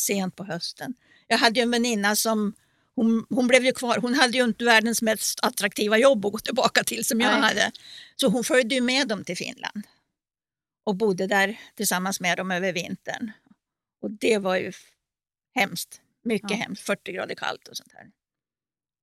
sent 0.00 0.36
på 0.36 0.44
hösten. 0.44 0.94
Jag 1.28 1.38
hade 1.38 1.60
ju 1.60 1.62
en 1.62 1.70
väninna 1.70 2.16
som 2.16 2.54
hon, 2.96 3.26
hon 3.30 3.46
blev 3.46 3.64
ju 3.64 3.72
kvar. 3.72 3.96
Hon 3.98 4.14
hade 4.14 4.38
ju 4.38 4.44
inte 4.44 4.64
världens 4.64 5.02
mest 5.02 5.40
attraktiva 5.42 5.98
jobb 5.98 6.26
att 6.26 6.32
gå 6.32 6.38
tillbaka 6.38 6.84
till 6.84 7.04
som 7.04 7.20
jag 7.20 7.32
Nej. 7.32 7.40
hade. 7.40 7.72
Så 8.16 8.28
hon 8.28 8.44
följde 8.44 8.74
ju 8.74 8.80
med 8.80 9.08
dem 9.08 9.24
till 9.24 9.36
Finland 9.36 9.82
och 10.86 10.94
bodde 10.96 11.26
där 11.26 11.60
tillsammans 11.74 12.20
med 12.20 12.36
dem 12.38 12.50
över 12.50 12.72
vintern. 12.72 13.30
Och 14.02 14.10
det 14.10 14.38
var 14.38 14.56
ju 14.56 14.72
hemskt. 15.54 16.00
Mycket 16.24 16.50
Ja. 16.50 16.56
hemskt. 16.56 16.82
40 16.86 17.12
grader 17.12 17.34
kallt 17.34 17.68
och 17.68 17.76
sånt 17.76 17.92
här. 17.94 18.10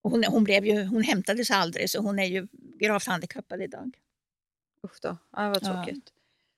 Och 0.03 0.11
hon, 0.11 0.23
hon, 0.23 0.43
blev 0.43 0.65
ju, 0.65 0.83
hon 0.85 1.03
hämtade 1.03 1.45
sig 1.45 1.55
aldrig 1.55 1.89
så 1.89 2.01
hon 2.01 2.19
är 2.19 2.25
ju 2.25 2.47
gravt 2.79 3.07
handikappad 3.07 3.61
idag. 3.61 3.91
Usch 4.87 4.97
då, 5.01 5.17
ja, 5.31 5.49
vad 5.49 5.63
Ja. 5.63 5.73
tråkigt. 5.73 6.09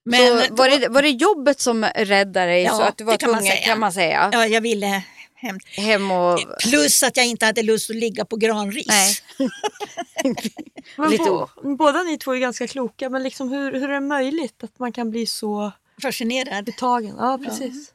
Men 0.06 0.42
så 0.48 0.56
var, 0.56 0.70
det, 0.80 0.88
var 0.88 1.02
det 1.02 1.10
jobbet 1.10 1.60
som 1.60 1.84
räddade 1.86 2.46
dig 2.52 2.64
Ja, 2.64 2.72
så 2.78 2.82
att 2.82 2.98
du 2.98 3.04
var 3.04 3.12
det 3.14 3.18
kan 3.18 3.32
man 3.32 3.40
tvungen 3.40 3.56
säga. 3.58 3.66
kan 3.66 3.80
man 3.80 3.94
säga? 3.94 4.30
Ja, 4.34 4.48
jag 4.48 4.62
ville 4.62 5.04
hem. 5.44 5.58
Hem 5.78 6.12
och... 6.12 6.40
Plus 6.70 7.04
att 7.04 7.18
jag 7.18 7.26
inte 7.26 7.46
hade 7.46 7.64
lust 7.64 7.90
att 7.90 7.96
ligga 7.96 8.26
på 8.26 8.36
granris. 8.36 8.88
Nej. 8.88 9.16
Lite 11.10 11.24
bo, 11.24 11.48
båda 11.78 12.04
ni 12.04 12.18
två 12.18 12.32
är 12.36 12.40
ganska 12.40 12.68
kloka, 12.68 13.10
men 13.10 13.24
liksom 13.24 13.50
hur, 13.50 13.72
hur 13.72 13.84
är 13.90 13.94
det 13.94 14.00
möjligt 14.00 14.64
att 14.64 14.80
man 14.80 14.92
kan 14.92 15.10
bli 15.12 15.26
så 15.26 15.72
Fascinerad. 16.02 16.66
betagen? 16.66 17.16
Ja, 17.20 17.40
precis. 17.46 17.94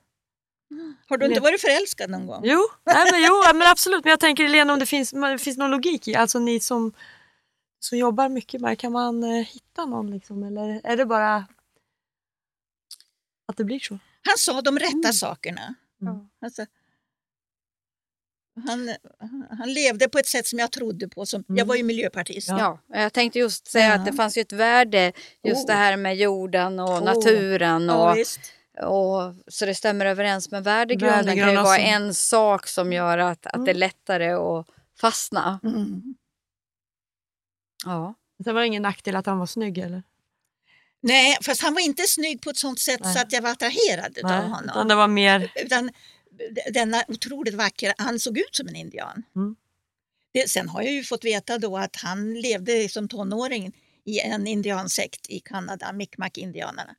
Har 1.08 1.16
du 1.16 1.26
inte 1.26 1.40
varit 1.40 1.60
förälskad 1.60 2.10
någon 2.10 2.26
gång? 2.26 2.40
Jo, 2.44 2.60
nej, 2.86 3.12
men, 3.12 3.22
jo 3.22 3.42
men 3.58 3.68
absolut. 3.70 4.04
Men 4.04 4.10
jag 4.10 4.20
tänker 4.20 4.48
Lena 4.48 4.72
om 4.72 4.78
det 4.78 4.86
finns, 4.86 5.10
det 5.10 5.38
finns 5.38 5.56
någon 5.58 5.70
logik 5.70 6.08
i, 6.08 6.14
alltså 6.14 6.38
ni 6.38 6.60
som, 6.60 6.92
som 7.80 7.98
jobbar 7.98 8.28
mycket 8.28 8.60
med 8.60 8.78
kan 8.78 8.92
man 8.92 9.24
eh, 9.24 9.44
hitta 9.46 9.84
någon 9.86 10.10
liksom? 10.10 10.42
Eller 10.42 10.80
är 10.84 10.96
det 10.96 11.06
bara 11.06 11.46
att 13.48 13.56
det 13.56 13.64
blir 13.64 13.78
så? 13.80 13.98
Han 14.22 14.38
sa 14.38 14.60
de 14.62 14.78
rätta 14.78 14.94
Mm. 14.96 15.12
sakerna. 15.12 15.74
Mm. 16.02 16.28
Alltså, 16.42 16.66
han, 18.66 18.94
han 19.58 19.72
levde 19.72 20.08
på 20.08 20.18
ett 20.18 20.26
sätt 20.26 20.46
som 20.46 20.58
jag 20.58 20.72
trodde 20.72 21.08
på. 21.08 21.26
Som, 21.26 21.44
Jag 21.48 21.64
var 21.66 21.74
ju 21.74 21.82
miljöpartist. 21.82 22.48
Ja, 22.48 22.78
jag 22.92 23.12
tänkte 23.12 23.38
just 23.38 23.66
säga 23.66 23.86
Ja. 23.88 23.94
att 23.94 24.06
det 24.06 24.12
fanns 24.12 24.38
ju 24.38 24.42
ett 24.42 24.52
värde 24.52 25.12
just 25.44 25.60
Oh. 25.60 25.66
det 25.66 25.72
här 25.72 25.96
med 25.96 26.16
jorden 26.16 26.80
och 26.80 26.88
Oh. 26.88 27.04
naturen. 27.04 27.84
Ja, 27.86 28.10
Och, 28.12 28.16
visst. 28.18 28.40
och, 28.82 29.34
så 29.48 29.66
det 29.66 29.74
stämmer 29.74 30.06
överens 30.06 30.50
med 30.50 30.64
värdegrunden 30.64 31.36
kan 31.38 31.50
ju 31.50 31.56
vara 31.56 31.78
en 31.78 32.14
sak 32.14 32.66
som 32.68 32.92
gör 32.92 33.18
att, 33.18 33.46
att 33.46 33.64
det 33.64 33.70
är 33.70 33.74
lättare 33.74 34.30
att 34.32 34.66
fastna. 35.00 35.60
Mm. 35.64 36.02
Ja. 37.84 38.14
Sen 38.44 38.54
var 38.54 38.60
det 38.60 38.66
ingen 38.66 38.82
nackdel 38.82 39.16
att 39.16 39.26
han 39.26 39.38
var 39.38 39.46
snygg 39.46 39.78
eller? 39.78 40.02
Nej, 41.00 41.36
fast 41.42 41.62
han 41.62 41.74
var 41.74 41.80
inte 41.80 42.02
snygg 42.02 42.40
på 42.42 42.50
ett 42.50 42.56
sånt 42.56 42.78
sätt 42.80 43.00
Nej. 43.02 43.14
så 43.14 43.20
att 43.20 43.32
jag 43.32 43.42
var 43.42 43.50
attraherad 43.50 44.18
av 44.24 44.30
Nej, 44.30 44.40
honom. 44.42 44.64
utan 44.70 44.88
det 44.88 44.94
var 44.94 45.08
mer... 45.08 45.52
Utan 45.54 45.90
denna 46.72 47.04
otroligt 47.08 47.54
vackra, 47.54 47.92
han 47.98 48.20
såg 48.20 48.38
ut 48.38 48.56
som 48.56 48.68
en 48.68 48.76
indian. 48.76 49.22
Mm. 49.36 49.56
Det, 50.32 50.50
sen 50.50 50.68
har 50.68 50.82
jag 50.82 50.92
ju 50.92 51.04
fått 51.04 51.24
veta 51.24 51.58
då 51.58 51.76
att 51.78 51.96
han 51.96 52.34
levde 52.34 52.88
som 52.88 53.08
tonåring 53.08 53.72
i 54.04 54.20
en 54.20 54.46
indiansekt 54.46 55.30
i 55.30 55.40
Kanada, 55.40 55.92
Mi'kmaq-indianerna. 55.92 56.94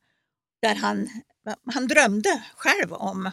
Där 0.62 0.74
han, 0.74 1.08
han 1.72 1.86
drömde 1.88 2.44
själv 2.56 2.92
om 2.92 3.30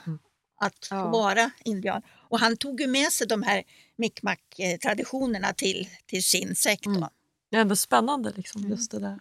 att 0.62 0.88
Ja. 0.89 1.08
vara 1.08 1.51
indian. 1.66 2.01
Och 2.30 2.39
han 2.39 2.58
tog 2.58 2.82
ju 2.82 2.88
med 2.88 3.12
sig 3.12 3.28
de 3.28 3.43
här 3.43 3.64
Mi'kmaq-traditionerna 3.97 5.53
till, 5.53 5.88
till 6.05 6.24
sin 6.24 6.55
sekt. 6.55 6.84
Då. 6.84 6.89
Mm. 6.89 7.10
Det 7.51 7.58
är 7.58 7.62
ändå 7.62 7.76
spännande 7.76 8.34
liksom, 8.36 8.70
just 8.70 8.91
det 8.91 8.99
där. 8.99 9.20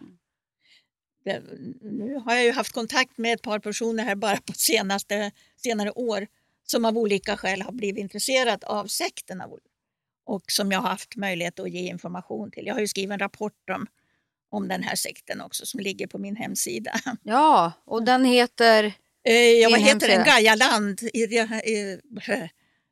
Det, 1.25 1.43
nu 1.81 2.15
har 2.25 2.35
jag 2.35 2.43
ju 2.43 2.51
haft 2.51 2.71
kontakt 2.71 3.17
med 3.17 3.33
ett 3.33 3.41
par 3.41 3.59
personer 3.59 4.03
här 4.03 4.15
bara 4.15 4.37
på 4.37 4.53
senaste, 4.53 5.31
senare 5.57 5.91
år 5.91 6.27
som 6.71 6.85
av 6.85 6.97
olika 6.97 7.37
skäl 7.37 7.61
har 7.61 7.71
blivit 7.71 8.01
intresserad 8.01 8.63
av 8.63 8.87
sekten 8.87 9.41
och 10.25 10.43
som 10.47 10.71
jag 10.71 10.79
har 10.79 10.89
haft 10.89 11.15
möjlighet 11.15 11.59
att 11.59 11.69
ge 11.69 11.79
information 11.79 12.51
till. 12.51 12.67
Jag 12.67 12.73
har 12.73 12.81
ju 12.81 12.87
skrivit 12.87 13.11
en 13.13 13.19
rapport 13.19 13.69
om, 13.75 13.87
om 14.51 14.67
den 14.67 14.83
här 14.83 14.95
sekten 14.95 15.41
också 15.41 15.65
som 15.65 15.79
ligger 15.79 16.07
på 16.07 16.17
min 16.17 16.35
hemsida. 16.35 16.91
ja, 17.23 17.73
och 17.85 18.03
den 18.03 18.25
heter... 18.25 18.93
Eh, 19.27 19.33
ja, 19.33 19.69
vad 19.69 19.79
heter 19.79 20.07
den? 20.07 20.17
hemsida? 20.17 20.31
Gaialand. 20.31 21.01
I, 21.01 21.23
i, 21.23 21.99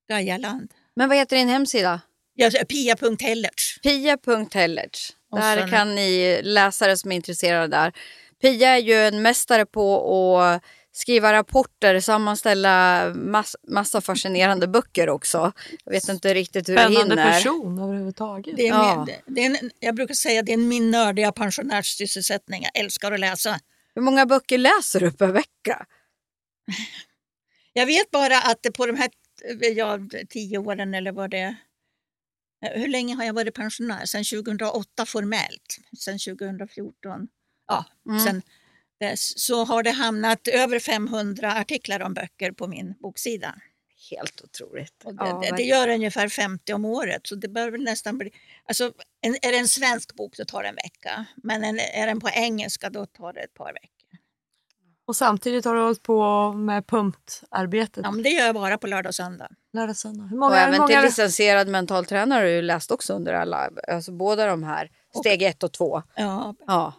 Gaialand. 0.09 0.71
Men 0.95 1.09
vad 1.09 1.17
heter 1.17 1.35
din 1.35 1.47
hemsida? 1.47 2.01
Ja, 2.33 2.49
Pia.hellertz. 2.69 3.79
Pia.hellertz. 3.83 5.15
Där 5.31 5.59
sen- 5.59 5.69
kan 5.69 5.95
ni 5.95 6.39
läsare 6.43 6.97
som 6.97 7.11
är 7.11 7.15
intresserade 7.15 7.67
där. 7.67 7.93
Pia 8.41 8.69
är 8.69 8.77
ju 8.77 8.93
en 8.93 9.21
mästare 9.21 9.65
på 9.65 10.41
att 10.41 10.63
skriva 10.97 11.33
rapporter, 11.33 11.99
sammanställa 11.99 13.05
mass, 13.15 13.55
massa 13.67 14.01
fascinerande 14.01 14.67
böcker 14.67 15.09
också. 15.09 15.51
Jag 15.85 15.91
vet 15.91 16.09
inte 16.09 16.33
riktigt 16.33 16.69
hur 16.69 16.75
det 16.75 16.81
Spännande 16.81 17.15
hinner. 17.21 17.31
person 17.33 17.79
överhuvudtaget. 17.79 18.55
Det 18.57 18.67
är 18.67 18.69
Ja. 18.69 19.05
min, 19.05 19.15
det 19.35 19.41
är 19.41 19.45
en, 19.63 19.71
jag 19.79 19.95
brukar 19.95 20.13
säga 20.13 20.39
att 20.39 20.45
det 20.45 20.53
är 20.53 20.57
min 20.57 20.91
nördiga 20.91 21.31
pensionärssysselsättning. 21.31 22.63
Jag 22.73 22.83
älskar 22.83 23.11
att 23.11 23.19
läsa. 23.19 23.59
Hur 23.95 24.01
många 24.01 24.25
böcker 24.25 24.57
läser 24.57 24.99
du 24.99 25.11
per 25.11 25.27
vecka? 25.31 25.85
Jag 27.73 27.85
vet 27.85 28.11
bara 28.11 28.37
att 28.41 28.65
på 28.73 28.85
de 28.85 28.95
här 28.95 29.09
ja, 29.75 29.99
tio 30.29 30.57
åren 30.57 30.93
eller 30.93 31.11
vad 31.11 31.29
det 31.31 31.39
är. 31.39 31.55
Hur 32.75 32.87
länge 32.87 33.15
har 33.15 33.23
jag 33.23 33.33
varit 33.33 33.53
pensionär? 33.55 34.05
Sen 34.05 34.23
2008 34.23 35.05
formellt. 35.05 35.77
Sen 35.99 36.19
2014. 36.19 37.27
Ja, 37.67 37.85
Mm. 38.09 38.19
sen 38.19 38.41
så 39.15 39.63
har 39.63 39.83
det 39.83 39.91
hamnat 39.91 40.47
över 40.47 40.79
500 40.79 41.53
artiklar 41.53 41.99
om 42.01 42.13
böcker 42.13 42.51
på 42.51 42.67
min 42.67 42.93
boksida. 42.99 43.55
Helt 44.11 44.41
otroligt. 44.41 45.03
Och 45.03 45.15
det, 45.15 45.25
Ja, 45.25 45.41
det, 45.43 45.57
det 45.57 45.63
gör 45.63 45.87
ungefär 45.87 46.29
50 46.29 46.73
om 46.73 46.85
året. 46.85 47.27
Så 47.27 47.35
det 47.35 47.47
bör 47.47 47.71
väl 47.71 47.83
nästan 47.83 48.17
bli... 48.17 48.31
Alltså, 48.65 48.91
en, 49.21 49.35
är 49.41 49.51
det 49.51 49.57
en 49.57 49.67
svensk 49.67 50.15
bok 50.15 50.35
så 50.35 50.45
tar 50.45 50.63
det 50.63 50.69
en 50.69 50.75
vecka. 50.75 51.25
Men 51.35 51.63
en, 51.63 51.79
är 51.79 52.07
den 52.07 52.19
på 52.19 52.29
engelska 52.29 52.89
då 52.89 53.05
tar 53.05 53.33
det 53.33 53.39
ett 53.39 53.53
par 53.53 53.73
veckor. 53.73 53.89
Och 55.07 55.15
samtidigt 55.15 55.65
har 55.65 55.75
du 55.75 55.81
hållit 55.81 56.03
på 56.03 56.51
med 56.53 56.87
punktarbetet. 56.87 58.03
Ja, 58.03 58.11
men 58.11 58.23
det 58.23 58.29
gör 58.29 58.45
jag 58.45 58.55
bara 58.55 58.77
på 58.77 58.87
lördag 58.87 59.09
och 59.09 59.15
söndag. 59.15 59.47
Lördag, 59.73 59.95
söndag. 59.95 60.23
Hur 60.23 60.33
och 60.33 60.39
många, 60.39 60.55
hur 60.55 60.61
även 60.61 60.73
till 60.73 60.95
många 60.95 61.01
licensierad 61.01 61.67
mental 61.67 62.05
tränare 62.05 62.39
har 62.39 62.45
du 62.45 62.61
läst 62.61 62.91
också 62.91 63.13
under 63.13 63.33
alla, 63.33 63.69
alltså 63.87 64.11
båda 64.11 64.45
de 64.45 64.63
här, 64.63 64.91
steg 65.19 65.41
ett 65.41 65.63
och 65.63 65.73
två. 65.73 66.03
Ja, 66.15 66.55
Ja, 66.67 66.93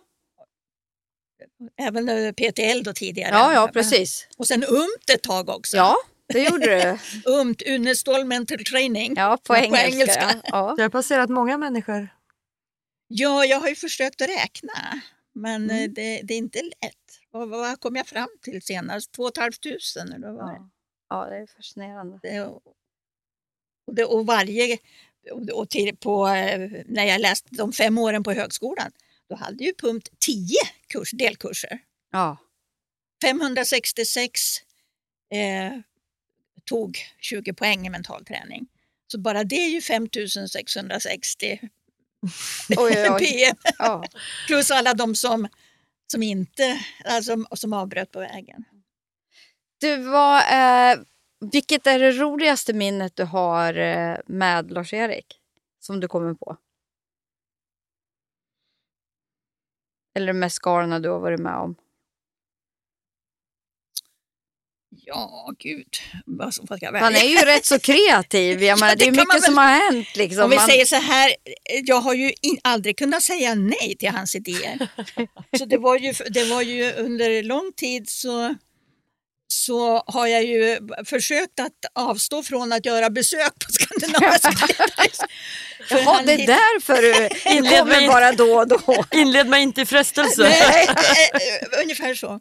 även 1.77 2.09
eh, 2.09 2.33
PTL 2.33 2.83
då 2.83 2.93
tidigare. 2.93 3.31
ja, 3.35 3.53
ja 3.55 3.69
precis. 3.73 4.29
Och 4.37 4.47
sen 4.47 4.65
UMT 4.65 5.11
ett 5.15 5.23
tag 5.23 5.49
också. 5.49 5.77
Ja, 5.77 5.97
det 6.33 6.43
gjorde 6.45 6.67
du. 6.67 6.99
UMT, 7.31 7.63
Unestål 7.63 8.25
Mental 8.25 8.59
Training. 8.65 9.15
Ja, 9.17 9.39
på 9.45 9.55
Ja, 9.57 9.65
engelska. 9.79 10.31
Ja. 10.35 10.41
Ja. 10.45 10.75
Du 10.77 10.83
har 10.83 10.89
passerat 10.91 11.31
många 11.31 11.59
människor. 11.59 12.09
Ja, 13.09 13.45
jag 13.45 13.61
har 13.61 13.69
ju 13.69 13.75
försökt 13.75 14.23
att 14.23 14.29
räkna, 14.29 14.73
men 15.35 15.71
Mm. 15.71 15.83
eh, 15.85 15.91
det, 15.91 16.21
det 16.23 16.35
är 16.35 16.39
inte 16.39 16.63
lätt. 16.63 17.21
Vad, 17.31 17.49
vad 17.49 17.81
kom 17.81 17.97
jag 17.97 18.07
fram 18.07 18.29
till 18.43 18.63
senast? 18.63 19.13
2 19.13 19.31
500 19.37 20.17
eller 20.17 20.27
vad 20.27 20.37
var 20.37 20.53
det? 20.53 20.59
Ja. 20.59 20.71
ja, 21.09 21.31
det 21.31 21.37
är 21.37 21.47
fascinerande. 21.57 22.19
det? 22.23 22.41
Och, 22.41 22.63
det, 23.93 24.05
och 24.05 24.27
varje... 24.27 24.79
Och, 25.33 25.49
och 25.49 25.71
till, 25.71 25.97
på, 25.97 26.27
eh, 26.29 26.71
när 26.87 27.05
jag 27.05 27.21
läste 27.21 27.49
de 27.51 27.73
fem 27.73 27.99
åren 27.99 28.23
på 28.23 28.33
högskolan, 28.33 28.91
då 29.29 29.37
hade 29.37 29.65
ju 29.65 29.73
PUMT 29.75 30.09
10 30.19 30.57
kurs, 30.89 31.11
delkurser. 31.11 31.79
Ja, 32.13 32.39
566 33.23 34.41
eh, 35.33 35.81
tog 36.65 36.99
20 37.21 37.53
poäng 37.53 37.87
i 37.87 37.91
mental 37.91 38.25
träning. 38.25 38.67
Så 39.13 39.19
bara 39.19 39.45
det 39.45 39.57
är 39.57 39.69
ju 39.69 39.81
5660 39.81 41.61
oj, 42.77 43.11
oj. 43.11 43.19
PM. 43.19 43.57
Ja. 43.79 44.05
Plus 44.47 44.71
alla 44.71 44.95
de 44.95 45.15
som, 45.15 45.49
som 46.13 46.23
inte, 46.23 46.81
alltså, 47.05 47.45
som 47.53 47.73
avbröt 47.73 48.13
på 48.13 48.21
vägen. 48.21 48.65
Du, 49.81 49.97
vad, 49.97 50.39
eh, 50.39 50.99
vilket 51.53 51.87
är 51.87 51.99
det 51.99 52.13
roligaste 52.13 52.73
minnet 52.73 53.17
du 53.17 53.25
har 53.25 53.75
eh, 53.75 54.17
med 54.27 54.71
Lars-Erik? 54.71 55.27
Som 55.81 56.01
du 56.01 56.09
kommer 56.09 56.35
på? 56.35 56.57
Eller 60.17 60.27
det 60.27 60.33
mest 60.33 60.59
galna 60.59 61.01
du 61.01 61.09
har 61.09 61.19
varit 61.21 61.41
med 61.41 61.55
om? 61.57 61.77
Ja, 65.05 65.53
gud. 65.59 65.87
Han 67.01 67.15
är 67.15 67.25
ju 67.29 67.37
rätt 67.37 67.65
så 67.67 67.79
kreativ. 67.79 68.63
Jag 68.63 68.69
Ja, 68.71 68.77
menar, 68.77 68.97
det 68.97 69.05
är 69.05 69.11
det 69.11 69.17
kan 69.17 69.27
man 69.27 69.27
mycket 69.37 69.45
som 69.45 69.55
väl- 69.55 69.65
har 69.65 69.93
hänt. 69.93 70.17
Liksom. 70.17 70.45
Om 70.45 70.51
vi 70.51 70.57
Man- 70.57 70.67
säger 70.67 70.85
så 70.85 70.97
här, 70.97 71.35
jag 71.85 71.97
har 72.01 72.15
ju 72.15 72.33
in, 72.43 72.59
aldrig 72.65 72.99
kunnat 72.99 73.23
säga 73.23 73.55
nej 73.55 73.97
till 73.99 74.09
hans 74.09 74.35
idéer. 74.35 74.89
så 75.59 75.65
det 75.65 75.79
var 75.79 75.99
ju, 75.99 76.13
det 76.13 76.45
var 76.45 76.63
ju 76.63 76.93
under 76.93 77.43
lång 77.43 77.73
tid 77.77 78.09
så, 78.09 78.55
så 79.49 79.99
har 80.07 80.27
jag 80.27 80.45
ju 80.45 80.79
försökt 81.05 81.61
att 81.61 81.73
avstå 81.95 82.43
från 82.43 82.73
att 82.73 82.87
göra 82.87 83.11
besök 83.11 83.53
på 83.67 83.73
Skandinaviska 83.73 84.51
Jaha, 85.91 86.23
det 86.23 86.33
är 86.33 86.47
därför 86.47 87.03
du 87.03 87.29
Inled 87.57 87.87
med- 87.87 88.09
bara 88.09 88.33
då 88.33 88.57
och 88.59 88.69
då. 88.69 89.05
Inled 89.13 89.47
mig 89.49 89.63
inte 89.63 89.81
i 89.83 89.87
frestelse. 89.87 90.43
Nej, 90.43 90.87
eh, 91.33 91.81
ungefär 91.83 92.15
så. 92.15 92.33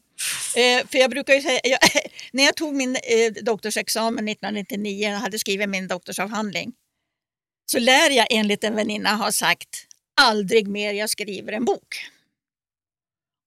Eh, 0.59 0.87
för 0.87 0.97
jag 0.97 1.09
brukar 1.09 1.33
ju 1.33 1.41
säga, 1.41 1.59
jag, 1.63 1.79
när 2.31 2.43
jag 2.43 2.55
tog 2.55 2.75
min 2.75 2.95
eh, 2.95 3.31
doktorsexamen 3.43 4.27
1999 4.27 5.07
och 5.13 5.19
hade 5.19 5.39
skrivit 5.39 5.69
min 5.69 5.87
doktorsavhandling 5.87 6.73
så 7.65 7.79
lär 7.79 8.09
jag 8.09 8.27
enligt 8.29 8.63
en 8.63 8.75
väninna 8.75 9.09
ha 9.15 9.31
sagt 9.31 9.87
aldrig 10.21 10.67
mer 10.67 10.93
jag 10.93 11.09
skriver 11.09 11.53
en 11.53 11.65
bok. 11.65 12.05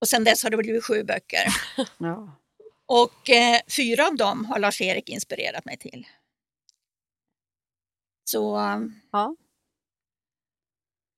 Och 0.00 0.08
sen 0.08 0.24
dess 0.24 0.42
har 0.42 0.50
det 0.50 0.56
blivit 0.56 0.84
sju 0.84 1.02
böcker. 1.04 1.48
Ja. 1.98 2.36
Och 2.86 3.30
eh, 3.30 3.60
fyra 3.76 4.06
av 4.06 4.16
dem 4.16 4.44
har 4.44 4.58
Lars-Erik 4.58 5.08
inspirerat 5.08 5.64
mig 5.64 5.76
till. 5.78 6.06
Så 8.30 8.58
Ja. 9.12 9.34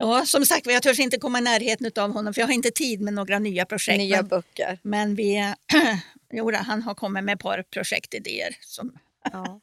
Ja, 0.01 0.27
som 0.27 0.47
sagt 0.47 0.67
jag 0.67 0.83
törs 0.83 0.99
inte 0.99 1.19
komma 1.19 1.39
i 1.39 1.43
närheten 1.43 1.91
av 2.05 2.13
honom 2.13 2.35
för 2.35 2.41
jag 2.41 2.47
har 2.49 2.55
inte 2.55 2.71
tid 2.71 3.01
med 3.01 3.15
några 3.15 3.39
nya 3.39 3.65
projekt. 3.67 3.99
Nya 3.99 4.17
Men- 4.17 4.29
böcker. 4.29 4.79
Men 4.83 5.15
vi, 5.15 5.55
jo, 6.33 6.53
han 6.55 6.83
har 6.83 6.95
kommit 6.95 7.25
med 7.25 7.35
ett 7.35 7.41
par 7.41 7.63
projektidéer. 7.71 8.57
Som, 8.61 8.93
Ja. 9.33 9.61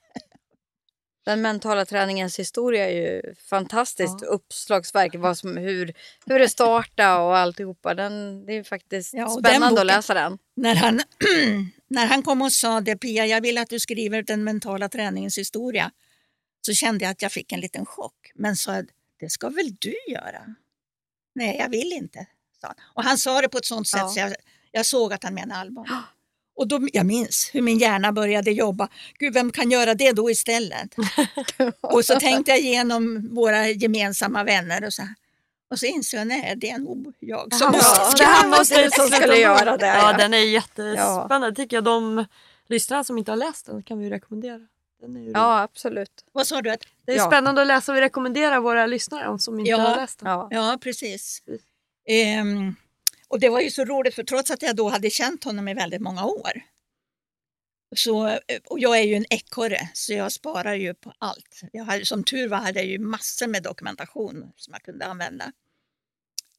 Den 1.26 1.42
mentala 1.42 1.86
träningens 1.86 2.40
historia 2.40 2.90
är 2.90 2.96
ju 2.96 3.36
fantastiskt 3.50 4.22
uppslagsverk. 4.22 5.16
Vad 5.16 5.38
som, 5.38 5.58
hur, 5.58 5.94
hur 6.26 6.40
det 6.40 6.50
startade 6.50 7.20
och 7.24 7.38
alltihopa. 7.38 7.94
Den, 7.94 8.46
det 8.46 8.54
är 8.54 8.64
faktiskt 8.64 9.14
Ja, 9.14 9.30
spännande 9.30 9.68
att 9.68 9.74
boken- 9.74 9.86
läsa 9.86 10.14
den. 10.14 10.38
när, 10.56 10.76
han, 10.76 11.02
när 11.90 12.06
han 12.06 12.24
kom 12.24 12.42
och 12.42 12.52
sa 12.52 12.82
det, 12.82 12.98
Pia, 12.98 13.26
jag 13.26 13.42
vill 13.42 13.58
att 13.58 13.70
du 13.70 13.80
skriver 13.80 14.22
den 14.22 14.44
mentala 14.44 14.90
träningens 14.90 15.38
historia, 15.38 15.92
så 16.62 16.74
kände 16.74 17.06
jag 17.06 17.12
att 17.12 17.22
jag 17.22 17.32
fick 17.32 17.52
en 17.52 17.60
liten 17.60 17.86
chock. 17.86 18.32
Men 18.36 18.56
sa, 18.56 18.84
det 19.20 19.30
ska 19.30 19.50
väl 19.50 19.76
du 19.80 19.96
göra? 20.08 20.56
Nej, 21.36 21.58
jag 21.60 21.70
vill 21.70 21.94
inte, 21.94 22.28
sa 22.62 22.68
han. 22.68 22.76
Och 22.94 23.04
han 23.04 23.18
sa 23.18 23.42
det 23.42 23.50
på 23.50 23.58
ett 23.58 23.66
sånt 23.66 23.88
sätt 23.88 24.00
Ja. 24.02 24.10
så 24.10 24.20
jag, 24.20 24.34
jag 24.72 24.86
såg 24.86 25.14
att 25.14 25.24
han 25.24 25.34
menade 25.34 25.60
allvar. 25.60 25.88
Och 26.56 26.68
då, 26.68 26.88
jag 26.94 27.06
minns 27.06 27.50
hur 27.54 27.62
min 27.62 27.78
hjärna 27.78 28.12
började 28.12 28.52
jobba. 28.52 28.90
Gud, 29.20 29.34
vem 29.34 29.52
kan 29.52 29.72
göra 29.72 29.94
det 29.94 30.12
då 30.12 30.32
istället? 30.32 30.96
och 31.82 32.06
så 32.06 32.20
tänkte 32.20 32.52
jag 32.52 32.60
igenom 32.60 33.30
våra 33.36 33.68
gemensamma 33.68 34.44
vänner 34.44 34.84
och 34.86 34.94
så, 34.94 35.02
här. 35.02 35.16
och 35.72 35.80
så 35.80 35.86
insåg 35.86 36.20
jag, 36.20 36.28
nej 36.28 36.54
det 36.58 36.70
är 36.70 36.78
nog 36.78 37.14
jag 37.20 37.54
som 37.54 37.72
Ja, 37.74 37.78
måste 37.78 38.18
det 38.18 38.26
här 38.26 38.36
skriva 38.42 38.58
måste 38.58 38.82
det 38.84 38.92
som 38.92 39.08
skulle 39.08 39.38
göra 39.38 39.78
det. 39.78 39.88
Ja, 39.88 40.12
ja. 40.12 40.18
den 40.18 40.34
är 40.34 40.38
jättespännande 40.38 41.56
tycker 41.56 41.78
jag. 41.78 41.84
De 41.84 42.26
lyssnare 42.68 43.04
som 43.04 43.18
inte 43.18 43.32
har 43.32 43.38
läst 43.38 43.66
den 43.66 43.84
kan 43.84 44.00
vi 44.00 44.10
rekommendera. 44.10 44.68
Ja, 45.34 45.62
absolut. 45.62 46.26
Vad 46.32 46.48
sa 46.48 46.62
du? 46.62 46.72
Att, 46.72 46.84
Det 47.06 47.12
är 47.12 47.16
ja. 47.18 47.28
spännande 47.28 47.62
att 47.62 47.68
läsa 47.68 47.92
och 47.92 47.96
vi 47.98 48.02
rekommenderar 48.02 48.60
våra 48.60 48.86
lyssnare 48.86 49.40
som 49.40 49.60
inte 49.60 49.70
Ja. 49.72 49.78
har 49.78 49.96
läst 49.96 50.20
den. 50.20 50.30
Ja. 50.30 50.48
ja, 50.52 50.78
precis. 50.82 51.44
Ehm, 52.10 52.76
och 53.28 53.40
det 53.40 53.50
var 53.50 53.62
ju 53.62 53.72
så 53.72 53.86
roligt 53.86 54.16
för 54.16 54.24
trots 54.24 54.52
att 54.52 54.62
jag 54.62 54.76
då 54.76 54.90
hade 54.90 55.10
känt 55.10 55.44
honom 55.44 55.68
i 55.68 55.74
väldigt 55.74 56.02
många 56.02 56.26
år 56.26 56.52
så, 57.96 58.38
och 58.66 58.80
jag 58.80 58.98
är 59.00 59.04
ju 59.04 59.16
en 59.16 59.26
ekorre 59.30 59.90
så 59.94 60.14
jag 60.14 60.32
sparar 60.32 60.74
ju 60.74 60.94
på 60.94 61.14
allt. 61.20 61.62
Jag 61.74 61.84
hade, 61.84 62.06
som 62.06 62.24
tur 62.24 62.48
var 62.48 62.58
hade 62.58 62.80
jag 62.80 62.88
ju 62.90 63.00
massor 63.00 63.48
med 63.48 63.64
dokumentation 63.64 64.52
som 64.56 64.74
jag 64.74 64.82
kunde 64.84 65.06
använda. 65.06 65.52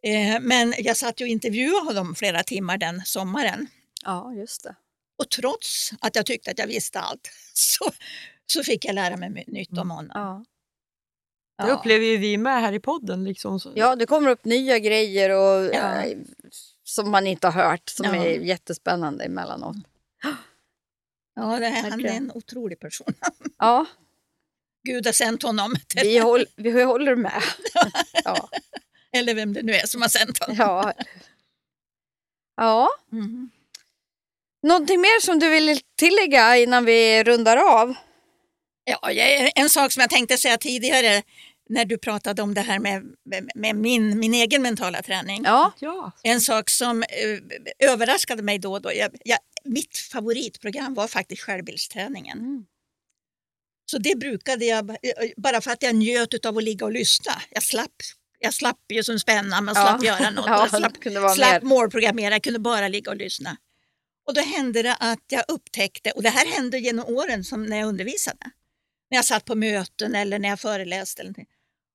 Eh, 0.03 0.41
men 0.41 0.74
jag 0.78 0.97
satt 0.97 1.20
ju 1.20 1.24
och 1.24 1.28
intervjuade 1.28 1.86
honom 1.86 2.14
flera 2.14 2.43
timmar 2.43 2.78
den 2.78 3.03
sommaren 3.05 3.66
ja, 4.05 4.32
just 4.34 4.62
det. 4.64 4.76
Och 5.18 5.28
trots 5.30 5.90
att 6.00 6.16
jag 6.16 6.26
tyckte 6.26 6.50
att 6.50 6.58
jag 6.58 6.66
visste 6.66 7.00
allt 7.00 7.30
så, 7.54 7.92
så 8.46 8.62
fick 8.64 8.84
jag 8.84 8.94
lära 8.94 9.16
mig 9.16 9.44
nytt 9.46 9.78
om 9.78 9.90
honom. 9.90 10.10
Ja. 10.14 10.44
Det 11.66 11.72
upplever 11.72 12.06
ju 12.06 12.16
vi 12.16 12.36
med 12.36 12.60
här 12.60 12.72
i 12.72 12.80
podden. 12.80 13.24
Liksom. 13.24 13.60
Så- 13.60 13.72
ja, 13.76 13.96
det 13.96 14.06
kommer 14.06 14.30
upp 14.30 14.44
nya 14.44 14.78
grejer 14.78 15.30
och, 15.30 15.74
Ja. 15.74 16.02
eh, 16.04 16.18
som 16.84 17.10
man 17.10 17.26
inte 17.26 17.46
har 17.48 17.64
hört 17.64 17.88
som 17.88 18.06
Ja. 18.06 18.24
är 18.24 18.40
jättespännande 18.40 19.24
emellanåt. 19.24 19.76
Ja, 21.34 21.58
det 21.58 21.66
här, 21.66 21.90
han 21.90 22.04
är 22.04 22.08
en 22.08 22.32
otrolig 22.34 22.80
person. 22.80 23.14
Ja, 23.58 23.86
Gud 24.82 25.06
har 25.06 25.12
sänt 25.12 25.42
honom, 25.42 25.74
till, 25.86 26.00
vi, 26.02 26.18
håll, 26.18 26.46
vi 26.56 26.82
håller 26.82 27.14
med. 27.16 27.42
Ja. 28.24 28.48
eller 29.12 29.34
vem 29.34 29.52
det 29.52 29.62
nu 29.62 29.72
är 29.72 29.86
som 29.86 30.02
har 30.02 30.08
sänt 30.08 30.38
honom. 30.38 30.56
Ja. 30.58 30.92
ja. 32.56 32.88
Mm. 33.12 33.50
Någonting 34.62 35.00
mer 35.00 35.20
som 35.20 35.38
du 35.38 35.48
vill 35.50 35.80
tillägga 35.98 36.56
innan 36.56 36.84
vi 36.84 37.24
rundar 37.24 37.56
av? 37.56 37.94
Ja, 38.84 39.11
en 39.54 39.70
sak 39.70 39.92
som 39.92 40.00
jag 40.00 40.11
tänkte 40.11 40.36
säga 40.36 40.59
tidigare 40.59 41.22
när 41.70 41.84
du 41.84 41.98
pratade 41.98 42.42
om 42.42 42.54
det 42.54 42.61
här 42.61 42.78
med, 42.78 43.02
med, 43.54 43.76
min, 43.76 44.18
min 44.18 44.34
egen 44.34 44.62
mentala 44.62 45.02
träning. 45.02 45.42
Ja, 45.44 45.72
Ja. 45.78 46.12
En 46.22 46.40
sak 46.40 46.70
som 46.70 47.02
eh, 47.02 47.88
överraskade 47.90 48.42
mig 48.42 48.59
då 48.59 48.72
och 48.72 48.82
då, 48.82 48.92
jag, 48.94 49.11
jag, 49.24 49.38
mitt 49.64 49.98
favoritprogram 50.12 50.94
var 50.94 51.09
faktiskt 51.09 51.42
självbildsträningen. 51.42 52.38
Mm. 52.38 52.64
Så 53.90 53.98
det 53.98 54.18
brukade 54.18 54.64
jag, 54.64 54.90
eh, 54.90 54.96
bara 55.36 55.61
för 55.61 55.70
att 55.70 55.82
jag 55.82 55.94
njöt 55.94 56.46
av 56.46 56.56
att 56.59 56.64
ligga 56.64 56.86
och 56.86 56.92
lyssna. 56.92 57.32
Jag 57.50 57.62
slapp, 57.62 57.94
jag 58.38 58.54
slapp 58.54 58.78
ju 58.92 59.02
som 59.02 59.18
spännande, 59.18 59.61
man 59.61 59.74
Ja. 59.74 59.88
slapp 59.88 60.04
göra 60.04 60.30
något. 60.30 60.46
Ja, 60.48 60.59
jag 60.61 60.68
slapp, 60.80 60.94
det 60.94 61.00
kunde 61.00 61.20
vara 61.20 61.34
slapp 61.34 61.62
mer. 61.62 61.68
målprogrammera, 61.68 62.34
jag 62.34 62.42
kunde 62.42 62.59
bara 62.59 62.88
ligga 62.88 63.11
och 63.11 63.16
lyssna. 63.16 63.56
Och 64.28 64.34
då 64.34 64.40
hände 64.40 64.82
det 64.82 64.96
att 65.00 65.24
jag 65.28 65.44
upptäckte, 65.48 66.10
och 66.10 66.22
det 66.22 66.28
här 66.28 66.46
hände 66.46 66.78
genom 66.78 67.06
åren 67.06 67.44
som 67.44 67.66
när 67.66 67.76
jag 67.78 67.88
undervisade. 67.88 68.50
När 69.10 69.18
jag 69.18 69.24
satt 69.24 69.44
på 69.44 69.54
möten 69.54 70.14
eller 70.14 70.38
när 70.38 70.48
jag 70.48 70.60
föreläste. 70.60 71.22
Eller 71.22 71.28
någonting. 71.28 71.46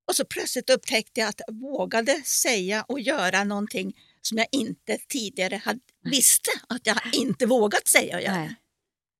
och 0.07 0.15
så 0.15 0.25
plötsligt 0.25 0.69
upptäckte 0.69 1.19
jag 1.19 1.29
att 1.29 1.41
jag 1.47 1.59
vågade 1.61 2.21
säga 2.25 2.85
och 2.87 2.99
göra 2.99 3.43
någonting 3.43 3.93
som 4.21 4.37
jag 4.37 4.47
inte 4.51 4.97
tidigare 5.07 5.55
hade, 5.55 5.79
visste 6.03 6.51
att 6.69 6.87
jag 6.87 6.97
inte 7.13 7.45
vågat 7.45 7.87
säga 7.87 8.15
och 8.15 8.21
göra. 8.21 8.35
nej. 8.35 8.55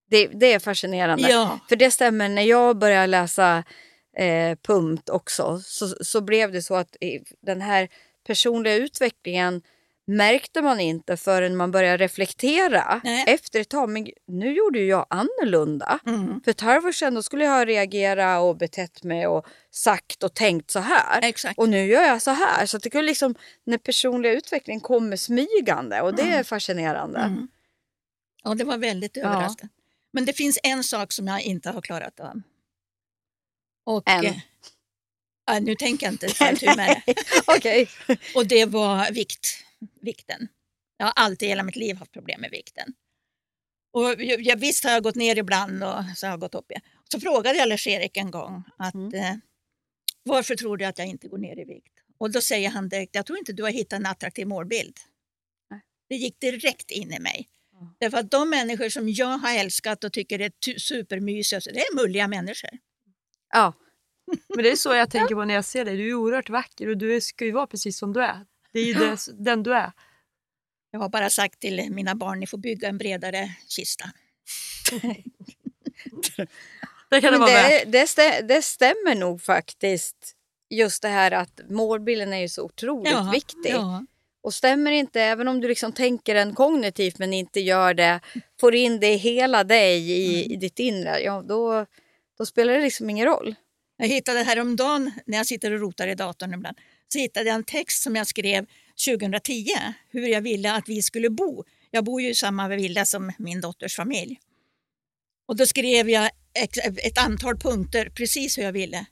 Det, 0.09 0.27
det 0.27 0.53
är 0.53 0.59
fascinerande. 0.59 1.29
Ja, 1.29 1.59
För 1.69 1.75
det 1.75 1.91
stämmer, 1.91 2.29
när 2.29 2.41
jag 2.41 2.77
började 2.77 3.07
läsa 3.07 3.63
eh, 4.17 4.57
Pumt 4.57 5.09
också 5.09 5.61
så, 5.65 5.87
så 5.87 6.21
blev 6.21 6.51
det 6.51 6.61
så 6.61 6.75
att 6.75 6.95
den 7.41 7.61
här 7.61 7.89
personliga 8.27 8.75
utvecklingen 8.75 9.61
märkte 10.07 10.61
man 10.61 10.79
inte 10.79 11.17
förrän 11.17 11.55
man 11.55 11.71
började 11.71 11.97
reflektera 12.03 13.01
Nej. 13.03 13.23
efter 13.27 13.59
ett 13.59 13.69
tag. 13.69 13.89
Men 13.89 14.07
nu 14.27 14.53
gjorde 14.53 14.79
ju 14.79 14.85
jag 14.85 15.05
annorlunda. 15.09 15.99
mm. 16.05 16.41
För 16.43 16.51
ett 16.51 16.61
halvår 16.61 16.91
sedan 16.91 17.13
då 17.13 17.23
skulle 17.23 17.43
jag 17.43 17.51
ha 17.51 17.65
reagerat 17.65 18.41
och 18.41 18.57
betett 18.57 19.03
mig 19.03 19.27
och 19.27 19.45
sagt 19.71 20.23
och 20.23 20.33
tänkt 20.33 20.71
så 20.71 20.79
här. 20.79 21.21
exakt. 21.23 21.59
Och 21.59 21.69
nu 21.69 21.85
gör 21.85 22.01
jag 22.03 22.21
så 22.21 22.31
här. 22.31 22.65
Så 22.65 22.77
det 22.77 22.89
kan 22.89 23.05
liksom, 23.05 23.35
den 23.65 23.79
personliga 23.79 24.31
utvecklingen 24.33 24.81
kommer 24.81 25.15
smygande 25.17 26.01
och 26.01 26.15
det 26.15 26.21
är 26.23 26.43
fascinerande. 26.43 27.19
Mm. 27.19 27.47
Ja, 28.43 28.55
det 28.55 28.63
var 28.63 28.77
väldigt 28.77 29.17
Ja. 29.17 29.23
överraskande. 29.23 29.73
Men 30.13 30.25
det 30.25 30.33
finns 30.33 30.59
en 30.63 30.83
sak 30.83 31.11
som 31.11 31.27
jag 31.27 31.41
inte 31.41 31.69
har 31.69 31.81
klarat 31.81 32.19
av. 32.19 32.41
Och, 33.85 34.09
Än. 34.09 34.25
eh, 34.25 34.35
ja, 35.47 35.59
nu 35.59 35.75
tänker 35.75 36.05
jag 36.05 36.13
inte 36.13 36.27
ta 36.33 36.51
itu 36.51 36.65
med 36.75 37.01
det. 37.05 37.13
Okej. 37.47 37.89
Och 38.35 38.47
det 38.47 38.65
var 38.65 39.11
vikt, 39.11 39.47
vikten. 40.01 40.47
Jag 40.97 41.05
har 41.05 41.13
alltid 41.15 41.45
i 41.45 41.49
hela 41.49 41.63
mitt 41.63 41.75
liv 41.75 41.95
haft 41.95 42.11
problem 42.11 42.41
med 42.41 42.51
vikten. 42.51 42.93
Och 43.93 44.03
jag, 44.03 44.41
jag, 44.41 44.57
visst 44.57 44.83
har 44.83 44.91
jag 44.91 45.03
gått 45.03 45.15
ner 45.15 45.37
ibland 45.37 45.83
och 45.83 46.03
så 46.15 46.25
har 46.25 46.31
jag 46.31 46.39
gått 46.39 46.55
upp 46.55 46.71
igen. 46.71 46.81
Så 47.11 47.19
frågade 47.19 47.57
jag 47.57 47.69
Lars-Erik 47.69 48.17
en 48.17 48.31
gång 48.31 48.63
att 48.77 48.93
Mm. 48.93 49.13
eh, 49.13 49.35
varför 50.23 50.55
tror 50.55 50.77
du 50.77 50.85
att 50.85 50.97
jag 50.97 51.07
inte 51.07 51.27
går 51.27 51.37
ner 51.37 51.59
i 51.59 51.63
vikt? 51.63 51.93
Och 52.17 52.31
då 52.31 52.41
säger 52.41 52.69
han 52.69 52.89
direkt, 52.89 53.15
jag 53.15 53.25
tror 53.25 53.39
inte 53.39 53.53
du 53.53 53.63
har 53.63 53.69
hittat 53.69 53.99
en 53.99 54.05
attraktiv 54.05 54.47
målbild. 54.47 54.97
Nej. 55.69 55.81
Det 56.09 56.15
gick 56.15 56.39
direkt 56.39 56.91
in 56.91 57.13
i 57.13 57.19
mig. 57.19 57.49
Ja. 57.71 57.95
Därför 57.99 58.17
att 58.17 58.31
de 58.31 58.49
människor 58.49 58.89
som 58.89 59.09
jag 59.09 59.37
har 59.37 59.57
älskat 59.59 60.03
och 60.03 60.13
tycker 60.13 60.39
är 60.41 60.79
supermysiga, 60.79 61.59
det 61.59 61.79
är 61.79 61.95
mulliga 61.95 62.27
människor. 62.27 62.69
Ja. 63.53 63.73
Men 64.55 64.63
det 64.63 64.71
är 64.71 64.75
så 64.75 64.93
jag 64.93 65.11
tänker 65.11 65.35
på 65.35 65.45
när 65.45 65.53
jag 65.53 65.65
ser 65.65 65.85
dig. 65.85 65.97
Du 65.97 66.09
är 66.09 66.13
oerhört 66.13 66.49
vacker 66.49 66.87
och 66.89 66.97
du 66.97 67.21
ska 67.21 67.45
ju 67.45 67.51
vara 67.51 67.67
precis 67.67 67.97
som 67.97 68.13
du 68.13 68.23
är. 68.23 68.45
Det 68.73 68.79
är 68.79 68.85
ju 68.85 68.93
det, 68.93 69.17
den 69.33 69.63
du 69.63 69.73
är. 69.73 69.91
Jag 70.91 70.99
har 70.99 71.09
bara 71.09 71.29
sagt 71.29 71.59
till 71.59 71.91
mina 71.91 72.15
barn, 72.15 72.39
ni 72.39 72.47
får 72.47 72.57
bygga 72.57 72.87
en 72.87 72.97
bredare 72.97 73.55
kista. 73.67 74.05
Det 77.09 77.21
kan 77.21 77.33
det 77.33 77.39
Men 77.39 77.39
vara 77.39 77.67
det, 77.67 77.83
det, 77.87 78.07
stä, 78.07 78.41
det 78.41 78.61
stämmer 78.61 79.15
nog 79.15 79.41
faktiskt. 79.41 80.35
Just 80.69 81.01
det 81.01 81.07
här 81.07 81.31
att 81.31 81.61
målbilden 81.69 82.33
är 82.33 82.37
ju 82.37 82.49
så 82.49 82.63
otroligt 82.63 83.33
viktig. 83.33 83.71
Ja. 83.71 84.05
Och 84.43 84.53
stämmer 84.53 84.91
inte, 84.91 85.21
även 85.21 85.47
om 85.47 85.61
du 85.61 85.67
liksom 85.67 85.91
tänker 85.93 86.33
den 86.35 86.55
kognitivt 86.55 87.19
men 87.19 87.33
inte 87.33 87.59
gör 87.59 87.93
det, 87.93 88.19
får 88.59 88.75
in 88.75 88.99
det 88.99 89.13
i 89.13 89.15
hela 89.17 89.63
dig 89.63 90.11
i, 90.11 90.39
Mm. 90.43 90.51
i 90.51 90.55
ditt 90.55 90.79
inre, 90.79 91.19
ja 91.19 91.41
då, 91.41 91.85
då 92.37 92.45
spelar 92.45 92.73
det 92.73 92.81
liksom 92.81 93.09
ingen 93.09 93.25
roll. 93.25 93.55
Jag 93.97 94.07
hittade 94.07 94.43
häromdagen, 94.43 95.11
när 95.25 95.37
jag 95.37 95.47
sitter 95.47 95.71
och 95.71 95.79
rotar 95.79 96.07
i 96.07 96.15
datorn 96.15 96.53
ibland, 96.53 96.77
så 97.13 97.19
hittade 97.19 97.45
jag 97.49 97.55
en 97.55 97.63
text 97.63 98.03
som 98.03 98.15
jag 98.15 98.27
skrev 98.27 98.65
2010, 99.07 99.65
hur 100.09 100.27
jag 100.27 100.41
ville 100.41 100.73
att 100.73 100.89
vi 100.89 101.01
skulle 101.01 101.29
bo. 101.29 101.63
Jag 101.91 102.03
bor 102.03 102.21
ju 102.21 102.29
i 102.29 102.35
samma 102.35 102.67
villa 102.67 103.05
som 103.05 103.31
min 103.37 103.61
dotters 103.61 103.95
familj. 103.95 104.39
Och 105.47 105.55
då 105.55 105.65
skrev 105.65 106.09
jag 106.09 106.29
ett 107.03 107.17
antal 107.17 107.57
punkter, 107.57 108.09
precis 108.09 108.57
hur 108.57 108.63
jag 108.63 108.71
ville. 108.71 109.05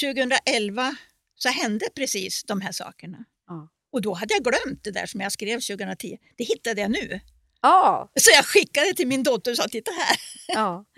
2011 0.00 0.96
så 1.34 1.48
hände 1.48 1.86
precis 1.94 2.44
de 2.44 2.60
här 2.60 2.72
sakerna. 2.72 3.24
Ja. 3.46 3.68
Och 3.92 4.02
då 4.02 4.14
hade 4.14 4.34
jag 4.34 4.44
glömt 4.44 4.84
det 4.84 4.90
där 4.90 5.06
som 5.06 5.20
jag 5.20 5.32
skrev 5.32 5.60
2010. 5.60 6.18
Det 6.36 6.44
hittade 6.44 6.80
jag 6.80 6.90
nu. 6.90 7.20
Ja, 7.62 8.12
Så 8.20 8.30
jag 8.34 8.44
skickade 8.44 8.94
till 8.94 9.06
min 9.08 9.22
dotter 9.22 9.50
och 9.50 9.56
sa, 9.56 9.68
titta 9.68 9.90
här. 9.90 10.16
ja. 10.48 10.84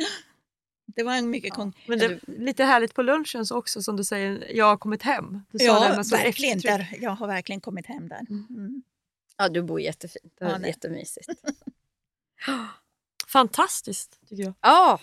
Det 0.96 1.02
var 1.02 1.14
en 1.14 1.30
mycket 1.30 1.54
kon- 1.54 1.72
Men 1.86 1.98
det 1.98 2.20
lite 2.26 2.64
härligt 2.64 2.94
på 2.94 3.02
lunchen 3.02 3.46
så 3.46 3.56
också 3.56 3.82
som 3.82 3.96
du 3.96 4.04
säger, 4.04 4.50
jag 4.56 4.64
har 4.64 4.76
kommit 4.76 5.02
hem. 5.02 5.40
Du 5.50 5.58
sa 5.58 5.64
det 5.80 5.86
Ja, 5.96 6.02
verkligen. 6.16 6.58
Där, 6.58 6.96
jag 7.00 7.10
har 7.10 7.26
verkligen 7.26 7.60
kommit 7.60 7.86
hem 7.86 8.08
där. 8.08 8.20
Mm. 8.30 8.82
ja 9.36 9.48
du 9.48 9.62
bor 9.62 9.80
jättefint, 9.80 10.34
det 10.38 10.44
är 10.44 10.60
Ja, 10.60 10.66
jättemysigt. 10.66 11.28
Fantastiskt 13.26 14.20
tycker 14.28 14.42
jag. 14.44 14.54
Ja, 14.60 15.00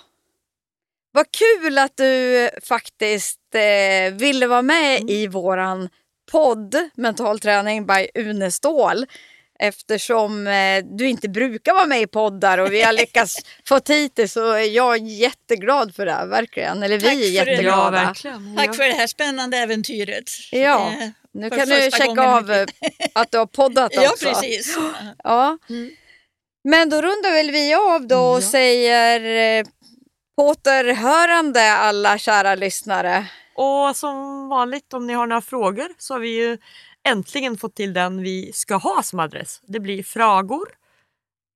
vad 1.11 1.25
kul 1.31 1.77
att 1.77 1.97
du 1.97 2.49
faktiskt 2.63 3.39
eh, 3.55 4.13
ville 4.13 4.47
vara 4.47 4.61
med 4.61 4.97
Mm. 4.97 5.09
i 5.09 5.27
våran 5.27 5.89
podd 6.31 6.75
Mental 6.95 7.39
träning 7.39 7.85
by 7.85 8.07
Une 8.15 8.51
Ståhl. 8.51 9.05
Eftersom 9.67 10.47
eh, 10.47 10.83
du 10.83 11.09
inte 11.09 11.29
brukar 11.29 11.73
vara 11.73 11.85
med 11.85 12.01
i 12.01 12.07
poddar 12.07 12.57
och 12.57 12.73
vi 12.73 12.81
har 12.81 12.93
lyckats 12.93 13.35
få 13.67 13.79
hit 13.87 14.11
det 14.15 14.27
så 14.27 14.51
är 14.51 14.75
jag 14.75 14.97
jätteglad 14.97 15.95
för 15.95 16.05
det, 16.05 16.25
verkligen. 16.25 16.83
Eller 16.83 16.97
vi 16.97 17.03
Tack 17.03 17.13
är 17.13 17.17
för 17.17 17.45
det. 17.45 17.51
Ja, 17.51 17.51
jätteglada. 17.51 17.91
verkligen. 17.91 18.55
Tack 18.57 18.67
ja. 18.67 18.73
för 18.73 18.83
det 18.83 18.93
här 18.93 19.07
spännande 19.07 19.57
äventyret. 19.57 20.23
Ja, 20.51 20.93
Eh, 21.01 21.09
Nu 21.33 21.49
kan 21.49 21.69
du 21.69 21.89
checka 21.91 22.21
av 22.23 22.51
eh, 22.51 22.65
att 23.13 23.31
du 23.31 23.37
har 23.37 23.45
poddat 23.45 23.91
Ja, 23.95 24.09
också. 24.09 24.25
precis. 24.25 24.77
Ja. 25.23 25.57
Mm. 25.69 25.89
Men 26.63 26.89
då 26.89 26.95
rundar 27.01 27.31
väl 27.33 27.51
vi 27.51 27.73
av 27.73 28.07
då 28.07 28.19
och 28.19 28.37
Ja. 28.37 28.41
säger 28.41 29.59
eh, 29.59 29.65
på 30.37 30.47
återhörande 30.47 31.71
alla 31.73 32.17
kära 32.17 32.55
lyssnare. 32.55 33.25
Och 33.55 33.95
som 33.95 34.47
vanligt 34.49 34.93
om 34.93 35.07
ni 35.07 35.13
har 35.13 35.27
några 35.27 35.41
frågor 35.41 35.87
så 35.97 36.13
har 36.13 36.19
vi 36.19 36.29
ju 36.37 36.57
äntligen 37.07 37.57
fått 37.57 37.75
till 37.75 37.93
den 37.93 38.21
vi 38.21 38.53
ska 38.53 38.75
ha 38.75 39.03
som 39.03 39.19
adress. 39.19 39.61
Det 39.63 39.79
blir 39.79 40.03
fragor 40.03 40.67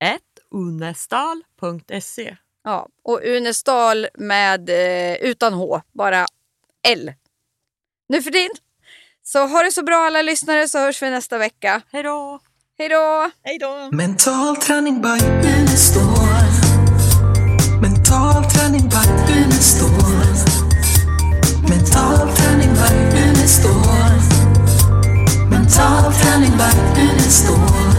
1 0.04 0.20
unestal.se. 0.50 2.36
Ja, 2.64 2.88
och 3.04 3.20
Unestal 3.24 4.06
med 4.14 4.70
eh, 4.70 5.16
utan 5.16 5.52
H, 5.52 5.80
bara 5.92 6.26
L. 6.88 7.12
Nu 8.08 8.22
för 8.22 8.30
din. 8.30 8.50
Så 9.22 9.46
ha 9.46 9.62
det 9.62 9.72
så 9.72 9.82
bra 9.82 9.96
alla 9.96 10.22
lyssnare 10.22 10.68
så 10.68 10.78
hörs 10.78 11.02
vi 11.02 11.10
nästa 11.10 11.38
vecka. 11.38 11.82
Hej 11.92 12.02
då! 12.02 12.40
Hej 12.78 12.88
då! 12.88 13.30
Hej 13.44 13.58
då! 13.58 13.88
Mental 13.92 14.56
träning 14.56 15.02
by 15.02 15.08
Unestål. 15.58 16.04
Mental 17.82 18.44
träning 18.44 18.88
by 18.88 19.32
Unestål. 19.32 19.97
stolen 27.30 27.97